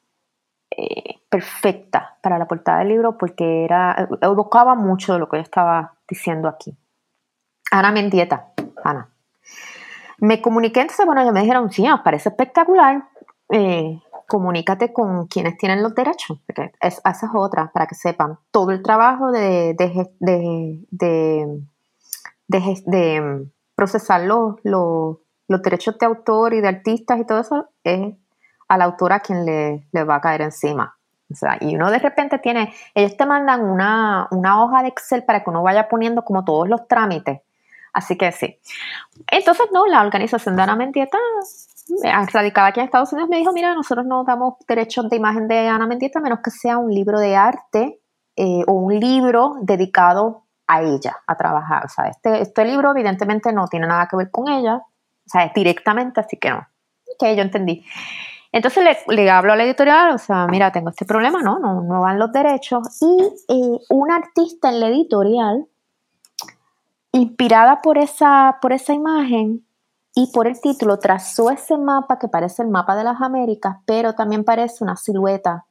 eh, 0.82 1.22
perfecta 1.30 2.18
para 2.22 2.38
la 2.38 2.48
portada 2.48 2.80
del 2.80 2.90
libro 2.90 3.18
porque 3.18 3.66
era, 3.66 4.08
evocaba 4.22 4.76
mucho 4.76 5.14
de 5.14 5.20
lo 5.20 5.30
que 5.30 5.38
yo 5.38 5.44
estaba 5.44 5.94
diciendo 6.08 6.48
aquí. 6.48 6.78
Ana 7.72 7.92
Mendieta, 7.92 8.54
Ana. 8.84 9.10
Me 10.20 10.42
comuniqué, 10.42 10.82
entonces, 10.82 11.06
bueno, 11.06 11.22
ellos 11.22 11.34
me 11.34 11.42
dijeron, 11.42 11.72
sí, 11.72 11.84
nos 11.84 12.02
parece 12.02 12.30
espectacular 12.30 13.04
comunícate 14.30 14.94
con 14.94 15.28
quienes 15.28 15.58
tienen 15.58 15.84
los 15.84 15.94
derechos, 15.94 16.40
porque 16.46 16.72
es 16.80 17.02
otra, 17.34 17.72
para 17.74 17.88
que 17.88 17.96
sepan. 17.96 18.38
Todo 18.52 18.72
el 18.72 18.82
trabajo 18.82 19.32
de, 19.32 19.76
de, 22.48 23.52
procesar 23.76 24.22
los, 24.22 24.56
los, 24.64 25.18
derechos 25.64 25.98
de 25.98 26.06
autor 26.06 26.54
y 26.54 26.62
de 26.62 26.68
artistas 26.68 27.20
y 27.20 27.26
todo 27.26 27.40
eso 27.40 27.70
es 27.84 28.14
a 28.70 28.78
la 28.78 28.86
autora 28.86 29.20
quien 29.20 29.46
le, 29.46 29.86
le 29.92 30.04
va 30.06 30.16
a 30.16 30.22
caer 30.22 30.42
encima. 30.42 30.96
O 31.32 31.36
sea, 31.36 31.58
y 31.60 31.76
uno 31.76 31.92
de 31.92 32.00
repente 32.00 32.40
tiene, 32.40 32.74
ellos 32.96 33.18
te 33.18 33.26
mandan 33.26 33.64
una, 33.66 34.28
una 34.32 34.64
hoja 34.64 34.82
de 34.82 34.88
Excel 34.88 35.24
para 35.24 35.44
que 35.44 35.50
uno 35.50 35.62
vaya 35.62 35.90
poniendo 35.90 36.24
como 36.24 36.44
todos 36.44 36.68
los 36.68 36.88
trámites. 36.88 37.42
Así 37.94 38.18
que 38.18 38.32
sí. 38.32 38.58
Entonces, 39.28 39.68
no, 39.74 39.86
la 39.86 40.02
organización 40.02 40.56
de 40.56 40.62
Ana 40.62 40.76
Mendieta 40.76 41.18
radicada 42.32 42.68
aquí 42.68 42.80
en 42.80 42.86
Estados 42.86 43.12
Unidos, 43.14 43.30
me 43.30 43.38
dijo, 43.38 43.52
mira, 43.52 43.74
nosotros 43.74 44.06
no 44.06 44.24
damos 44.24 44.56
derechos 44.68 45.10
de 45.10 45.16
imagen 45.18 45.48
de 45.48 45.68
Ana 45.68 45.88
Mendieta 45.88 46.20
menos 46.20 46.40
que 46.44 46.52
sea 46.52 46.78
un 46.78 46.94
libro 46.94 47.20
de 47.20 47.36
arte 47.36 48.00
eh, 48.36 48.64
o 48.68 48.74
un 48.74 49.00
libro 49.00 49.56
dedicado 49.62 50.44
a 50.68 50.82
ella, 50.82 51.18
a 51.26 51.36
trabajar. 51.36 51.86
O 51.86 51.90
sea, 51.90 52.06
este, 52.06 52.42
este 52.42 52.66
libro 52.66 52.92
evidentemente 52.92 53.52
no 53.52 53.68
tiene 53.68 53.88
nada 53.88 54.08
que 54.08 54.18
ver 54.18 54.30
con 54.30 54.48
ella, 54.48 54.76
o 54.76 55.30
sea, 55.30 55.46
es 55.46 55.54
directamente, 55.54 56.20
así 56.20 56.38
que 56.38 56.52
no. 56.52 56.68
Que 57.20 57.36
yo 57.36 57.42
entendí. 57.42 57.84
Entonces 58.52 58.98
le, 59.08 59.30
hablo 59.30 59.54
a 59.54 59.56
la 59.56 59.64
editorial, 59.64 60.16
o 60.16 60.18
sea, 60.18 60.48
mira, 60.48 60.72
tengo 60.72 60.90
este 60.90 61.06
problema, 61.06 61.42
no, 61.42 61.60
no, 61.60 61.82
no 61.84 62.02
van 62.02 62.18
los 62.18 62.32
derechos. 62.32 63.00
Y 63.02 63.24
eh, 63.48 63.80
un 63.90 64.12
artista 64.12 64.70
en 64.70 64.80
la 64.80 64.88
editorial, 64.88 65.68
inspirada 67.12 67.82
por 67.82 67.98
esa, 67.98 68.58
por 68.62 68.74
esa 68.74 68.94
imagen, 68.94 69.64
y 70.16 70.28
por 70.34 70.48
el 70.48 70.60
título 70.60 71.00
trazó 71.00 71.50
ese 71.50 71.78
mapa 71.78 72.20
que 72.20 72.28
parece 72.28 72.64
el 72.64 72.70
mapa 72.70 72.96
de 72.96 73.04
las 73.04 73.22
Américas, 73.22 73.78
pero 73.86 74.16
también 74.16 74.44
parece 74.44 74.84
una 74.84 74.96
silueta, 74.96 75.66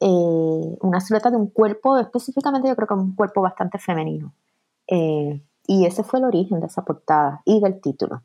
eh, 0.00 0.76
una 0.80 1.00
silueta 1.00 1.30
de 1.30 1.36
un 1.36 1.48
cuerpo, 1.48 1.98
específicamente 1.98 2.68
yo 2.68 2.76
creo 2.76 2.88
que 2.88 2.94
un 2.94 3.14
cuerpo 3.14 3.40
bastante 3.40 3.78
femenino. 3.78 4.34
Eh, 4.86 5.40
y 5.66 5.86
ese 5.86 6.04
fue 6.04 6.18
el 6.18 6.26
origen 6.26 6.60
de 6.60 6.66
esa 6.66 6.84
portada 6.84 7.40
y 7.44 7.60
del 7.60 7.80
título. 7.80 8.22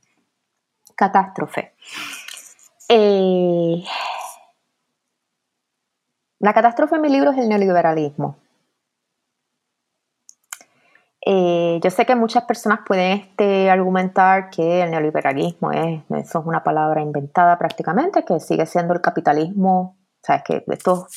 Catástrofe. 0.96 1.74
Eh, 2.90 3.84
la 6.40 6.54
catástrofe 6.54 6.96
en 6.96 7.02
mi 7.02 7.10
libro 7.10 7.32
es 7.32 7.38
el 7.38 7.48
neoliberalismo. 7.48 8.36
Eh, 11.26 11.80
yo 11.84 11.92
sé 11.92 12.06
que 12.06 12.16
muchas 12.16 12.46
personas 12.46 12.80
pueden 12.86 13.20
este, 13.20 13.70
argumentar 13.70 14.50
que 14.50 14.82
el 14.82 14.92
neoliberalismo 14.92 15.72
es, 15.72 16.02
eso 16.10 16.40
es 16.40 16.46
una 16.46 16.64
palabra 16.64 17.02
inventada 17.02 17.58
prácticamente, 17.58 18.26
que 18.26 18.40
sigue 18.40 18.66
siendo 18.66 18.94
el 18.94 19.02
capitalismo, 19.02 19.96
sea, 20.30 20.42
que 20.44 20.64
esto, 20.68 21.08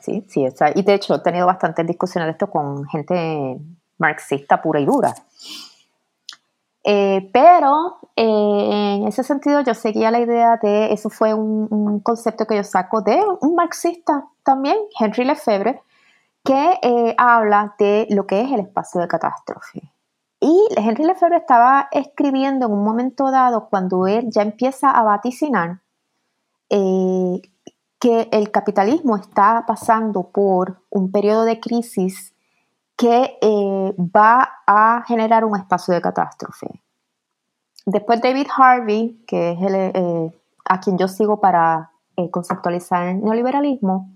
sí, 0.00 0.24
sí, 0.28 0.46
y 0.74 0.82
de 0.82 0.94
hecho 0.94 1.14
he 1.14 1.20
tenido 1.20 1.46
bastantes 1.46 1.86
discusiones 1.86 2.26
de 2.26 2.32
esto 2.32 2.50
con 2.50 2.86
gente 2.88 3.58
marxista 3.98 4.60
pura 4.60 4.80
y 4.80 4.86
dura. 4.86 5.14
Eh, 6.84 7.30
pero 7.32 7.98
eh, 8.16 8.96
en 8.96 9.06
ese 9.06 9.22
sentido 9.22 9.60
yo 9.60 9.74
seguía 9.74 10.10
la 10.10 10.20
idea 10.20 10.58
de, 10.60 10.92
eso 10.92 11.10
fue 11.10 11.32
un, 11.32 11.68
un 11.70 12.00
concepto 12.00 12.46
que 12.46 12.56
yo 12.56 12.64
saco 12.64 13.02
de 13.02 13.22
un 13.40 13.54
marxista 13.54 14.26
también, 14.42 14.76
Henry 14.98 15.24
Lefebvre, 15.24 15.80
que 16.44 16.78
eh, 16.82 17.14
habla 17.18 17.74
de 17.78 18.06
lo 18.10 18.26
que 18.26 18.40
es 18.40 18.50
el 18.50 18.60
espacio 18.60 19.00
de 19.00 19.08
catástrofe. 19.08 19.92
Y 20.40 20.66
Henry 20.76 21.04
Lefebvre 21.04 21.36
estaba 21.36 21.88
escribiendo 21.92 22.66
en 22.66 22.72
un 22.72 22.84
momento 22.84 23.30
dado, 23.30 23.68
cuando 23.68 24.06
él 24.06 24.26
ya 24.30 24.42
empieza 24.42 24.90
a 24.90 25.04
vaticinar 25.04 25.80
eh, 26.68 27.40
que 28.00 28.28
el 28.32 28.50
capitalismo 28.50 29.16
está 29.16 29.64
pasando 29.66 30.30
por 30.30 30.82
un 30.90 31.12
periodo 31.12 31.44
de 31.44 31.60
crisis 31.60 32.31
que 32.96 33.38
eh, 33.40 33.94
va 33.98 34.62
a 34.66 35.02
generar 35.06 35.44
un 35.44 35.56
espacio 35.56 35.94
de 35.94 36.00
catástrofe. 36.00 36.68
Después 37.86 38.20
David 38.20 38.46
Harvey, 38.56 39.24
que 39.26 39.52
es 39.52 40.32
a 40.64 40.80
quien 40.80 40.98
yo 40.98 41.08
sigo 41.08 41.40
para 41.40 41.90
conceptualizar 42.30 43.08
el 43.08 43.24
neoliberalismo, 43.24 44.08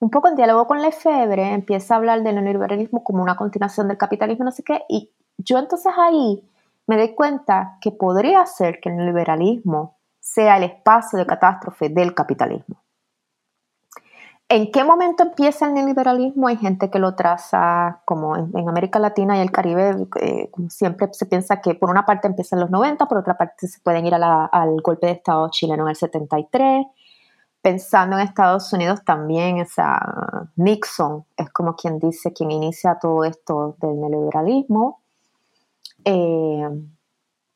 un 0.00 0.10
poco 0.10 0.28
en 0.28 0.36
diálogo 0.36 0.66
con 0.66 0.80
Lefebvre, 0.80 1.52
empieza 1.52 1.94
a 1.94 1.96
hablar 1.96 2.22
del 2.22 2.36
neoliberalismo 2.36 3.02
como 3.02 3.22
una 3.22 3.36
continuación 3.36 3.88
del 3.88 3.98
capitalismo, 3.98 4.44
no 4.44 4.52
sé 4.52 4.62
qué, 4.62 4.82
y 4.88 5.10
yo 5.38 5.58
entonces 5.58 5.92
ahí 5.96 6.44
me 6.86 6.96
doy 6.96 7.14
cuenta 7.14 7.78
que 7.80 7.90
podría 7.90 8.44
ser 8.46 8.80
que 8.80 8.90
el 8.90 8.96
neoliberalismo 8.96 9.96
sea 10.20 10.56
el 10.56 10.64
espacio 10.64 11.18
de 11.18 11.26
catástrofe 11.26 11.88
del 11.88 12.14
capitalismo. 12.14 12.76
¿En 14.50 14.72
qué 14.72 14.82
momento 14.82 15.24
empieza 15.24 15.66
el 15.66 15.74
neoliberalismo? 15.74 16.48
Hay 16.48 16.56
gente 16.56 16.90
que 16.90 16.98
lo 16.98 17.14
traza 17.14 18.00
como 18.06 18.34
en, 18.34 18.66
América 18.66 18.98
Latina 18.98 19.36
y 19.36 19.40
el 19.40 19.50
Caribe, 19.50 20.08
eh, 20.22 20.50
siempre 20.70 21.08
se 21.12 21.26
piensa 21.26 21.60
que 21.60 21.74
por 21.74 21.90
una 21.90 22.06
parte 22.06 22.28
empieza 22.28 22.56
en 22.56 22.60
los 22.60 22.70
90, 22.70 23.04
por 23.06 23.18
otra 23.18 23.36
parte 23.36 23.68
se 23.68 23.78
pueden 23.80 24.06
ir 24.06 24.14
al 24.14 24.80
golpe 24.80 25.06
de 25.06 25.12
Estado 25.12 25.50
chileno 25.50 25.82
en 25.82 25.90
el 25.90 25.96
73. 25.96 26.86
Pensando 27.60 28.16
en 28.16 28.22
Estados 28.22 28.72
Unidos 28.72 29.04
también, 29.04 29.58
esa 29.58 30.48
Nixon 30.56 31.26
es 31.36 31.50
como 31.50 31.76
quien 31.76 31.98
dice, 31.98 32.32
quien 32.32 32.50
inicia 32.50 32.98
todo 32.98 33.24
esto 33.24 33.76
del 33.82 34.00
neoliberalismo. 34.00 35.02
Eh, 36.06 36.68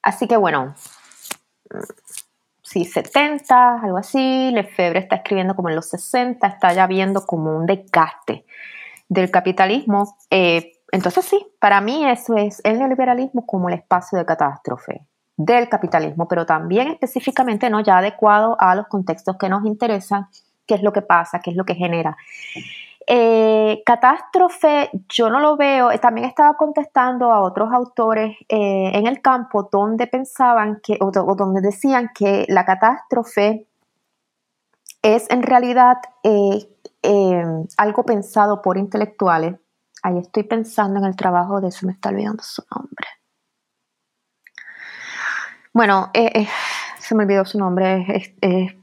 así 0.03 0.29
que 0.29 0.37
bueno, 0.37 0.75
sí, 2.73 2.85
70, 2.85 3.81
algo 3.83 3.99
así. 3.99 4.51
Lefebvre 4.53 5.01
está 5.01 5.17
escribiendo 5.17 5.55
como 5.55 5.69
en 5.69 5.77
los 5.77 5.89
60, 5.91 6.47
está 6.47 6.73
ya 6.73 6.87
viendo 6.87 7.27
como 7.27 7.57
un 7.57 7.67
desgaste 7.67 8.47
del 9.09 9.31
capitalismo. 9.31 10.17
Eh, 10.31 10.73
entonces 10.91 11.25
sí, 11.25 11.47
para 11.61 11.81
mí 11.81 12.05
eso 12.07 12.37
es 12.37 12.61
el 12.65 12.79
neoliberalismo 12.79 13.47
como 13.47 13.69
el 13.69 13.75
espacio 13.75 14.19
de 14.19 14.25
catástrofe 14.25 15.07
del 15.37 15.69
capitalismo, 15.69 16.29
pero 16.29 16.47
también 16.47 16.89
específicamente 16.89 17.71
no 17.71 17.81
ya 17.81 17.99
adecuado 17.99 18.57
a 18.59 18.75
los 18.75 18.87
contextos 18.87 19.37
que 19.39 19.49
nos 19.49 19.65
interesan, 19.65 20.29
qué 20.67 20.75
es 20.75 20.83
lo 20.83 20.93
que 20.93 21.03
pasa, 21.03 21.41
qué 21.41 21.51
es 21.51 21.57
lo 21.57 21.65
que 21.65 21.75
genera. 21.75 22.17
Eh, 23.07 23.83
catástrofe, 23.85 24.91
yo 25.09 25.29
no 25.29 25.41
lo 25.41 25.57
veo, 25.57 25.91
eh, 25.91 25.99
también 25.99 26.27
estaba 26.27 26.57
contestando 26.57 27.33
a 27.33 27.41
otros 27.41 27.73
autores 27.73 28.37
eh, 28.49 28.93
en 28.95 29.07
el 29.07 29.21
campo 29.21 29.69
donde 29.73 30.07
pensaban 30.07 30.81
que, 30.83 30.99
o, 31.01 31.11
donde 31.11 31.61
decían 31.61 32.11
que 32.15 32.47
la 32.49 32.65
catástrofe 32.65 33.67
es 35.03 35.29
en 35.31 35.43
realidad 35.43 35.97
algo 37.77 38.05
pensado 38.05 38.63
por 38.63 38.79
intelectuales. 38.79 39.57
Ahí 40.05 40.19
estoy 40.19 40.45
pensando 40.45 41.01
en 41.01 41.07
el 41.07 41.17
trabajo 41.17 41.61
de, 41.61 41.73
se 41.73 41.87
me 41.87 41.93
está 41.93 42.11
olvidando 42.11 42.43
su 42.45 42.63
nombre. 42.71 43.09
Bueno, 45.73 46.11
se 46.99 47.15
me 47.17 47.25
olvidó 47.25 47.45
su 47.45 47.59
nombre, 47.59 48.07
es, 48.09 48.35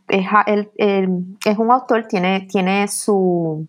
es 0.09 1.57
un 1.57 1.71
autor, 1.71 2.05
tiene, 2.07 2.41
tiene 2.41 2.87
su, 2.89 3.67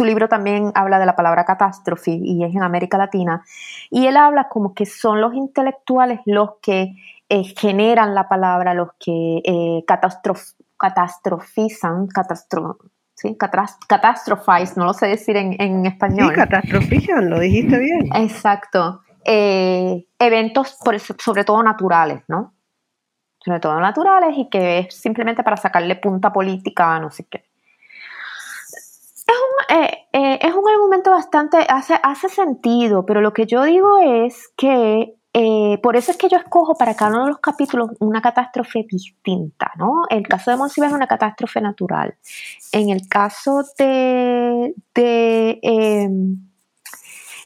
su 0.00 0.06
libro 0.06 0.28
también 0.30 0.72
habla 0.74 0.98
de 0.98 1.04
la 1.04 1.14
palabra 1.14 1.44
catástrofe 1.44 2.12
y 2.12 2.42
es 2.42 2.54
en 2.54 2.62
América 2.62 2.96
Latina. 2.96 3.44
Y 3.90 4.06
él 4.06 4.16
habla 4.16 4.48
como 4.48 4.72
que 4.72 4.86
son 4.86 5.20
los 5.20 5.34
intelectuales 5.34 6.20
los 6.24 6.52
que 6.62 6.94
eh, 7.28 7.44
generan 7.44 8.14
la 8.14 8.26
palabra, 8.26 8.72
los 8.72 8.88
que 8.98 9.42
eh, 9.44 9.84
catastrofizan, 10.78 12.06
catastro, 12.06 12.78
¿sí? 13.12 13.36
no 14.76 14.86
lo 14.86 14.94
sé 14.94 15.06
decir 15.08 15.36
en, 15.36 15.84
español. 15.84 16.30
Sí, 16.30 16.34
catastrofizan, 16.34 17.28
lo 17.28 17.38
dijiste 17.38 17.78
bien. 17.78 18.08
Exacto. 18.14 19.02
Eh, 19.26 20.06
eventos 20.18 20.78
sobre 21.18 21.44
todo 21.44 21.62
naturales, 21.62 22.22
¿no? 22.26 22.54
Sobre 23.44 23.60
todo 23.60 23.78
naturales 23.80 24.30
y 24.38 24.48
que 24.48 24.78
es 24.78 24.94
simplemente 24.94 25.42
para 25.42 25.58
sacarle 25.58 25.96
punta 25.96 26.32
política 26.32 26.96
a 26.96 27.00
no 27.00 27.10
sé 27.10 27.26
qué. 27.28 27.49
Eh, 29.70 30.08
eh, 30.12 30.38
es 30.42 30.52
un 30.52 30.68
argumento 30.68 31.12
bastante, 31.12 31.58
hace, 31.68 31.94
hace 32.02 32.28
sentido, 32.28 33.06
pero 33.06 33.20
lo 33.20 33.32
que 33.32 33.46
yo 33.46 33.62
digo 33.62 33.98
es 33.98 34.52
que 34.56 35.14
eh, 35.32 35.78
por 35.80 35.94
eso 35.94 36.10
es 36.10 36.16
que 36.16 36.28
yo 36.28 36.38
escojo 36.38 36.74
para 36.74 36.96
cada 36.96 37.12
uno 37.12 37.22
de 37.22 37.30
los 37.30 37.38
capítulos 37.38 37.90
una 38.00 38.20
catástrofe 38.20 38.84
distinta, 38.90 39.70
¿no? 39.76 40.02
El 40.10 40.26
caso 40.26 40.50
de 40.50 40.56
Monsiva 40.56 40.88
es 40.88 40.92
una 40.92 41.06
catástrofe 41.06 41.60
natural. 41.60 42.16
En 42.72 42.90
el 42.90 43.08
caso 43.08 43.62
de, 43.78 44.74
de 44.92 45.60
em, 45.62 46.36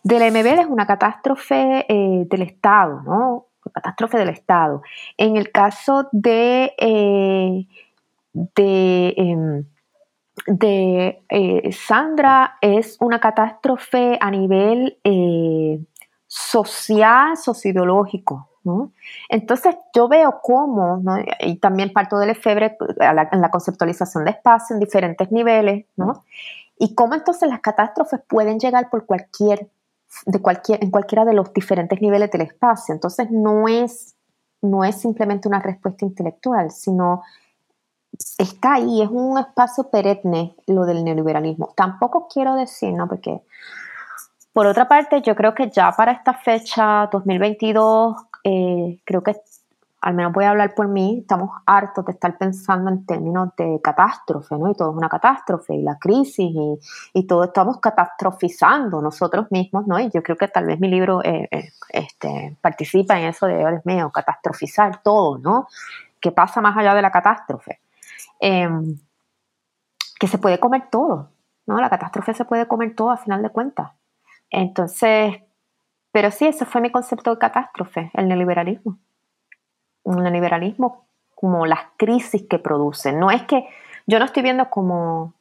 del 0.03 0.33
MBL 0.33 0.61
es 0.61 0.67
una 0.67 0.87
catástrofe 0.87 1.85
del 1.89 2.43
Estado, 2.43 3.03
¿no? 3.03 3.47
Catástrofe 3.71 4.17
del 4.17 4.31
Estado. 4.31 4.83
En 5.19 5.37
el 5.37 5.53
caso 5.53 6.09
de, 6.13 6.73
de 8.33 9.15
em, 9.19 9.65
de 10.47 11.23
eh, 11.29 11.73
Sandra 11.73 12.59
es 12.61 12.97
una 13.01 13.21
catástrofe 13.21 14.19
a 14.21 14.31
nivel 14.31 14.99
eh, 15.05 15.81
social, 16.27 17.37
socioideológico. 17.37 18.49
Entonces 19.29 19.77
yo 19.95 20.09
veo 20.09 20.41
cómo, 20.43 21.03
y 21.41 21.57
también 21.57 21.93
parto 21.93 22.19
del 22.19 22.31
efebre 22.31 22.79
en 22.99 23.41
la 23.43 23.51
conceptualización 23.51 24.25
de 24.25 24.31
espacio 24.31 24.73
en 24.73 24.81
diferentes 24.81 25.31
niveles, 25.31 25.85
¿no? 25.97 26.25
y 26.79 26.95
cómo 26.95 27.15
entonces 27.15 27.49
las 27.49 27.61
catástrofes 27.61 28.21
pueden 28.27 28.59
llegar 28.59 28.91
por 28.91 29.07
cualquier, 29.07 29.69
de 30.27 30.41
cualquier, 30.41 30.83
en 30.83 30.91
cualquiera 30.91 31.25
de 31.25 31.35
los 31.35 31.53
diferentes 31.53 32.01
niveles 32.01 32.31
del 32.31 32.43
espacio. 32.43 32.95
Entonces 32.95 33.31
no 33.31 33.69
es, 33.69 34.15
no 34.61 34.85
es 34.85 34.97
simplemente 35.01 35.49
una 35.49 35.61
respuesta 35.61 36.05
intelectual, 36.05 36.71
sino 36.71 37.23
está 38.39 38.75
ahí, 38.75 39.03
es 39.03 39.09
un 39.11 39.39
espacio 39.39 39.91
perenne 39.91 40.55
lo 40.67 40.85
del 40.85 41.05
neoliberalismo. 41.05 41.73
Tampoco 41.77 42.29
quiero 42.33 42.55
decir, 42.55 42.93
¿no? 42.93 43.09
Porque, 43.09 43.41
por 44.53 44.67
otra 44.67 44.89
parte, 44.89 45.23
yo 45.23 45.35
creo 45.35 45.55
que 45.55 45.71
ya 45.71 45.93
para 45.93 46.13
esta 46.13 46.35
fecha, 46.35 47.09
2022, 47.11 48.17
eh, 48.45 49.01
creo 49.05 49.23
que, 49.23 49.37
al 50.01 50.15
menos 50.15 50.33
voy 50.33 50.45
a 50.45 50.51
hablar 50.51 50.75
por 50.75 50.87
mí, 50.87 51.21
estamos 51.23 51.51
hartos 51.65 52.05
de 52.05 52.13
estar 52.13 52.37
pensando 52.37 52.91
en 52.91 53.07
términos 53.07 53.49
de 53.57 53.81
catástrofe, 53.83 54.55
¿no? 54.57 54.71
Y 54.71 54.75
todo 54.75 54.91
es 54.91 54.97
una 54.97 55.09
catástrofe, 55.09 55.75
y 55.75 55.83
la 55.83 55.99
crisis, 55.99 56.53
y, 56.55 56.79
y 57.15 57.27
todo 57.27 57.45
estamos 57.45 57.81
catastrofizando 57.81 59.01
nosotros 59.01 59.47
mismos, 59.51 59.87
¿no? 59.87 59.99
Y 59.99 60.11
yo 60.11 60.23
creo 60.23 60.37
que 60.37 60.49
tal 60.49 60.67
vez 60.67 60.79
mi 60.79 60.89
libro 60.89 61.25
eh, 61.25 61.49
eh, 61.51 61.71
este, 61.89 62.57
participa 62.61 63.19
en 63.19 63.29
eso 63.29 63.47
de, 63.47 63.57
Dios 63.57 63.87
mío, 63.87 64.11
catastrofizar 64.13 65.03
todo, 65.03 65.39
¿no? 65.39 65.69
¿Qué 66.21 66.33
pasa 66.33 66.61
más 66.61 66.77
allá 66.77 66.95
de 66.95 67.03
la 67.03 67.11
catástrofe? 67.11 67.81
Em, 68.41 68.97
que 70.19 70.27
se 70.27 70.39
puede 70.39 70.59
comer 70.61 70.89
todo, 70.91 71.31
¿no? 71.67 71.81
La 71.81 71.91
catástrofe 71.91 72.35
se 72.35 72.45
puede 72.45 72.69
comer 72.69 72.95
todo 72.95 73.11
a 73.11 73.17
final 73.17 73.43
de 73.43 73.51
cuentas. 73.51 73.93
Entonces, 74.51 75.37
pero 76.13 76.31
sí, 76.31 76.47
ese 76.47 76.65
fue 76.65 76.81
mi 76.81 76.91
concepto 76.91 77.31
de 77.31 77.39
catástrofe, 77.39 78.11
el 78.15 78.29
neoliberalismo. 78.29 78.99
Un 80.05 80.23
neoliberalismo 80.23 81.07
como 81.35 81.67
las 81.67 81.81
crisis 81.97 82.45
que 82.49 82.59
produce. 82.59 83.13
No 83.13 83.31
es 83.31 83.43
que 83.43 83.67
yo 84.07 84.19
no 84.19 84.25
estoy 84.25 84.43
viendo 84.43 84.71
como 84.71 85.35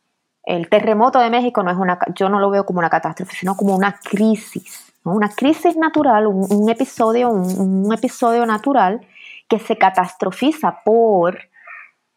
el 0.44 0.68
terremoto 0.70 1.20
de 1.20 1.30
México, 1.30 1.64
no 1.64 1.72
es 1.72 1.78
una, 1.78 2.00
yo 2.16 2.28
no 2.30 2.40
lo 2.40 2.50
veo 2.50 2.66
como 2.66 2.80
una 2.80 2.90
catástrofe, 2.90 3.36
sino 3.36 3.56
como 3.56 3.76
una 3.76 4.00
crisis, 4.04 4.94
una 5.04 5.30
crisis 5.30 5.78
natural, 5.78 6.28
un, 6.28 6.70
episodio, 6.70 7.30
un, 7.30 7.94
episodio 7.94 8.46
natural 8.46 9.06
que 9.48 9.60
se 9.60 9.78
catastrofiza 9.78 10.82
por 10.84 11.40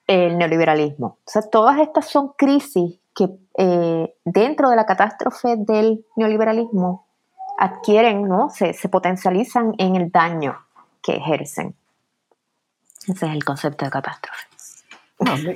el 0.06 0.38
neoliberalismo. 0.38 1.06
O 1.06 1.18
sea, 1.30 1.42
todas 1.42 1.78
estas 1.80 2.06
son 2.06 2.32
crisis 2.36 2.98
que 3.14 3.28
eh, 3.58 4.14
dentro 4.24 4.70
de 4.70 4.76
la 4.76 4.86
catástrofe 4.86 5.56
del 5.56 6.04
neoliberalismo 6.16 7.06
adquieren, 7.58 8.28
¿no? 8.28 8.50
Se, 8.50 8.74
potencializan 8.88 9.74
en 9.78 9.96
el 9.96 10.10
daño 10.10 10.58
que 11.02 11.16
ejercen. 11.16 11.74
Ese 13.08 13.26
es 13.26 13.32
el 13.32 13.44
concepto 13.44 13.84
de 13.84 13.90
catástrofe. 13.90 14.46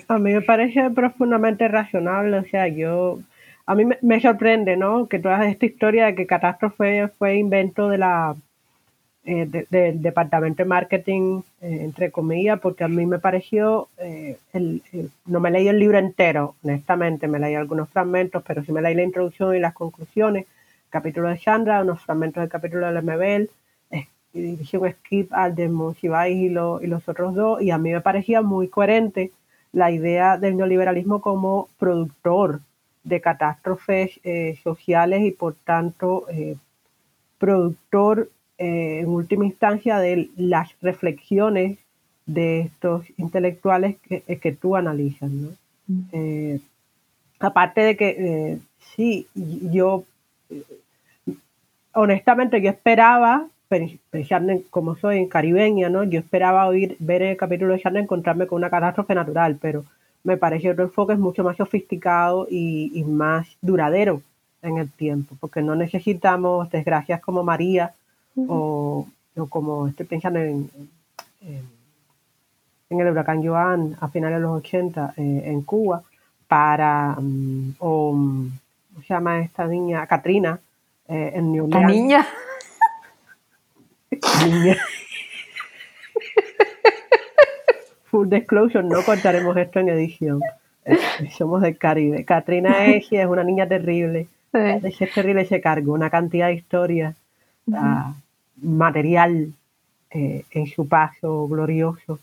A 0.09 0.19
mí, 0.19 0.33
me 0.33 0.41
parece 0.41 0.89
profundamente 0.91 1.69
razonable, 1.69 2.39
o 2.39 2.45
sea, 2.45 2.67
yo, 2.69 3.19
a 3.67 3.75
mí 3.75 3.85
me, 3.85 3.99
me 4.01 4.21
sorprende, 4.21 4.79
¿no? 4.79 5.07
Que 5.07 5.19
toda 5.19 5.45
esta 5.47 5.67
historia 5.67 6.07
de 6.07 6.15
que 6.15 6.27
catástrofe 6.27 7.09
fue 7.19 7.37
invento 7.37 7.91
de 7.91 7.99
la 7.99 8.37
eh, 9.33 9.47
del 9.70 10.03
departamento 10.03 10.64
de 10.64 10.68
marketing, 10.68 11.43
eh, 11.61 11.83
entre 11.83 12.11
comillas, 12.11 12.59
porque 12.59 12.83
a 12.83 12.89
mí 12.89 13.07
me 13.07 13.20
pareció, 13.20 13.87
eh, 13.99 14.39
el, 14.53 14.83
no 15.24 15.39
me 15.39 15.53
leí 15.53 15.68
el 15.68 15.78
libro 15.78 15.99
entero, 15.99 16.57
honestamente, 16.64 17.28
me 17.28 17.39
leí 17.39 17.55
algunos 17.55 17.89
fragmentos, 17.91 18.43
pero 18.45 18.64
sí 18.64 18.72
me 18.72 18.83
leí 18.83 18.97
la 18.97 19.05
introducción 19.05 19.55
y 19.55 19.61
las 19.61 19.72
conclusiones, 19.72 20.47
capítulo 20.89 21.28
de 21.28 21.39
Chandra, 21.39 21.83
unos 21.83 22.01
fragmentos 22.01 22.41
del 22.41 22.51
capítulo 22.51 22.87
de 22.87 22.93
Lemebel, 22.93 23.51
y 24.35 24.41
hice 24.61 24.78
un 24.78 24.91
skip 24.91 25.33
al 25.33 25.55
de 25.55 25.66
y, 25.66 26.07
y 26.07 26.49
los 26.49 27.09
otros 27.09 27.33
dos, 27.37 27.62
y 27.62 27.70
a 27.70 27.78
mí 27.78 27.93
me 27.93 28.01
parecía 28.01 28.43
muy 28.43 28.66
coherente 28.66 29.31
la 29.72 29.93
idea 29.93 30.39
del 30.39 30.57
neoliberalismo 30.57 31.20
como 31.20 31.68
productor 31.78 32.62
de 33.05 33.20
catástrofes 33.20 34.18
sociales 34.64 35.22
y 35.22 35.31
por 35.31 35.55
tanto 35.55 36.26
productor 37.39 38.28
eh, 38.63 39.01
en 39.01 39.09
última 39.09 39.47
instancia 39.47 39.99
de 39.99 40.29
las 40.37 40.69
reflexiones 40.83 41.79
de 42.27 42.61
estos 42.61 43.07
intelectuales 43.17 43.97
que, 44.07 44.23
eh, 44.29 44.37
que 44.37 44.53
tú 44.53 44.77
analizas. 44.77 45.31
¿no? 45.31 45.49
Eh, 46.13 46.61
aparte 47.39 47.81
de 47.81 47.97
que 47.97 48.59
sí, 48.95 49.27
yo 49.35 50.05
honestamente 51.95 52.61
yo 52.61 52.69
esperaba, 52.69 53.49
pensando 54.11 54.53
en 54.53 54.63
como 54.69 54.95
soy 54.95 55.17
en 55.17 55.29
caribeña, 55.29 55.89
¿no? 55.89 56.05
Yo 56.05 56.21
esperaba 56.21 56.67
oír, 56.67 56.97
ver 56.99 57.23
el 57.23 57.39
capítulo 57.39 57.73
de 57.73 57.81
Charles 57.81 58.03
encontrarme 58.03 58.47
con 58.47 58.59
una 58.59 58.69
catástrofe 58.69 59.15
natural, 59.15 59.57
pero 59.59 59.87
me 60.23 60.37
parece 60.37 60.65
que 60.65 60.71
otro 60.73 60.85
enfoque 60.85 61.15
es 61.15 61.19
mucho 61.19 61.43
más 61.43 61.57
sofisticado 61.57 62.47
y, 62.51 63.03
más 63.07 63.57
duradero 63.63 64.21
en 64.61 64.77
el 64.77 64.91
tiempo, 64.91 65.35
porque 65.41 65.63
no 65.63 65.77
necesitamos 65.77 66.71
desgracias 66.71 67.23
como 67.23 67.43
María 67.43 67.95
o, 68.49 69.07
como 69.49 69.88
estoy 69.88 70.07
pensando 70.07 70.38
en, 70.38 70.70
en, 71.41 73.01
el 73.01 73.11
huracán 73.11 73.45
Joan 73.45 73.97
a 74.01 74.09
finales 74.09 74.38
de 74.38 74.43
los 74.43 74.59
80 74.59 75.14
eh, 75.16 75.43
en 75.47 75.62
Cuba, 75.62 76.03
para, 76.47 77.16
mm, 77.18 77.76
o, 77.78 78.11
¿cómo 78.11 79.03
se 79.03 79.14
llama 79.14 79.41
esta 79.41 79.66
niña? 79.66 80.07
Katrina, 80.07 80.59
eh, 81.09 81.32
en 81.34 81.53
New 81.53 81.66
Orleans. 81.66 81.86
¿La 81.86 81.93
niña? 81.93 82.26
niña. 84.47 84.76
Full 88.07 88.28
disclosure, 88.28 88.82
no 88.82 89.03
contaremos 89.05 89.57
esto 89.57 89.78
en 89.78 89.88
edición. 89.91 90.41
Eh, 90.84 90.99
somos 91.36 91.62
del 91.62 91.78
Caribe. 91.78 92.24
Katrina 92.24 92.86
Eji 92.86 93.18
es 93.18 93.26
una 93.26 93.45
niña 93.45 93.68
terrible. 93.68 94.26
Es 94.53 94.99
terrible 95.14 95.43
ese 95.43 95.61
cargo, 95.61 95.93
una 95.93 96.11
cantidad 96.11 96.49
de 96.49 96.55
historias, 96.55 97.14
ah, 97.72 98.14
material 98.63 99.53
eh, 100.11 100.45
en 100.51 100.67
su 100.67 100.89
paso 100.89 101.47
glorioso 101.49 102.19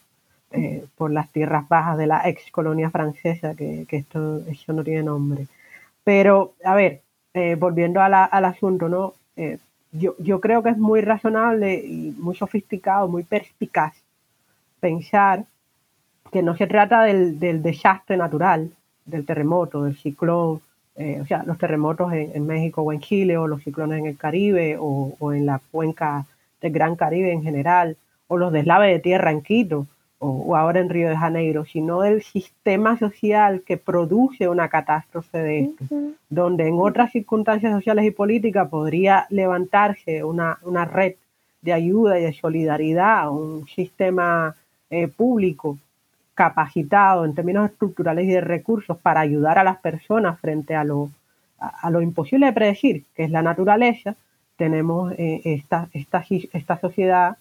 eh, 0.52 0.86
por 0.96 1.12
las 1.12 1.30
tierras 1.32 1.68
bajas 1.68 1.98
de 1.98 2.08
la 2.08 2.28
ex 2.28 2.52
colonia 2.52 2.90
francesa, 2.90 3.56
que, 3.56 3.86
esto 3.90 4.42
eso 4.48 4.74
no 4.74 4.84
tiene 4.84 5.04
nombre. 5.04 5.48
Pero, 6.04 6.54
a 6.64 6.74
ver, 6.76 7.02
volviendo 7.60 8.02
al 8.02 8.46
asunto, 8.46 8.90
¿no? 8.90 9.14
yo, 9.92 10.16
yo 10.18 10.42
creo 10.42 10.64
que 10.64 10.70
es 10.70 10.78
muy 10.78 11.02
razonable 11.02 11.76
y 11.76 12.16
muy 12.18 12.36
sofisticado, 12.36 13.08
muy 13.08 13.24
perspicaz 13.24 13.94
pensar 14.80 15.46
que 16.32 16.42
no 16.44 16.56
se 16.56 16.68
trata 16.68 17.04
del, 17.04 17.40
desastre 17.62 18.18
natural, 18.18 18.72
del 19.06 19.26
terremoto, 19.26 19.84
del 19.84 19.98
ciclón, 19.98 20.62
eh, 20.98 21.20
o 21.22 21.26
sea, 21.28 21.44
los 21.46 21.60
terremotos 21.60 22.12
en, 22.12 22.48
México 22.48 22.82
o 22.82 22.92
en 22.92 23.00
Chile, 23.00 23.38
o 23.38 23.48
los 23.48 23.64
ciclones 23.64 24.00
en 24.00 24.08
el 24.08 24.18
Caribe, 24.18 24.78
o, 24.80 25.16
en 25.32 25.46
la 25.46 25.62
cuenca 25.72 26.26
del 26.60 26.72
Gran 26.72 26.96
Caribe 26.96 27.32
en 27.32 27.44
general, 27.44 27.98
o 28.28 28.38
los 28.38 28.52
deslaves 28.52 28.92
de 28.92 29.00
tierra 29.00 29.32
en 29.32 29.42
Quito, 29.42 29.86
o, 30.18 30.56
ahora 30.56 30.80
en 30.80 30.90
Río 30.90 31.10
de 31.10 31.16
Janeiro, 31.16 31.66
sino 31.66 32.02
del 32.02 32.24
sistema 32.24 32.98
social 32.98 33.62
que 33.62 33.78
produce 33.78 34.50
una 34.50 34.70
catástrofe 34.70 35.38
de 35.38 35.60
esto, 35.60 35.86
donde 36.30 36.68
en 36.68 36.80
otras 36.80 37.12
circunstancias 37.12 37.72
sociales 37.74 38.06
y 38.06 38.12
políticas 38.12 38.68
podría 38.68 39.28
levantarse 39.30 40.24
una, 40.24 40.58
red 40.92 41.14
de 41.62 41.74
ayuda 41.74 42.20
y 42.20 42.24
de 42.24 42.34
solidaridad, 42.34 43.30
un 43.30 43.68
sistema 43.68 44.56
eh, 44.90 45.08
público 45.08 45.78
capacitado 46.38 47.26
en 47.26 47.34
términos 47.34 47.72
estructurales 47.72 48.26
y 48.26 48.32
de 48.32 48.42
recursos 48.42 48.96
para 49.00 49.22
ayudar 49.22 49.58
a 49.58 49.64
las 49.64 49.78
personas 49.78 50.40
frente 50.40 50.76
a 50.76 50.84
lo, 50.84 51.10
a, 51.58 51.90
lo 51.90 52.00
imposible 52.00 52.46
de 52.46 52.54
predecir, 52.54 53.06
que 53.16 53.24
es 53.24 53.32
la 53.32 53.42
naturaleza, 53.42 54.16
tenemos 54.56 55.14
eh, 55.14 55.42
esta, 55.46 55.90
esta, 55.94 56.24
esta, 56.54 56.80
sociedad 56.80 57.38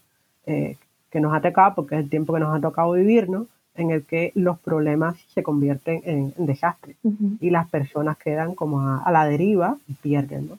eh, 0.47 0.79
que 1.11 1.21
nos 1.21 1.35
ha 1.35 1.43
tocado, 1.43 1.75
porque 1.75 1.97
es 1.97 2.05
el 2.05 2.09
tiempo 2.09 2.33
que 2.33 2.41
nos 2.41 2.57
ha 2.57 2.61
tocado 2.61 2.93
vivir, 2.93 3.29
¿no? 3.29 3.47
en 3.75 3.91
el 3.91 4.03
que 4.03 4.33
los 4.35 4.59
problemas 4.61 5.19
se 5.35 5.43
convierten 5.43 6.01
en, 6.07 6.33
desastres 6.39 6.97
y 7.39 7.51
las 7.51 7.69
personas 7.69 8.17
quedan 8.17 8.55
como 8.55 8.81
a, 8.81 9.13
la 9.13 9.27
deriva 9.27 9.77
y 9.89 9.93
pierden. 9.93 10.49
¿no? 10.49 10.59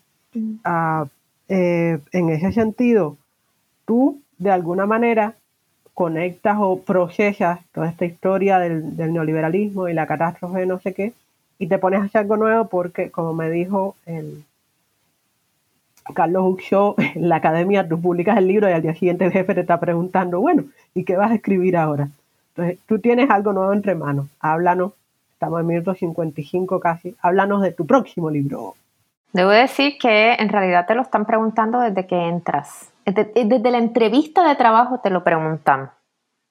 Ah, 0.62 1.06
eh, 1.48 1.98
en 2.12 2.28
ese 2.28 2.52
sentido, 2.52 3.16
tú 3.84 4.20
de 4.38 4.52
alguna 4.52 4.86
manera 4.86 5.34
conectas 5.98 6.56
o 6.60 6.80
procesas 6.80 7.58
toda 7.72 7.88
esta 7.88 8.04
historia 8.04 8.60
del, 8.60 8.96
neoliberalismo 8.96 9.88
y 9.88 9.94
la 9.94 10.06
catástrofe 10.06 10.60
de 10.60 10.66
no 10.66 10.78
sé 10.78 10.94
qué, 10.94 11.12
y 11.58 11.66
te 11.66 11.78
pones 11.78 12.00
a 12.00 12.04
hacer 12.04 12.20
algo 12.20 12.36
nuevo 12.36 12.68
porque, 12.68 13.10
como 13.10 13.34
me 13.34 13.50
dijo 13.50 13.96
el 14.06 14.44
Carlos 16.14 16.52
Uxo, 16.52 16.94
en 17.16 17.28
la 17.28 17.34
academia 17.34 17.88
tú 17.88 18.00
publicas 18.00 18.38
el 18.38 18.46
libro 18.46 18.70
y 18.70 18.74
al 18.74 18.82
día 18.82 18.94
siguiente 18.94 19.24
el 19.24 19.32
jefe 19.32 19.56
te 19.56 19.62
está 19.62 19.80
preguntando, 19.80 20.38
bueno, 20.38 20.66
¿y 20.94 21.02
qué 21.02 21.16
vas 21.16 21.32
a 21.32 21.34
escribir 21.34 21.76
ahora? 21.76 22.08
Entonces, 22.50 22.78
tú 22.86 23.00
tienes 23.00 23.28
algo 23.28 23.52
nuevo 23.52 23.72
entre 23.72 23.96
manos, 23.96 24.28
háblanos, 24.38 24.92
estamos 25.32 25.60
en 25.60 25.66
minuto 25.66 25.96
55 25.96 26.78
casi, 26.78 27.16
háblanos 27.22 27.60
de 27.60 27.72
tu 27.72 27.86
próximo 27.86 28.30
libro. 28.30 28.76
Debo 29.32 29.50
decir 29.50 29.98
que 30.00 30.34
en 30.34 30.48
realidad 30.48 30.86
te 30.86 30.94
lo 30.94 31.02
están 31.02 31.26
preguntando 31.26 31.80
desde 31.80 32.06
que 32.06 32.28
entras. 32.28 32.92
Desde, 33.14 33.70
la 33.70 33.78
entrevista 33.78 34.46
de 34.46 34.54
trabajo 34.54 35.00
te 35.00 35.08
lo 35.08 35.24
preguntan. 35.24 35.90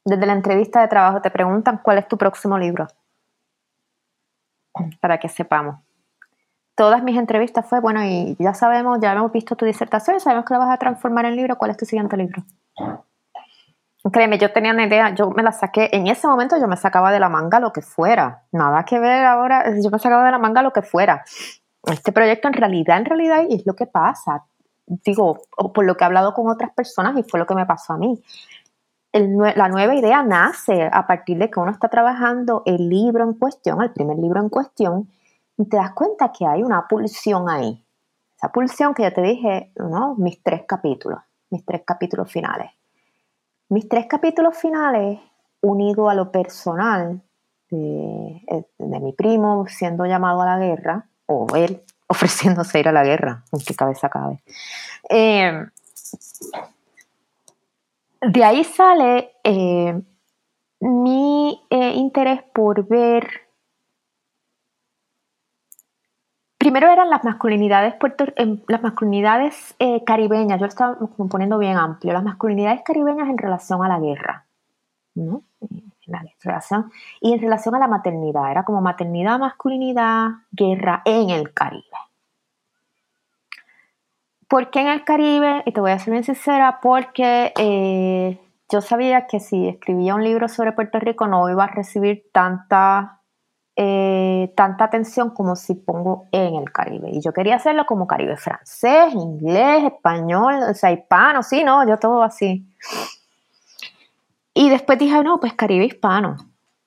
Desde 0.04 0.26
la 0.26 0.34
entrevista 0.34 0.82
de 0.82 0.88
trabajo 0.88 1.22
te 1.22 1.30
preguntan 1.30 1.80
cuál 1.84 2.00
es 2.00 2.08
tu 2.08 2.18
próximo 2.18 2.58
libro. 2.58 2.88
Para 5.00 5.20
que 5.20 5.30
sepamos. 5.30 5.76
Todas 6.76 7.04
mis 7.04 7.18
entrevistas 7.18 7.68
fue, 7.68 7.80
bueno, 7.80 8.04
y 8.04 8.36
ya 8.40 8.54
sabemos, 8.54 9.00
ya 9.02 9.14
hemos 9.14 9.32
visto 9.32 9.56
tu 9.56 9.66
disertación, 9.66 10.20
sabemos 10.20 10.46
que 10.46 10.54
la 10.54 10.60
vas 10.60 10.70
a 10.72 10.78
transformar 10.78 11.26
en 11.26 11.36
libro, 11.36 11.58
¿cuál 11.58 11.72
es 11.72 11.78
tu 11.78 11.86
siguiente 11.86 12.16
libro? 12.18 12.44
Créeme, 14.12 14.38
yo 14.38 14.52
tenía 14.54 14.72
una 14.72 14.86
idea, 14.86 15.14
yo 15.14 15.32
me 15.32 15.42
la 15.42 15.52
saqué, 15.52 15.90
en 15.92 16.08
ese 16.08 16.28
momento 16.28 16.56
yo 16.60 16.68
me 16.68 16.78
sacaba 16.78 17.12
de 17.12 17.20
la 17.20 17.30
manga 17.30 17.60
lo 17.60 17.74
que 17.74 17.82
fuera, 17.82 18.44
nada 18.52 18.86
que 18.86 19.00
ver 19.00 19.26
ahora, 19.26 19.66
yo 19.82 19.90
me 19.90 19.98
sacaba 19.98 20.24
de 20.26 20.32
la 20.32 20.38
manga 20.38 20.62
lo 20.62 20.72
que 20.72 20.84
fuera. 20.84 21.26
Este 21.84 22.12
proyecto 22.12 22.48
en 22.48 22.54
realidad, 22.54 22.98
en 22.98 23.06
realidad 23.06 23.44
es 23.50 23.66
lo 23.66 23.76
que 23.76 23.88
pasa, 23.88 24.46
digo, 24.88 25.42
por 25.74 25.86
lo 25.86 25.96
que 25.96 26.04
he 26.04 26.08
hablado 26.08 26.34
con 26.34 26.50
otras 26.50 26.72
personas 26.74 27.18
y 27.18 27.24
fue 27.24 27.40
lo 27.40 27.46
que 27.46 27.56
me 27.56 27.66
pasó 27.66 27.94
a 27.94 27.98
mí. 27.98 28.22
la 29.14 29.68
nueva 29.70 29.96
idea 29.96 30.24
nace 30.24 30.90
a 30.92 31.06
partir 31.08 31.38
de 31.38 31.50
que 31.50 31.60
uno 31.60 31.72
está 31.72 31.90
trabajando 31.90 32.64
el 32.66 32.90
libro 32.90 33.24
en 33.24 33.34
cuestión, 33.34 33.82
el 33.82 33.92
primer 33.92 34.18
libro 34.18 34.42
en 34.42 34.50
cuestión, 34.50 35.10
y 35.58 35.66
te 35.66 35.78
das 35.78 35.92
cuenta 35.92 36.32
que 36.32 36.46
hay 36.46 36.64
una 36.64 36.88
pulsión 36.88 37.50
ahí. 37.50 37.84
Esa 38.36 38.52
pulsión 38.52 38.94
que 38.94 39.04
ya 39.04 39.12
te 39.12 39.22
dije, 39.22 39.72
¿no? 39.76 40.16
mis 40.16 40.42
tres 40.44 40.64
capítulos, 40.68 41.20
mis 41.50 41.66
tres 41.66 41.82
capítulos 41.86 42.32
finales. 42.32 42.72
Mis 43.70 43.90
tres 43.90 44.06
capítulos 44.06 44.56
finales, 44.56 45.20
unido 45.62 46.10
a 46.10 46.14
lo 46.14 46.32
personal 46.32 47.22
de, 47.70 48.66
de 48.78 49.00
mi 49.00 49.12
primo 49.14 49.66
siendo 49.68 50.06
llamado 50.06 50.42
a 50.42 50.46
la 50.46 50.60
guerra, 50.60 51.10
o 51.26 51.48
él 51.56 51.84
ofreciéndose 52.08 52.80
ir 52.80 52.88
a 52.88 52.92
la 52.92 53.04
guerra, 53.04 53.44
en 53.52 53.60
qué 53.60 53.76
cabeza 53.76 54.10
cabe. 54.10 54.42
Eh, 55.10 55.66
de 58.22 58.44
ahí 58.44 58.64
sale 58.64 59.32
eh, 59.44 60.02
mi 60.80 61.62
eh, 61.70 61.94
interés 61.96 62.42
por 62.54 62.88
ver, 62.88 63.28
primero 66.58 66.90
eran 66.90 67.10
las 67.10 67.24
masculinidades, 67.24 67.96
las 68.68 68.82
masculinidades 68.82 69.76
caribeñas, 70.06 70.60
yo 70.60 70.66
estaba 70.66 70.98
poniendo 71.30 71.58
bien 71.58 71.78
amplio, 71.78 72.14
las 72.14 72.24
masculinidades 72.24 72.82
caribeñas 72.84 73.30
en 73.30 73.38
relación 73.38 73.84
a 73.84 73.88
la 73.88 74.00
guerra. 74.00 74.48
¿no? 75.18 75.44
Relación, 76.42 76.92
y 77.22 77.34
en 77.34 77.42
relación 77.42 77.76
a 77.76 77.80
la 77.80 77.88
maternidad, 77.88 78.52
era 78.52 78.64
como 78.64 78.82
maternidad, 78.82 79.40
masculinidad, 79.40 80.30
guerra 80.52 81.02
en 81.06 81.30
el 81.30 81.54
Caribe. 81.54 81.84
¿Por 84.48 84.70
qué 84.70 84.82
en 84.82 84.88
el 84.88 85.04
Caribe? 85.04 85.64
Y 85.66 85.74
te 85.74 85.82
voy 85.82 85.92
a 85.92 86.00
ser 86.00 86.12
bien 86.12 86.24
sincera, 86.24 86.80
porque 86.82 87.52
eh, 87.58 88.40
yo 88.70 88.82
sabía 88.82 89.28
que 89.28 89.40
si 89.40 89.68
escribía 89.68 90.16
un 90.16 90.24
libro 90.24 90.48
sobre 90.48 90.72
Puerto 90.72 91.00
Rico 91.00 91.28
no 91.28 91.50
iba 91.50 91.66
a 91.66 91.68
recibir 91.68 92.30
tanta, 92.32 93.22
eh, 93.76 94.54
tanta 94.56 94.86
atención 94.86 95.32
como 95.32 95.58
si 95.58 95.76
pongo 95.76 96.28
en 96.32 96.56
el 96.56 96.72
Caribe. 96.72 97.10
Y 97.12 97.22
yo 97.22 97.34
quería 97.34 97.56
hacerlo 97.56 97.86
como 97.86 98.08
Caribe 98.08 98.38
francés, 98.38 99.14
inglés, 99.14 99.84
español, 99.84 100.56
o 100.70 100.74
sea, 100.74 100.92
hispano, 100.92 101.44
sí, 101.44 101.64
no, 101.66 101.86
yo 101.86 101.98
todo 101.98 102.24
así. 102.24 102.66
Y 104.60 104.72
después 104.72 104.98
dije, 104.98 105.24
no, 105.24 105.40
pues 105.40 105.54
Caribe 105.54 105.86
hispano. 105.86 106.36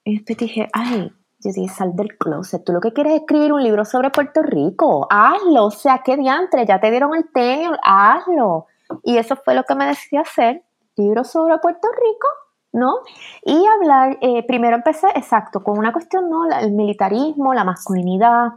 Y 0.03 0.17
después 0.17 0.39
dije, 0.39 0.69
ay, 0.73 1.13
yo 1.39 1.53
dije, 1.55 1.73
sal 1.73 1.95
del 1.95 2.19
closet. 2.19 2.65
Tú 2.65 2.73
lo 2.73 2.81
que 2.81 2.93
quieres 2.93 3.13
es 3.13 3.21
escribir 3.21 3.53
un 3.53 3.63
libro 3.63 3.85
sobre 3.85 4.11
Puerto 4.11 4.43
Rico. 4.43 5.07
Hazlo. 5.09 5.67
O 5.67 5.71
sea, 5.71 6.03
qué 6.05 6.17
diantre. 6.17 6.67
Ya 6.67 6.81
te 6.81 6.91
dieron 6.91 7.15
el 7.15 7.31
tenio. 7.33 7.71
Hazlo. 7.85 8.67
Y 9.05 9.19
eso 9.19 9.37
fue 9.37 9.55
lo 9.55 9.63
que 9.63 9.77
me 9.77 9.87
decidí 9.87 10.17
hacer. 10.17 10.65
Libro 10.97 11.23
sobre 11.23 11.59
Puerto 11.59 11.87
Rico, 11.95 12.27
¿no? 12.73 12.97
Y 13.45 13.65
hablar, 13.65 14.19
eh, 14.21 14.45
primero 14.49 14.75
empecé, 14.75 15.07
exacto, 15.15 15.63
con 15.63 15.79
una 15.79 15.93
cuestión, 15.93 16.29
¿no? 16.29 16.51
El 16.51 16.73
militarismo, 16.73 17.55
la 17.55 17.63
masculinidad. 17.63 18.49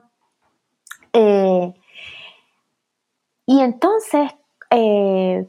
Eh, 1.14 1.72
y 3.46 3.62
entonces, 3.62 4.32
eh, 4.72 5.48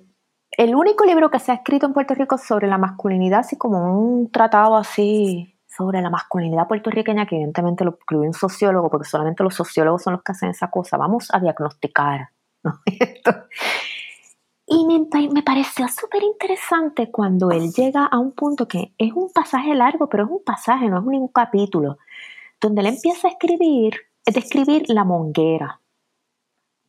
el 0.56 0.74
único 0.74 1.04
libro 1.04 1.30
que 1.30 1.38
se 1.38 1.52
ha 1.52 1.56
escrito 1.56 1.86
en 1.86 1.92
Puerto 1.92 2.14
Rico 2.14 2.38
sobre 2.38 2.66
la 2.66 2.78
masculinidad, 2.78 3.40
así 3.40 3.56
como 3.56 3.98
un 3.98 4.30
tratado 4.30 4.76
así 4.76 5.54
sobre 5.66 6.00
la 6.00 6.10
masculinidad 6.10 6.68
puertorriqueña, 6.68 7.26
que 7.26 7.36
evidentemente 7.36 7.84
lo 7.84 7.92
escribió 7.92 8.26
un 8.26 8.34
sociólogo, 8.34 8.90
porque 8.90 9.08
solamente 9.08 9.42
los 9.42 9.54
sociólogos 9.54 10.02
son 10.02 10.14
los 10.14 10.22
que 10.22 10.32
hacen 10.32 10.50
esa 10.50 10.70
cosa, 10.70 10.96
vamos 10.96 11.28
a 11.32 11.40
diagnosticar. 11.40 12.28
y 14.66 14.86
me, 14.86 15.28
me 15.32 15.42
pareció 15.42 15.88
súper 15.88 16.22
interesante 16.22 17.10
cuando 17.10 17.50
él 17.50 17.72
llega 17.72 18.06
a 18.06 18.18
un 18.18 18.32
punto 18.32 18.68
que 18.68 18.94
es 18.96 19.12
un 19.12 19.32
pasaje 19.32 19.74
largo, 19.74 20.08
pero 20.08 20.24
es 20.24 20.30
un 20.30 20.44
pasaje, 20.44 20.88
no 20.88 20.98
es 20.98 21.04
un 21.04 21.28
capítulo, 21.28 21.98
donde 22.60 22.82
él 22.82 22.86
empieza 22.88 23.26
a 23.26 23.32
escribir, 23.32 23.96
es 24.24 24.34
describir 24.34 24.84
la 24.88 25.04
monguera, 25.04 25.80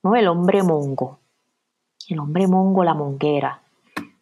¿no? 0.04 0.16
El 0.16 0.28
hombre 0.28 0.62
mongo. 0.62 1.20
El 2.08 2.20
hombre 2.20 2.48
mongo, 2.48 2.84
la 2.84 2.94
monguera, 2.94 3.62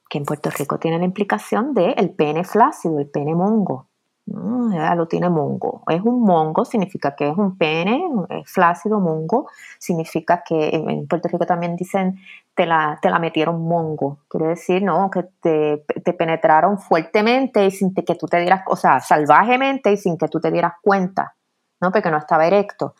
que 0.09 0.17
en 0.17 0.25
Puerto 0.25 0.49
Rico 0.49 0.77
tiene 0.79 0.99
la 0.99 1.05
implicación 1.05 1.73
de 1.73 1.91
el 1.91 2.11
pene 2.11 2.43
flácido, 2.43 2.99
el 2.99 3.09
pene 3.09 3.35
mongo. 3.35 3.87
Ya 4.25 4.95
lo 4.95 5.05
tiene 5.07 5.29
mongo. 5.29 5.83
Es 5.87 6.01
un 6.01 6.21
mongo, 6.21 6.63
significa 6.63 7.13
que 7.13 7.27
es 7.29 7.37
un 7.37 7.57
pene, 7.57 8.01
flácido, 8.45 9.01
mongo, 9.01 9.49
significa 9.77 10.43
que 10.47 10.69
en 10.69 11.07
Puerto 11.07 11.27
Rico 11.27 11.45
también 11.45 11.75
dicen 11.75 12.19
te 12.55 12.65
la, 12.65 12.99
te 13.01 13.09
la 13.09 13.19
metieron 13.19 13.61
mongo. 13.61 14.19
Quiere 14.29 14.47
decir, 14.47 14.81
¿no? 14.81 15.09
Que 15.11 15.23
te, 15.41 15.83
te, 16.01 16.13
penetraron 16.13 16.79
fuertemente 16.79 17.65
y 17.65 17.71
sin 17.71 17.93
que 17.93 18.15
tú 18.15 18.27
te 18.27 18.39
dieras, 18.39 18.61
o 18.67 18.77
sea, 18.77 19.01
salvajemente 19.01 19.91
y 19.91 19.97
sin 19.97 20.17
que 20.17 20.29
tú 20.29 20.39
te 20.39 20.51
dieras 20.51 20.73
cuenta, 20.81 21.35
¿no? 21.81 21.91
Porque 21.91 22.09
no 22.09 22.17
estaba 22.17 22.47
erecto. 22.47 22.95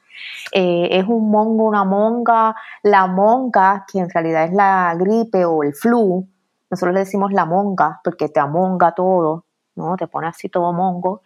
Eh, 0.51 0.89
es 0.91 1.05
un 1.07 1.29
mongo, 1.29 1.65
una 1.65 1.83
monga. 1.83 2.55
La 2.83 3.07
monga, 3.07 3.85
que 3.91 3.99
en 3.99 4.09
realidad 4.09 4.45
es 4.45 4.53
la 4.53 4.95
gripe 4.97 5.45
o 5.45 5.63
el 5.63 5.73
flu, 5.73 6.27
nosotros 6.69 6.93
le 6.93 7.01
decimos 7.01 7.31
la 7.31 7.45
monga 7.45 8.01
porque 8.03 8.29
te 8.29 8.39
amonga 8.39 8.93
todo, 8.93 9.45
¿no? 9.75 9.95
Te 9.95 10.07
pone 10.07 10.27
así 10.27 10.49
todo 10.49 10.73
mongo. 10.73 11.21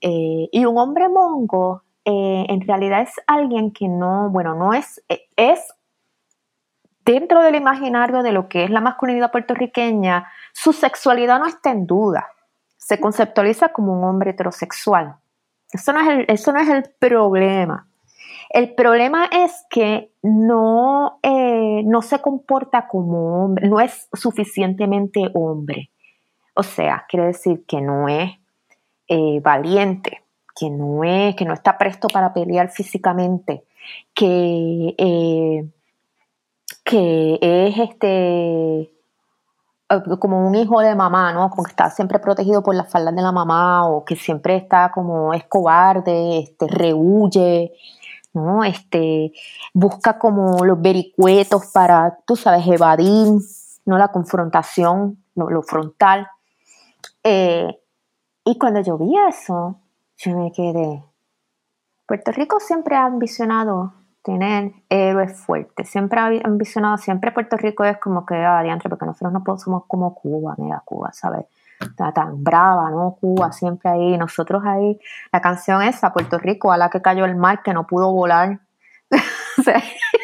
Eh, 0.00 0.48
y 0.50 0.64
un 0.64 0.76
hombre 0.78 1.08
mongo 1.08 1.82
eh, 2.04 2.46
en 2.48 2.60
realidad 2.62 3.02
es 3.02 3.12
alguien 3.26 3.70
que 3.70 3.86
no, 3.86 4.30
bueno, 4.30 4.54
no 4.54 4.72
es, 4.72 5.04
es 5.36 5.74
dentro 7.04 7.42
del 7.42 7.54
imaginario 7.54 8.22
de 8.22 8.32
lo 8.32 8.48
que 8.48 8.64
es 8.64 8.70
la 8.70 8.80
masculinidad 8.80 9.30
puertorriqueña, 9.30 10.26
su 10.52 10.72
sexualidad 10.72 11.38
no 11.38 11.46
está 11.46 11.70
en 11.70 11.86
duda. 11.86 12.28
Se 12.76 12.98
conceptualiza 12.98 13.70
como 13.70 13.92
un 13.92 14.04
hombre 14.04 14.30
heterosexual. 14.30 15.16
Eso 15.70 15.92
no 15.92 16.00
es 16.00 16.08
el, 16.08 16.24
eso 16.28 16.52
no 16.52 16.60
es 16.60 16.68
el 16.68 16.84
problema. 16.98 17.87
El 18.50 18.74
problema 18.74 19.26
es 19.26 19.64
que 19.68 20.10
no, 20.22 21.18
eh, 21.22 21.82
no 21.84 22.02
se 22.02 22.20
comporta 22.20 22.88
como 22.88 23.44
hombre, 23.44 23.68
no 23.68 23.80
es 23.80 24.08
suficientemente 24.12 25.30
hombre. 25.34 25.90
O 26.54 26.62
sea, 26.62 27.04
quiere 27.08 27.26
decir 27.26 27.64
que 27.66 27.80
no 27.80 28.08
es 28.08 28.32
eh, 29.06 29.40
valiente, 29.42 30.22
que 30.58 30.70
no, 30.70 31.04
es, 31.04 31.36
que 31.36 31.44
no 31.44 31.54
está 31.54 31.78
presto 31.78 32.08
para 32.08 32.32
pelear 32.32 32.70
físicamente, 32.70 33.64
que, 34.14 34.94
eh, 34.98 35.68
que 36.84 37.38
es 37.40 37.78
este 37.78 38.90
como 40.18 40.46
un 40.46 40.54
hijo 40.54 40.80
de 40.80 40.94
mamá, 40.94 41.32
¿no? 41.32 41.48
Como 41.48 41.64
que 41.64 41.70
está 41.70 41.88
siempre 41.90 42.18
protegido 42.18 42.62
por 42.62 42.74
las 42.74 42.90
faldas 42.90 43.14
de 43.14 43.22
la 43.22 43.32
mamá 43.32 43.88
o 43.88 44.04
que 44.04 44.16
siempre 44.16 44.56
está 44.56 44.90
como 44.92 45.32
es 45.32 45.44
cobarde, 45.44 46.40
este, 46.40 46.66
rehuye, 46.66 47.72
¿no? 48.32 48.64
Este, 48.64 49.32
busca 49.74 50.18
como 50.18 50.64
los 50.64 50.80
vericuetos 50.80 51.66
para, 51.72 52.18
tú 52.26 52.36
sabes, 52.36 52.66
evadir, 52.66 53.28
¿no? 53.84 53.98
La 53.98 54.08
confrontación, 54.08 55.22
lo 55.34 55.62
frontal. 55.62 56.28
Eh, 57.22 57.78
y 58.44 58.58
cuando 58.58 58.80
yo 58.80 58.96
vi 58.98 59.14
eso, 59.28 59.80
yo 60.16 60.36
me 60.36 60.52
quedé. 60.52 61.02
Puerto 62.06 62.32
Rico 62.32 62.58
siempre 62.60 62.96
ha 62.96 63.04
ambicionado 63.04 63.92
tener 64.22 64.72
héroes 64.88 65.38
fuertes, 65.38 65.88
siempre 65.88 66.20
ha 66.20 66.26
ambicionado, 66.44 66.96
siempre 66.98 67.32
Puerto 67.32 67.56
Rico 67.56 67.84
es 67.84 67.98
como 67.98 68.26
que, 68.26 68.34
ah, 68.34 68.62
porque 68.88 69.06
nosotros 69.06 69.32
no 69.32 69.58
somos 69.58 69.84
como 69.86 70.14
Cuba, 70.14 70.54
mira 70.58 70.82
Cuba, 70.84 71.12
¿sabes? 71.12 71.46
Está 71.80 72.12
tan 72.12 72.42
brava, 72.42 72.90
¿no? 72.90 73.16
Cuba 73.20 73.52
siempre 73.52 73.90
ahí, 73.90 74.18
nosotros 74.18 74.62
ahí, 74.64 74.98
la 75.32 75.40
canción 75.40 75.82
esa, 75.82 76.12
Puerto 76.12 76.38
Rico, 76.38 76.72
a 76.72 76.76
la 76.76 76.90
que 76.90 77.00
cayó 77.00 77.24
el 77.24 77.36
mar, 77.36 77.62
que 77.62 77.72
no 77.72 77.86
pudo 77.86 78.12
volar. 78.12 78.60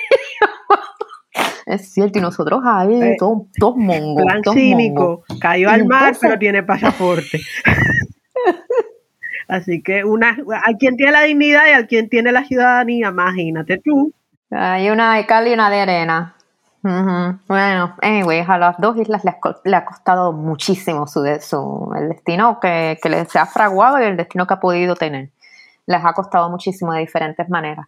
Es 1.66 1.92
cierto, 1.92 2.18
y 2.18 2.22
nosotros 2.22 2.60
ahí, 2.64 3.02
eh, 3.02 3.16
todos, 3.18 3.44
todos 3.58 3.76
mongos. 3.76 4.22
Plan 4.22 4.42
cínico, 4.52 5.24
cayó 5.40 5.70
al 5.70 5.86
mar, 5.86 6.14
pero 6.20 6.38
tiene 6.38 6.62
pasaporte. 6.62 7.40
Así 9.48 9.82
que 9.82 10.04
una, 10.04 10.36
hay 10.62 10.74
quien 10.74 10.96
tiene 10.96 11.12
la 11.12 11.22
dignidad 11.22 11.66
y 11.68 11.72
al 11.72 11.86
quien 11.86 12.08
tiene 12.08 12.32
la 12.32 12.44
ciudadanía, 12.44 13.08
imagínate 13.08 13.78
tú. 13.78 14.12
Hay 14.50 14.90
una 14.90 15.16
de 15.16 15.26
cal 15.26 15.48
y 15.48 15.52
una 15.52 15.70
de 15.70 15.80
arena. 15.80 16.36
Bueno, 16.84 17.94
anyway, 18.02 18.44
a 18.46 18.58
las 18.58 18.78
dos 18.78 18.98
islas 18.98 19.22
le 19.24 19.76
ha, 19.76 19.84
costado 19.86 20.32
muchísimo 20.34 21.06
su, 21.06 21.24
su, 21.40 21.94
el 21.96 22.10
destino 22.10 22.60
que, 22.60 22.98
que 23.02 23.08
les 23.08 23.34
ha 23.36 23.46
fraguado 23.46 24.02
y 24.02 24.04
el 24.04 24.18
destino 24.18 24.46
que 24.46 24.52
ha 24.52 24.60
podido 24.60 24.94
tener. 24.94 25.30
Les 25.86 26.04
ha 26.04 26.12
costado 26.12 26.50
muchísimo 26.50 26.92
de 26.92 27.00
diferentes 27.00 27.48
maneras. 27.48 27.86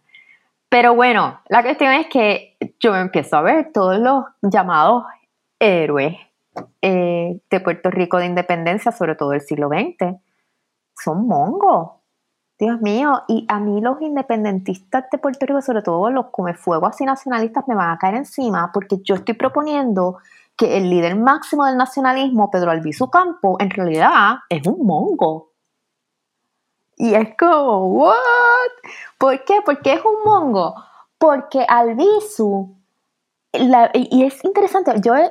Pero 0.69 0.95
bueno, 0.95 1.39
la 1.47 1.61
cuestión 1.61 1.93
es 1.93 2.07
que 2.07 2.57
yo 2.79 2.95
empiezo 2.95 3.37
a 3.37 3.41
ver 3.41 3.71
todos 3.71 3.99
los 3.99 4.25
llamados 4.41 5.05
héroes 5.59 6.17
eh, 6.81 7.39
de 7.49 7.59
Puerto 7.59 7.91
Rico 7.91 8.17
de 8.17 8.25
independencia, 8.25 8.91
sobre 8.91 9.15
todo 9.15 9.29
del 9.29 9.41
siglo 9.41 9.69
XX, 9.69 10.15
son 10.95 11.27
mongos. 11.27 11.96
Dios 12.59 12.81
mío, 12.81 13.23
y 13.27 13.45
a 13.49 13.59
mí 13.59 13.81
los 13.81 14.01
independentistas 14.01 15.05
de 15.11 15.19
Puerto 15.19 15.45
Rico, 15.45 15.61
sobre 15.61 15.83
todo 15.83 16.09
los 16.09 16.25
fuego 16.57 16.87
así 16.87 17.05
nacionalistas, 17.05 17.67
me 17.67 17.75
van 17.75 17.91
a 17.91 17.97
caer 17.99 18.15
encima 18.15 18.71
porque 18.73 18.97
yo 19.03 19.15
estoy 19.15 19.35
proponiendo 19.35 20.17
que 20.55 20.77
el 20.77 20.89
líder 20.89 21.15
máximo 21.15 21.65
del 21.65 21.77
nacionalismo, 21.77 22.49
Pedro 22.49 22.71
Albizu 22.71 23.11
Campo, 23.11 23.57
en 23.59 23.69
realidad 23.69 24.37
es 24.49 24.65
un 24.65 24.87
mongo. 24.87 25.51
Y 26.95 27.13
es 27.13 27.35
como, 27.37 27.89
¿what? 27.89 28.15
¿Por 29.19 29.43
qué? 29.45 29.61
Porque 29.63 29.93
es 29.93 30.01
un 30.03 30.23
mongo. 30.25 30.73
Porque 31.19 31.63
Albizu, 31.67 32.75
y 33.93 34.23
es 34.23 34.43
interesante, 34.43 34.93
yo 35.03 35.15
he, 35.15 35.29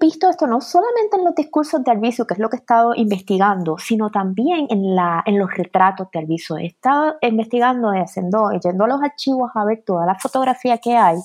visto 0.00 0.30
esto 0.30 0.46
no 0.46 0.60
solamente 0.60 1.16
en 1.16 1.24
los 1.24 1.34
discursos 1.34 1.82
de 1.84 1.90
Albizu, 1.90 2.26
que 2.26 2.34
es 2.34 2.40
lo 2.40 2.48
que 2.48 2.56
he 2.56 2.60
estado 2.60 2.94
investigando, 2.94 3.76
sino 3.78 4.10
también 4.10 4.66
en, 4.70 4.94
la, 4.94 5.22
en 5.26 5.38
los 5.38 5.52
retratos 5.54 6.08
de 6.12 6.20
Albizu. 6.20 6.56
He 6.56 6.66
estado 6.66 7.16
investigando, 7.20 7.90
haciendo, 7.90 8.50
yendo 8.52 8.84
a 8.84 8.88
los 8.88 9.02
archivos 9.02 9.50
a 9.54 9.64
ver 9.64 9.82
toda 9.84 10.06
la 10.06 10.14
fotografía 10.14 10.78
que 10.78 10.96
hay 10.96 11.18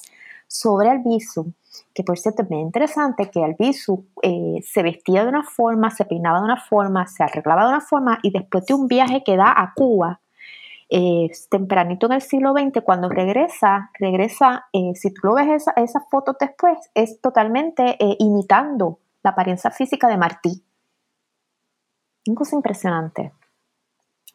sobre 0.48 0.90
Albizu 0.90 1.54
que 1.94 2.04
por 2.04 2.18
cierto 2.18 2.44
es 2.44 2.50
muy 2.50 2.60
interesante 2.60 3.30
que 3.32 3.44
Albizu 3.44 4.06
eh, 4.22 4.60
se 4.64 4.84
vestía 4.84 5.24
de 5.24 5.30
una 5.30 5.44
forma, 5.44 5.90
se 5.90 6.06
peinaba 6.06 6.40
de 6.40 6.46
una 6.46 6.58
forma, 6.58 7.08
se 7.08 7.24
arreglaba 7.24 7.64
de 7.64 7.70
una 7.70 7.82
forma 7.82 8.20
y 8.22 8.32
después 8.32 8.66
de 8.66 8.74
un 8.74 8.88
viaje 8.88 9.24
que 9.24 9.36
da 9.36 9.52
a 9.52 9.74
Cuba, 9.76 10.22
eh, 10.90 11.30
tempranito 11.50 12.08
en 12.08 12.14
el 12.14 12.22
siglo 12.22 12.54
XX, 12.54 12.82
cuando 12.84 13.10
regresa, 13.10 13.92
regresa, 14.00 14.66
eh, 14.74 14.94
si 14.96 15.14
tú 15.14 15.28
lo 15.28 15.36
ves 15.36 15.66
esas 15.76 16.04
fotos 16.10 16.36
después, 16.40 16.78
es 16.94 17.20
totalmente 17.22 17.98
imitando 18.20 19.00
la 19.24 19.32
apariencia 19.32 19.72
física 19.72 20.08
de 20.08 20.18
Martí. 20.18 20.64
Una 22.28 22.36
cosa 22.36 22.56
impresionante. 22.56 23.34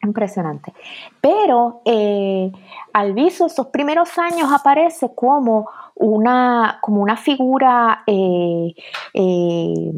Impresionante. 0.03 0.73
Pero 1.21 1.81
eh, 1.85 2.51
Alviso 2.91 3.45
esos 3.45 3.67
primeros 3.67 4.17
años 4.17 4.51
aparece 4.51 5.13
como 5.15 5.69
una, 5.95 6.79
como 6.81 7.01
una 7.01 7.15
figura 7.15 8.03
eh, 8.05 8.73
eh, 9.13 9.93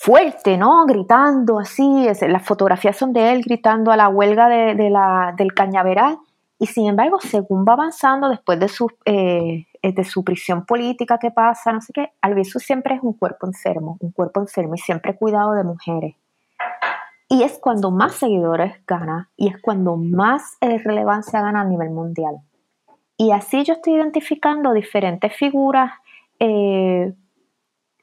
fuerte, 0.00 0.56
¿no? 0.56 0.86
Gritando 0.86 1.58
así. 1.58 2.08
las 2.22 2.42
fotografías 2.42 2.96
son 2.96 3.12
de 3.12 3.32
él 3.32 3.42
gritando 3.42 3.92
a 3.92 3.98
la 3.98 4.08
huelga 4.08 4.48
de, 4.48 4.88
la, 4.88 5.34
del 5.36 5.52
cañaveral. 5.52 6.18
Y 6.58 6.66
sin 6.66 6.88
embargo, 6.88 7.18
según 7.20 7.66
va 7.68 7.74
avanzando 7.74 8.30
después 8.30 8.58
de 8.58 8.68
su, 8.68 8.90
de 9.04 10.04
su 10.04 10.24
prisión 10.24 10.64
política 10.64 11.18
que 11.18 11.30
pasa, 11.30 11.72
no 11.72 11.82
sé 11.82 11.92
qué, 11.92 12.12
Alviso 12.22 12.58
siempre 12.58 12.94
es 12.94 13.02
un 13.02 13.12
cuerpo 13.12 13.46
enfermo, 13.46 13.98
un 14.00 14.12
cuerpo 14.12 14.40
enfermo 14.40 14.74
y 14.74 14.78
siempre 14.78 15.16
cuidado 15.16 15.52
de 15.52 15.64
mujeres. 15.64 16.16
Y 17.28 17.42
es 17.42 17.58
cuando 17.58 17.90
más 17.90 18.14
seguidores 18.14 18.74
gana 18.86 19.30
y 19.36 19.48
es 19.48 19.60
cuando 19.60 19.96
más 19.96 20.56
eh, 20.62 20.78
relevancia 20.78 21.42
gana 21.42 21.60
a 21.60 21.64
nivel 21.64 21.90
mundial. 21.90 22.36
Y 23.18 23.32
así 23.32 23.64
yo 23.64 23.74
estoy 23.74 23.96
identificando 23.96 24.72
diferentes 24.72 25.36
figuras 25.36 25.92
eh, 26.38 27.12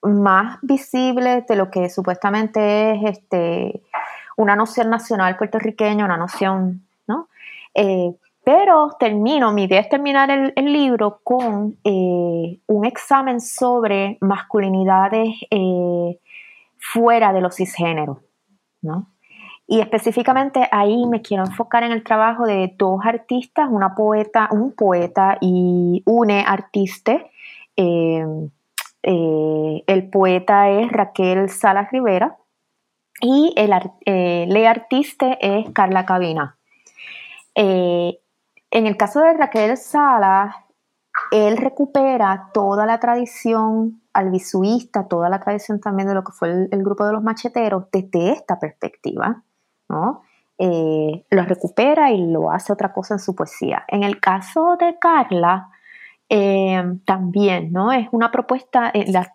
más 0.04 0.60
visibles 0.62 1.46
de 1.48 1.56
lo 1.56 1.70
que 1.70 1.90
supuestamente 1.90 2.92
es 2.92 3.18
este, 3.18 3.82
una 4.36 4.56
noción 4.56 4.90
nacional 4.90 5.38
puertorriqueña, 5.38 6.06
una 6.06 6.18
noción, 6.18 6.86
¿no? 7.08 7.30
Eh, 7.74 8.14
pero 8.44 8.96
termino, 8.98 9.52
mi 9.52 9.66
idea 9.66 9.82
es 9.82 9.90
terminar 9.90 10.30
el, 10.32 10.54
libro 10.72 11.20
con 11.22 11.78
un 11.84 12.86
examen 12.86 13.42
sobre 13.42 14.18
masculinidades 14.22 15.36
fuera 16.78 17.34
de 17.34 17.42
los 17.42 17.56
cisgéneros, 17.58 18.20
¿no? 18.82 19.08
Y 19.70 19.82
específicamente 19.82 20.68
ahí 20.72 21.06
me 21.08 21.22
quiero 21.22 21.44
enfocar 21.44 21.84
en 21.84 21.92
el 21.92 22.06
trabajo 22.06 22.46
de 22.46 22.74
dos 22.78 23.02
artistas, 23.04 23.68
una 23.70 23.96
poeta, 23.96 24.48
un 24.52 24.72
poeta 24.72 25.38
y 25.42 26.04
una 26.06 26.42
artista. 26.42 27.20
Eh, 29.10 29.86
el 29.88 30.10
poeta 30.10 30.70
es 30.70 30.92
Raquel 30.92 31.50
Salas 31.50 31.90
Rivera 31.94 32.36
y 33.22 33.54
el, 33.56 33.72
eh, 34.06 34.68
artista 34.68 35.32
es 35.40 35.70
Carla 35.72 36.06
Cabina. 36.06 36.58
Eh, 37.56 38.20
En 38.70 38.86
el 38.86 38.98
caso 38.98 39.22
de 39.22 39.34
Raquel 39.34 39.78
Salas, 39.78 40.54
él 41.32 41.56
recupera 41.56 42.50
toda 42.54 42.86
la 42.86 43.00
tradición 43.00 44.02
albisuista, 44.12 45.08
toda 45.08 45.30
la 45.30 45.40
tradición 45.40 45.80
también 45.80 46.10
de 46.10 46.14
lo 46.14 46.26
que 46.26 46.34
fue 46.34 46.68
el, 46.70 46.84
grupo 46.84 47.06
de 47.06 47.14
los 47.14 47.24
macheteros 47.24 47.86
desde 47.94 48.32
esta 48.32 48.60
perspectiva, 48.60 49.42
¿no? 49.88 50.24
Eh, 50.58 51.24
lo 51.30 51.44
recupera 51.44 52.12
y 52.12 52.30
lo 52.30 52.52
hace 52.52 52.74
otra 52.74 52.92
cosa 52.92 53.14
en 53.14 53.20
su 53.20 53.34
poesía. 53.36 53.86
En 53.88 54.04
el 54.04 54.20
caso 54.20 54.76
de 54.78 55.00
Carla, 55.00 55.70
eh, 56.30 56.84
también, 57.06 57.72
¿no? 57.72 57.92
Es 57.92 58.08
una 58.12 58.32
propuesta, 58.32 58.92
eh, 58.94 59.06
las 59.12 59.30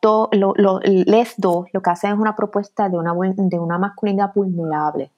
les 0.82 1.34
dos 1.38 1.66
lo 1.72 1.82
que 1.82 1.90
hacen 1.90 2.12
es 2.12 2.18
una 2.18 2.36
propuesta 2.36 2.88
de 2.88 2.98
una, 2.98 3.14
de 3.36 3.58
una 3.58 3.78
masculinidad 3.78 4.32
vulnerable. 4.34 5.10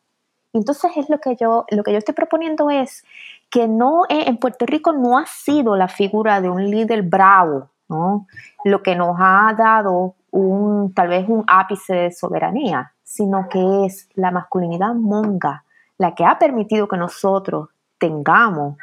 Entonces 0.52 0.92
es 0.96 1.10
lo 1.10 1.18
que 1.18 1.36
yo, 1.36 1.64
lo 1.70 1.82
que 1.82 1.92
yo 1.92 1.98
estoy 1.98 2.14
proponiendo 2.14 2.70
es 2.70 3.04
que 3.50 3.66
no 3.66 4.02
en 4.08 4.36
Puerto 4.36 4.66
Rico 4.66 4.92
no 4.92 5.18
ha 5.18 5.26
sido 5.26 5.76
la 5.76 5.88
figura 5.88 6.40
de 6.40 6.48
un 6.48 6.70
líder 6.70 7.02
bravo, 7.02 7.70
¿no? 7.88 8.26
Lo 8.64 8.82
que 8.82 8.94
nos 8.94 9.16
ha 9.18 9.52
dado 9.58 10.14
un 10.30 10.94
tal 10.94 11.08
vez 11.08 11.28
un 11.28 11.44
ápice 11.46 11.94
de 11.94 12.12
soberanía, 12.12 12.92
sino 13.02 13.48
que 13.48 13.86
es 13.86 14.08
la 14.14 14.30
masculinidad 14.30 14.94
monga 14.94 15.64
la 15.98 16.14
que 16.14 16.24
ha 16.24 16.38
permitido 16.38 16.88
que 16.88 16.96
nosotros 16.96 17.68
tengamos 17.98 18.76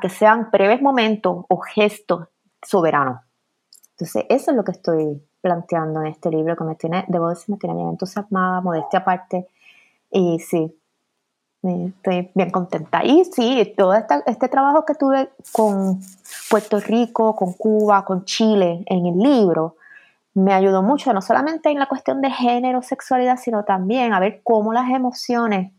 que 0.00 0.08
sean 0.08 0.48
breves 0.50 0.82
momentos 0.82 1.44
o 1.48 1.58
gestos 1.58 2.28
soberanos. 2.62 3.20
Entonces, 3.92 4.26
eso 4.28 4.50
es 4.50 4.56
lo 4.56 4.64
que 4.64 4.72
estoy 4.72 5.22
planteando 5.40 6.00
en 6.00 6.08
este 6.08 6.30
libro, 6.30 6.56
que 6.56 6.64
me 6.64 6.74
tiene, 6.74 7.04
debo 7.08 7.28
decir, 7.28 7.50
me 7.50 7.56
tiene 7.56 7.76
bien 7.76 7.88
entusiasmada, 7.88 8.60
modestia 8.60 8.98
aparte, 8.98 9.48
y 10.10 10.38
sí, 10.40 10.76
estoy 11.62 12.30
bien 12.34 12.50
contenta. 12.50 13.04
Y 13.04 13.24
sí, 13.24 13.74
todo 13.76 13.94
este, 13.94 14.22
este 14.26 14.48
trabajo 14.48 14.84
que 14.84 14.94
tuve 14.94 15.30
con 15.52 16.00
Puerto 16.50 16.80
Rico, 16.80 17.36
con 17.36 17.52
Cuba, 17.54 18.04
con 18.04 18.24
Chile 18.24 18.82
en 18.86 19.06
el 19.06 19.18
libro, 19.18 19.76
me 20.34 20.52
ayudó 20.52 20.82
mucho, 20.82 21.12
no 21.14 21.22
solamente 21.22 21.70
en 21.70 21.78
la 21.78 21.86
cuestión 21.86 22.20
de 22.20 22.30
género, 22.30 22.82
sexualidad, 22.82 23.38
sino 23.38 23.64
también 23.64 24.12
a 24.12 24.20
ver 24.20 24.42
cómo 24.44 24.72
las 24.72 24.90
emociones 24.90 25.72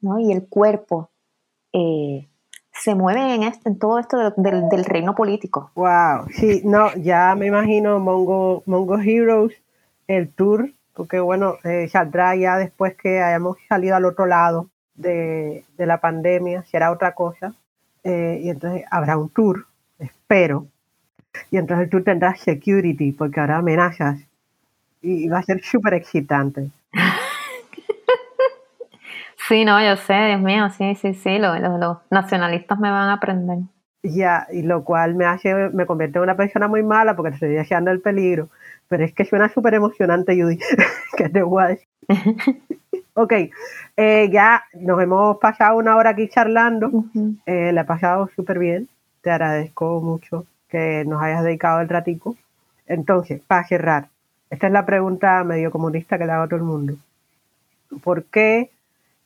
¿no? 0.00 0.18
y 0.18 0.32
el 0.32 0.48
cuerpo 0.48 1.10
eh, 1.74 2.26
se 2.80 2.94
mueven 2.94 3.28
en, 3.28 3.42
este, 3.42 3.68
en 3.68 3.78
todo 3.78 3.98
esto 3.98 4.32
del, 4.36 4.84
reino 4.84 5.14
político. 5.14 5.70
Wow, 5.74 6.28
sí, 6.30 6.62
no, 6.64 6.94
ya 6.96 7.34
me 7.34 7.46
imagino 7.46 7.98
Mongo, 7.98 8.62
Mongo 8.66 8.98
Heroes, 8.98 9.54
el 10.06 10.28
tour, 10.28 10.72
porque 10.94 11.20
bueno, 11.20 11.56
eh, 11.64 11.88
saldrá 11.88 12.34
ya 12.36 12.56
después 12.56 12.94
que 12.96 13.20
hayamos 13.20 13.58
salido 13.68 13.96
al 13.96 14.04
otro 14.04 14.26
lado 14.26 14.68
de, 14.94 15.64
la 15.76 16.00
pandemia, 16.00 16.64
será 16.64 16.90
otra 16.90 17.14
cosa, 17.14 17.54
eh, 18.04 18.40
y 18.42 18.50
entonces 18.50 18.84
habrá 18.90 19.16
un 19.16 19.28
tour, 19.28 19.66
espero, 19.98 20.66
y 21.50 21.56
entonces 21.56 21.84
el 21.84 21.90
tour 21.90 22.04
tendrá 22.04 22.34
security, 22.36 23.12
porque 23.12 23.40
habrá 23.40 23.58
amenazas, 23.58 24.20
y 25.02 25.28
va 25.28 25.38
a 25.38 25.42
ser 25.42 25.62
súper 25.62 25.94
excitante. 25.94 26.70
Sí, 29.48 29.64
no, 29.64 29.82
yo 29.82 29.96
sé, 29.96 30.12
Dios 30.26 30.42
mío, 30.42 30.68
sí, 30.68 30.94
sí, 30.96 31.14
sí, 31.14 31.38
los, 31.38 31.58
nacionalistas 32.10 32.78
me 32.78 32.90
van 32.90 33.08
a 33.08 33.14
aprender. 33.14 33.60
Ya, 34.02 34.46
y 34.52 34.60
lo 34.60 34.84
cual 34.84 35.14
me 35.14 35.24
hace, 35.24 35.70
me 35.70 35.86
convierte 35.86 36.18
en 36.18 36.24
una 36.24 36.36
persona 36.36 36.68
muy 36.68 36.82
mala 36.82 37.16
porque 37.16 37.32
estoy 37.32 37.48
deseando 37.54 37.90
el 37.90 38.02
peligro. 38.02 38.50
Pero 38.88 39.04
es 39.04 39.14
que 39.14 39.24
suena 39.24 39.48
súper 39.48 39.72
emocionante, 39.72 40.38
Judy, 40.38 40.58
que 41.16 41.30
te 41.30 41.40
guay. 41.40 41.78
ok, 43.14 43.32
eh, 43.96 44.28
ya 44.30 44.64
nos 44.74 45.00
hemos 45.02 45.38
pasado 45.38 45.78
una 45.78 45.96
hora 45.96 46.10
aquí 46.10 46.28
charlando. 46.28 47.04
Eh, 47.46 47.72
le 47.72 47.80
he 47.80 47.84
pasado 47.84 48.28
súper 48.36 48.58
bien. 48.58 48.86
Te 49.22 49.30
agradezco 49.30 50.02
mucho 50.02 50.44
que 50.68 51.04
nos 51.06 51.22
hayas 51.22 51.42
dedicado 51.42 51.80
el 51.80 51.88
ratico. 51.88 52.36
Entonces, 52.86 53.40
para 53.46 53.66
cerrar, 53.66 54.08
esta 54.50 54.66
es 54.66 54.72
la 54.74 54.84
pregunta 54.84 55.42
medio 55.42 55.70
comunista 55.70 56.18
que 56.18 56.26
le 56.26 56.32
hago 56.32 56.44
a 56.44 56.48
todo 56.48 56.56
el 56.56 56.66
mundo. 56.66 56.96
¿Por 58.02 58.24
qué 58.24 58.70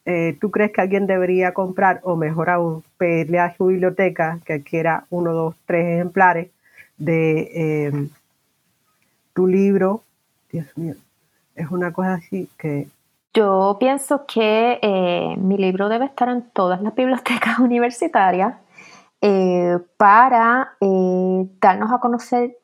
eh, 0.04 0.36
¿tú 0.40 0.50
crees 0.50 0.72
que 0.72 0.80
alguien 0.80 1.06
debería 1.06 1.54
comprar 1.54 2.00
o 2.02 2.16
mejor 2.16 2.50
aún 2.50 2.82
pedirle 2.98 3.38
a 3.38 3.56
su 3.56 3.66
biblioteca 3.66 4.40
que 4.44 4.54
adquiera 4.54 5.06
uno, 5.10 5.32
dos, 5.32 5.54
tres 5.64 5.96
ejemplares 5.96 6.50
de 6.96 7.86
em, 7.86 8.08
tu 9.32 9.46
libro? 9.46 10.02
Dios 10.50 10.66
mío, 10.76 10.94
es 11.54 11.70
una 11.70 11.92
cosa 11.92 12.14
así 12.14 12.48
que... 12.58 12.88
Yo 13.34 13.78
pienso 13.80 14.26
que 14.26 14.78
eh, 14.82 15.36
mi 15.38 15.56
libro 15.56 15.88
debe 15.88 16.04
estar 16.06 16.28
en 16.28 16.42
todas 16.50 16.82
las 16.82 16.94
bibliotecas 16.96 17.58
universitarias 17.60 18.54
eh, 19.20 19.78
para 19.96 20.76
darnos 20.80 21.92
a 21.92 21.98
conocer 22.00 22.56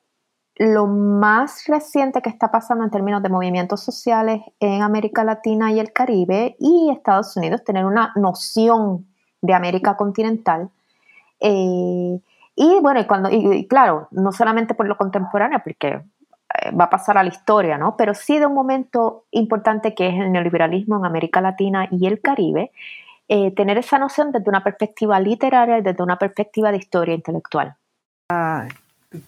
lo 0.59 0.87
más 0.87 1.67
reciente 1.67 2.21
que 2.21 2.29
está 2.29 2.51
pasando 2.51 2.85
en 2.85 2.91
términos 2.91 3.23
de 3.23 3.29
movimientos 3.29 3.81
sociales 3.81 4.43
en 4.59 4.83
América 4.83 5.23
Latina 5.23 5.73
y 5.73 5.79
el 5.79 5.93
Caribe 5.93 6.57
y 6.59 6.91
Estados 6.91 7.37
Unidos, 7.37 7.63
tener 7.63 7.85
una 7.85 8.13
noción 8.17 9.07
de 9.41 9.55
América 9.55 9.97
continental. 9.97 10.69
Eh, 11.39 12.19
y 12.57 12.81
bueno, 12.81 12.99
y, 12.99 13.05
cuando, 13.07 13.31
y, 13.31 13.69
claro, 13.69 14.09
no 14.11 14.33
solamente 14.33 14.75
por 14.75 14.89
lo 14.89 14.97
contemporáneo, 14.97 15.61
porque 15.63 15.89
eh, 15.89 16.71
va 16.73 16.85
a 16.85 16.91
pasar 16.91 17.17
a 17.19 17.23
la 17.23 17.29
historia, 17.29 17.79
¿no? 17.79 17.97
Pero 17.97 18.15
sí 18.15 18.41
de 18.41 18.47
un 18.47 18.55
momento 18.55 19.27
importante 19.31 19.95
que 19.95 20.09
es 20.09 20.15
el 20.15 20.33
neoliberalismo 20.33 20.97
en 20.97 21.05
América 21.05 21.41
Latina 21.41 21.87
y 21.93 22.09
el 22.09 22.21
Caribe, 22.21 22.73
eh, 23.29 23.53
tener 23.53 23.79
esa 23.79 23.99
noción 23.99 24.33
desde 24.33 24.49
una 24.49 24.65
perspectiva 24.65 25.21
literaria 25.21 25.79
y 25.79 25.83
desde 25.83 26.03
una 26.03 26.19
perspectiva 26.19 26.73
de 26.73 26.79
historia 26.79 27.15
intelectual. 27.15 27.77
Ah, 28.31 28.67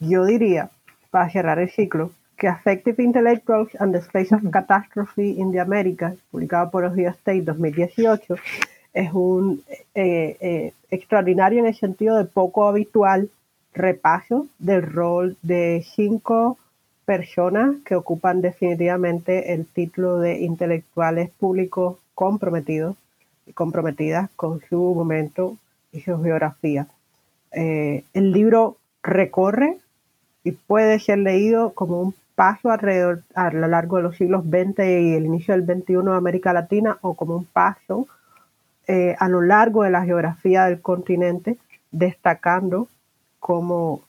yo 0.01 0.25
diría 0.25 0.71
para 1.11 1.31
cerrar 1.31 1.59
el 1.59 1.71
ciclo, 1.71 2.11
que 2.37 2.49
Affective 2.49 3.03
Intellectuals 3.03 3.71
and 3.81 3.93
the 3.93 3.99
Space 3.99 4.35
of 4.35 4.43
Catastrophe 4.51 5.35
in 5.39 5.53
the 5.53 5.61
Americas, 5.61 6.17
publicado 6.31 6.71
por 6.71 6.85
Ohio 6.85 7.11
State 7.11 7.43
2018, 7.43 8.37
es 8.95 9.13
un 9.13 9.63
eh, 9.95 10.37
eh, 10.41 10.73
extraordinario 10.91 11.61
en 11.61 11.67
el 11.67 11.75
sentido 11.75 12.17
de 12.17 12.25
poco 12.25 12.67
habitual 12.67 13.29
repaso 13.75 14.47
del 14.59 14.83
rol 14.83 15.37
de 15.43 15.85
cinco 15.95 16.59
personas 17.05 17.77
que 17.85 17.95
ocupan 17.95 18.41
definitivamente 18.41 19.53
el 19.53 19.67
título 19.67 20.19
de 20.19 20.41
intelectuales 20.41 21.31
públicos 21.31 21.99
comprometidos 22.15 22.97
y 23.47 23.53
comprometidas 23.53 24.31
con 24.37 24.61
su 24.69 24.95
momento 24.95 25.57
y 25.93 26.01
su 26.01 26.21
geografía. 26.23 26.87
Eh, 27.53 28.05
el 28.15 28.33
libro 28.33 28.77
recorre 29.03 29.79
y 30.45 30.53
puede 30.53 30.99
ser 30.99 31.19
leído 31.19 31.73
como 31.75 32.01
un 32.01 32.15
paso 32.35 32.71
a 32.71 33.51
lo 33.51 33.69
largo 33.69 33.99
de 33.99 34.03
los 34.03 34.17
siglos 34.17 34.45
XX 34.45 34.79
y 34.79 35.15
el 35.15 35.27
inicio 35.27 35.55
del 35.55 35.67
XXI 35.67 35.97
de 35.97 36.15
América 36.15 36.53
Latina 36.53 36.97
o 37.03 37.15
como 37.15 37.37
un 37.37 37.45
paso 37.45 38.07
eh, 38.87 39.15
a 39.19 39.29
lo 39.29 39.43
largo 39.43 39.83
de 39.83 39.91
la 39.91 40.05
geografía 40.05 40.65
del 40.65 40.81
continente, 40.81 41.59
destacando 41.91 42.89
cómo 43.39 44.01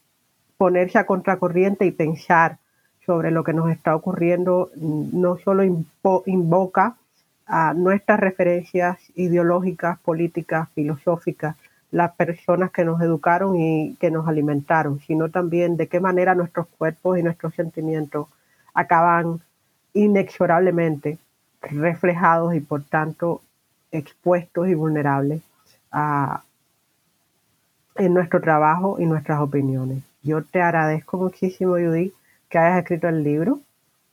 ponerse 0.57 0.97
a 0.97 1.05
contracorriente 1.05 1.85
y 1.85 1.91
pensar 1.91 2.57
sobre 3.05 3.31
lo 3.31 3.43
que 3.43 3.53
nos 3.53 3.69
está 3.69 3.95
ocurriendo 3.95 4.71
no 4.75 5.37
solo 5.37 5.63
invoca 5.63 6.95
a 7.45 7.73
nuestras 7.73 8.19
referencias 8.19 8.97
ideológicas, 9.15 9.99
políticas, 9.99 10.69
filosóficas, 10.73 11.57
las 11.91 12.13
personas 12.15 12.71
que 12.71 12.85
nos 12.85 13.01
educaron 13.01 13.55
y 13.57 13.95
que 13.99 14.11
nos 14.11 14.27
alimentaron, 14.27 14.99
sino 15.01 15.29
también 15.29 15.75
de 15.77 15.87
qué 15.87 15.99
manera 15.99 16.33
nuestros 16.35 16.67
cuerpos 16.67 17.19
y 17.19 17.23
nuestros 17.23 17.53
sentimientos 17.53 18.27
acaban 18.73 19.41
inexorablemente 19.93 21.17
reflejados 21.61 22.55
y 22.55 22.61
por 22.61 22.83
tanto 22.83 23.41
expuestos 23.91 24.69
y 24.69 24.73
vulnerables 24.73 25.41
en 27.95 28.13
nuestro 28.13 28.39
trabajo 28.39 28.97
y 28.99 29.05
nuestras 29.05 29.41
opiniones. 29.41 30.01
Yo 30.23 30.43
te 30.43 30.61
agradezco 30.61 31.17
muchísimo, 31.17 31.73
Judy, 31.73 32.13
que 32.49 32.57
hayas 32.57 32.79
escrito 32.79 33.09
el 33.09 33.23
libro 33.23 33.59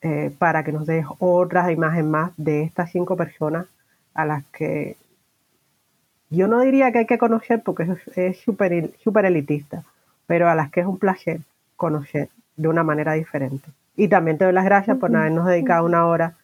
eh, 0.01 0.35
para 0.37 0.65
que 0.65 0.73
nos 0.73 0.87
des 0.87 1.07
otras 1.21 1.71
imágenes 1.71 2.11
más 2.11 2.33
de 2.37 2.63
estas 2.63 2.91
cinco 2.91 3.17
personas 3.17 3.67
a 4.15 4.25
las 4.25 4.45
que 4.47 4.97
yo 6.31 6.49
no 6.49 6.61
diría 6.61 6.93
que 6.93 6.99
hay 6.99 7.07
que 7.07 7.19
conocer 7.19 7.63
porque 7.63 7.85
eso 7.85 7.97
es 8.17 8.39
súper 8.41 8.93
super 9.03 9.25
elitista, 9.25 9.83
pero 10.27 10.49
a 10.49 10.55
las 10.55 10.71
que 10.71 10.81
es 10.81 10.87
un 10.87 10.99
placer 10.99 11.41
conocer 11.77 12.29
de 12.57 12.69
una 12.69 12.83
manera 12.83 13.15
diferente. 13.15 13.69
Y 13.97 14.09
también 14.09 14.39
te 14.39 14.45
doy 14.45 14.53
las 14.53 14.65
gracias 14.65 14.99
por 14.99 15.15
habernos 15.15 15.47
dedicado 15.47 15.87
una 15.87 16.07
hora 16.07 16.35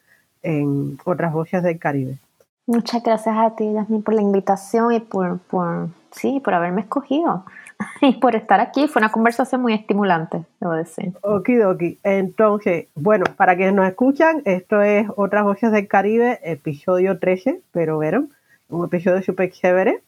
en 0.42 0.98
otras 1.04 1.32
voces 1.32 1.62
del 1.62 1.78
Caribe. 1.78 2.18
Muchas 2.66 3.02
gracias 3.02 3.36
a 3.36 3.54
ti, 3.56 3.72
Yasmin, 3.72 4.02
por 4.02 4.14
la 4.14 4.22
invitación 4.22 4.92
y 4.92 5.00
por, 5.00 5.38
por, 5.38 5.88
sí, 6.12 6.40
por 6.42 6.54
haberme 6.54 6.80
escogido 6.80 7.44
y 8.00 8.14
por 8.14 8.36
estar 8.36 8.60
aquí. 8.60 8.88
Fue 8.88 9.00
una 9.00 9.12
conversación 9.12 9.60
muy 9.60 9.74
estimulante, 9.74 10.44
debo 10.60 10.72
decir. 10.72 11.12
Okidoki. 11.20 11.98
Entonces, 12.02 12.86
bueno, 12.94 13.24
para 13.36 13.56
quienes 13.56 13.74
nos 13.74 13.86
escuchan, 13.86 14.40
esto 14.46 14.80
es 14.80 15.06
Otras 15.16 15.44
Voces 15.44 15.72
del 15.72 15.88
Caribe, 15.88 16.40
episodio 16.42 17.18
13, 17.18 17.60
pero 17.70 17.98
vieron, 17.98 18.30
un 18.68 18.84
episodio 18.84 19.22
súper 19.22 19.50
chévere. 19.50 20.02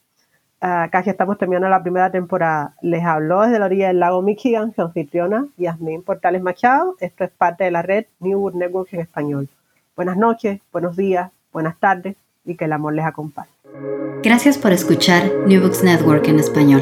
Ah, 0.59 0.89
casi 0.91 1.09
estamos 1.09 1.37
terminando 1.37 1.69
la 1.69 1.83
primera 1.83 2.11
temporada. 2.11 2.73
Les 2.81 3.03
habló 3.03 3.41
desde 3.41 3.59
la 3.59 3.65
orilla 3.65 3.87
del 3.87 3.99
lago 3.99 4.21
Michigan 4.21 4.73
su 4.75 4.81
anfitriona 4.81 5.47
Yasmín 5.57 6.01
Portales 6.01 6.41
Machado. 6.41 6.95
Esto 6.99 7.23
es 7.23 7.29
parte 7.29 7.63
de 7.63 7.71
la 7.71 7.83
red 7.83 8.05
New 8.19 8.39
World 8.39 8.57
Network 8.57 8.91
en 8.93 9.01
español. 9.01 9.49
Buenas 9.95 10.17
noches, 10.17 10.59
buenos 10.71 10.95
días, 10.95 11.31
buenas 11.51 11.77
tardes 11.79 12.15
y 12.45 12.55
que 12.55 12.65
el 12.65 12.73
amor 12.73 12.93
les 12.93 13.05
acompañe. 13.05 13.49
Gracias 14.23 14.57
por 14.57 14.71
escuchar 14.71 15.23
New 15.45 15.61
Books 15.61 15.83
Network 15.83 16.27
en 16.27 16.39
español. 16.39 16.81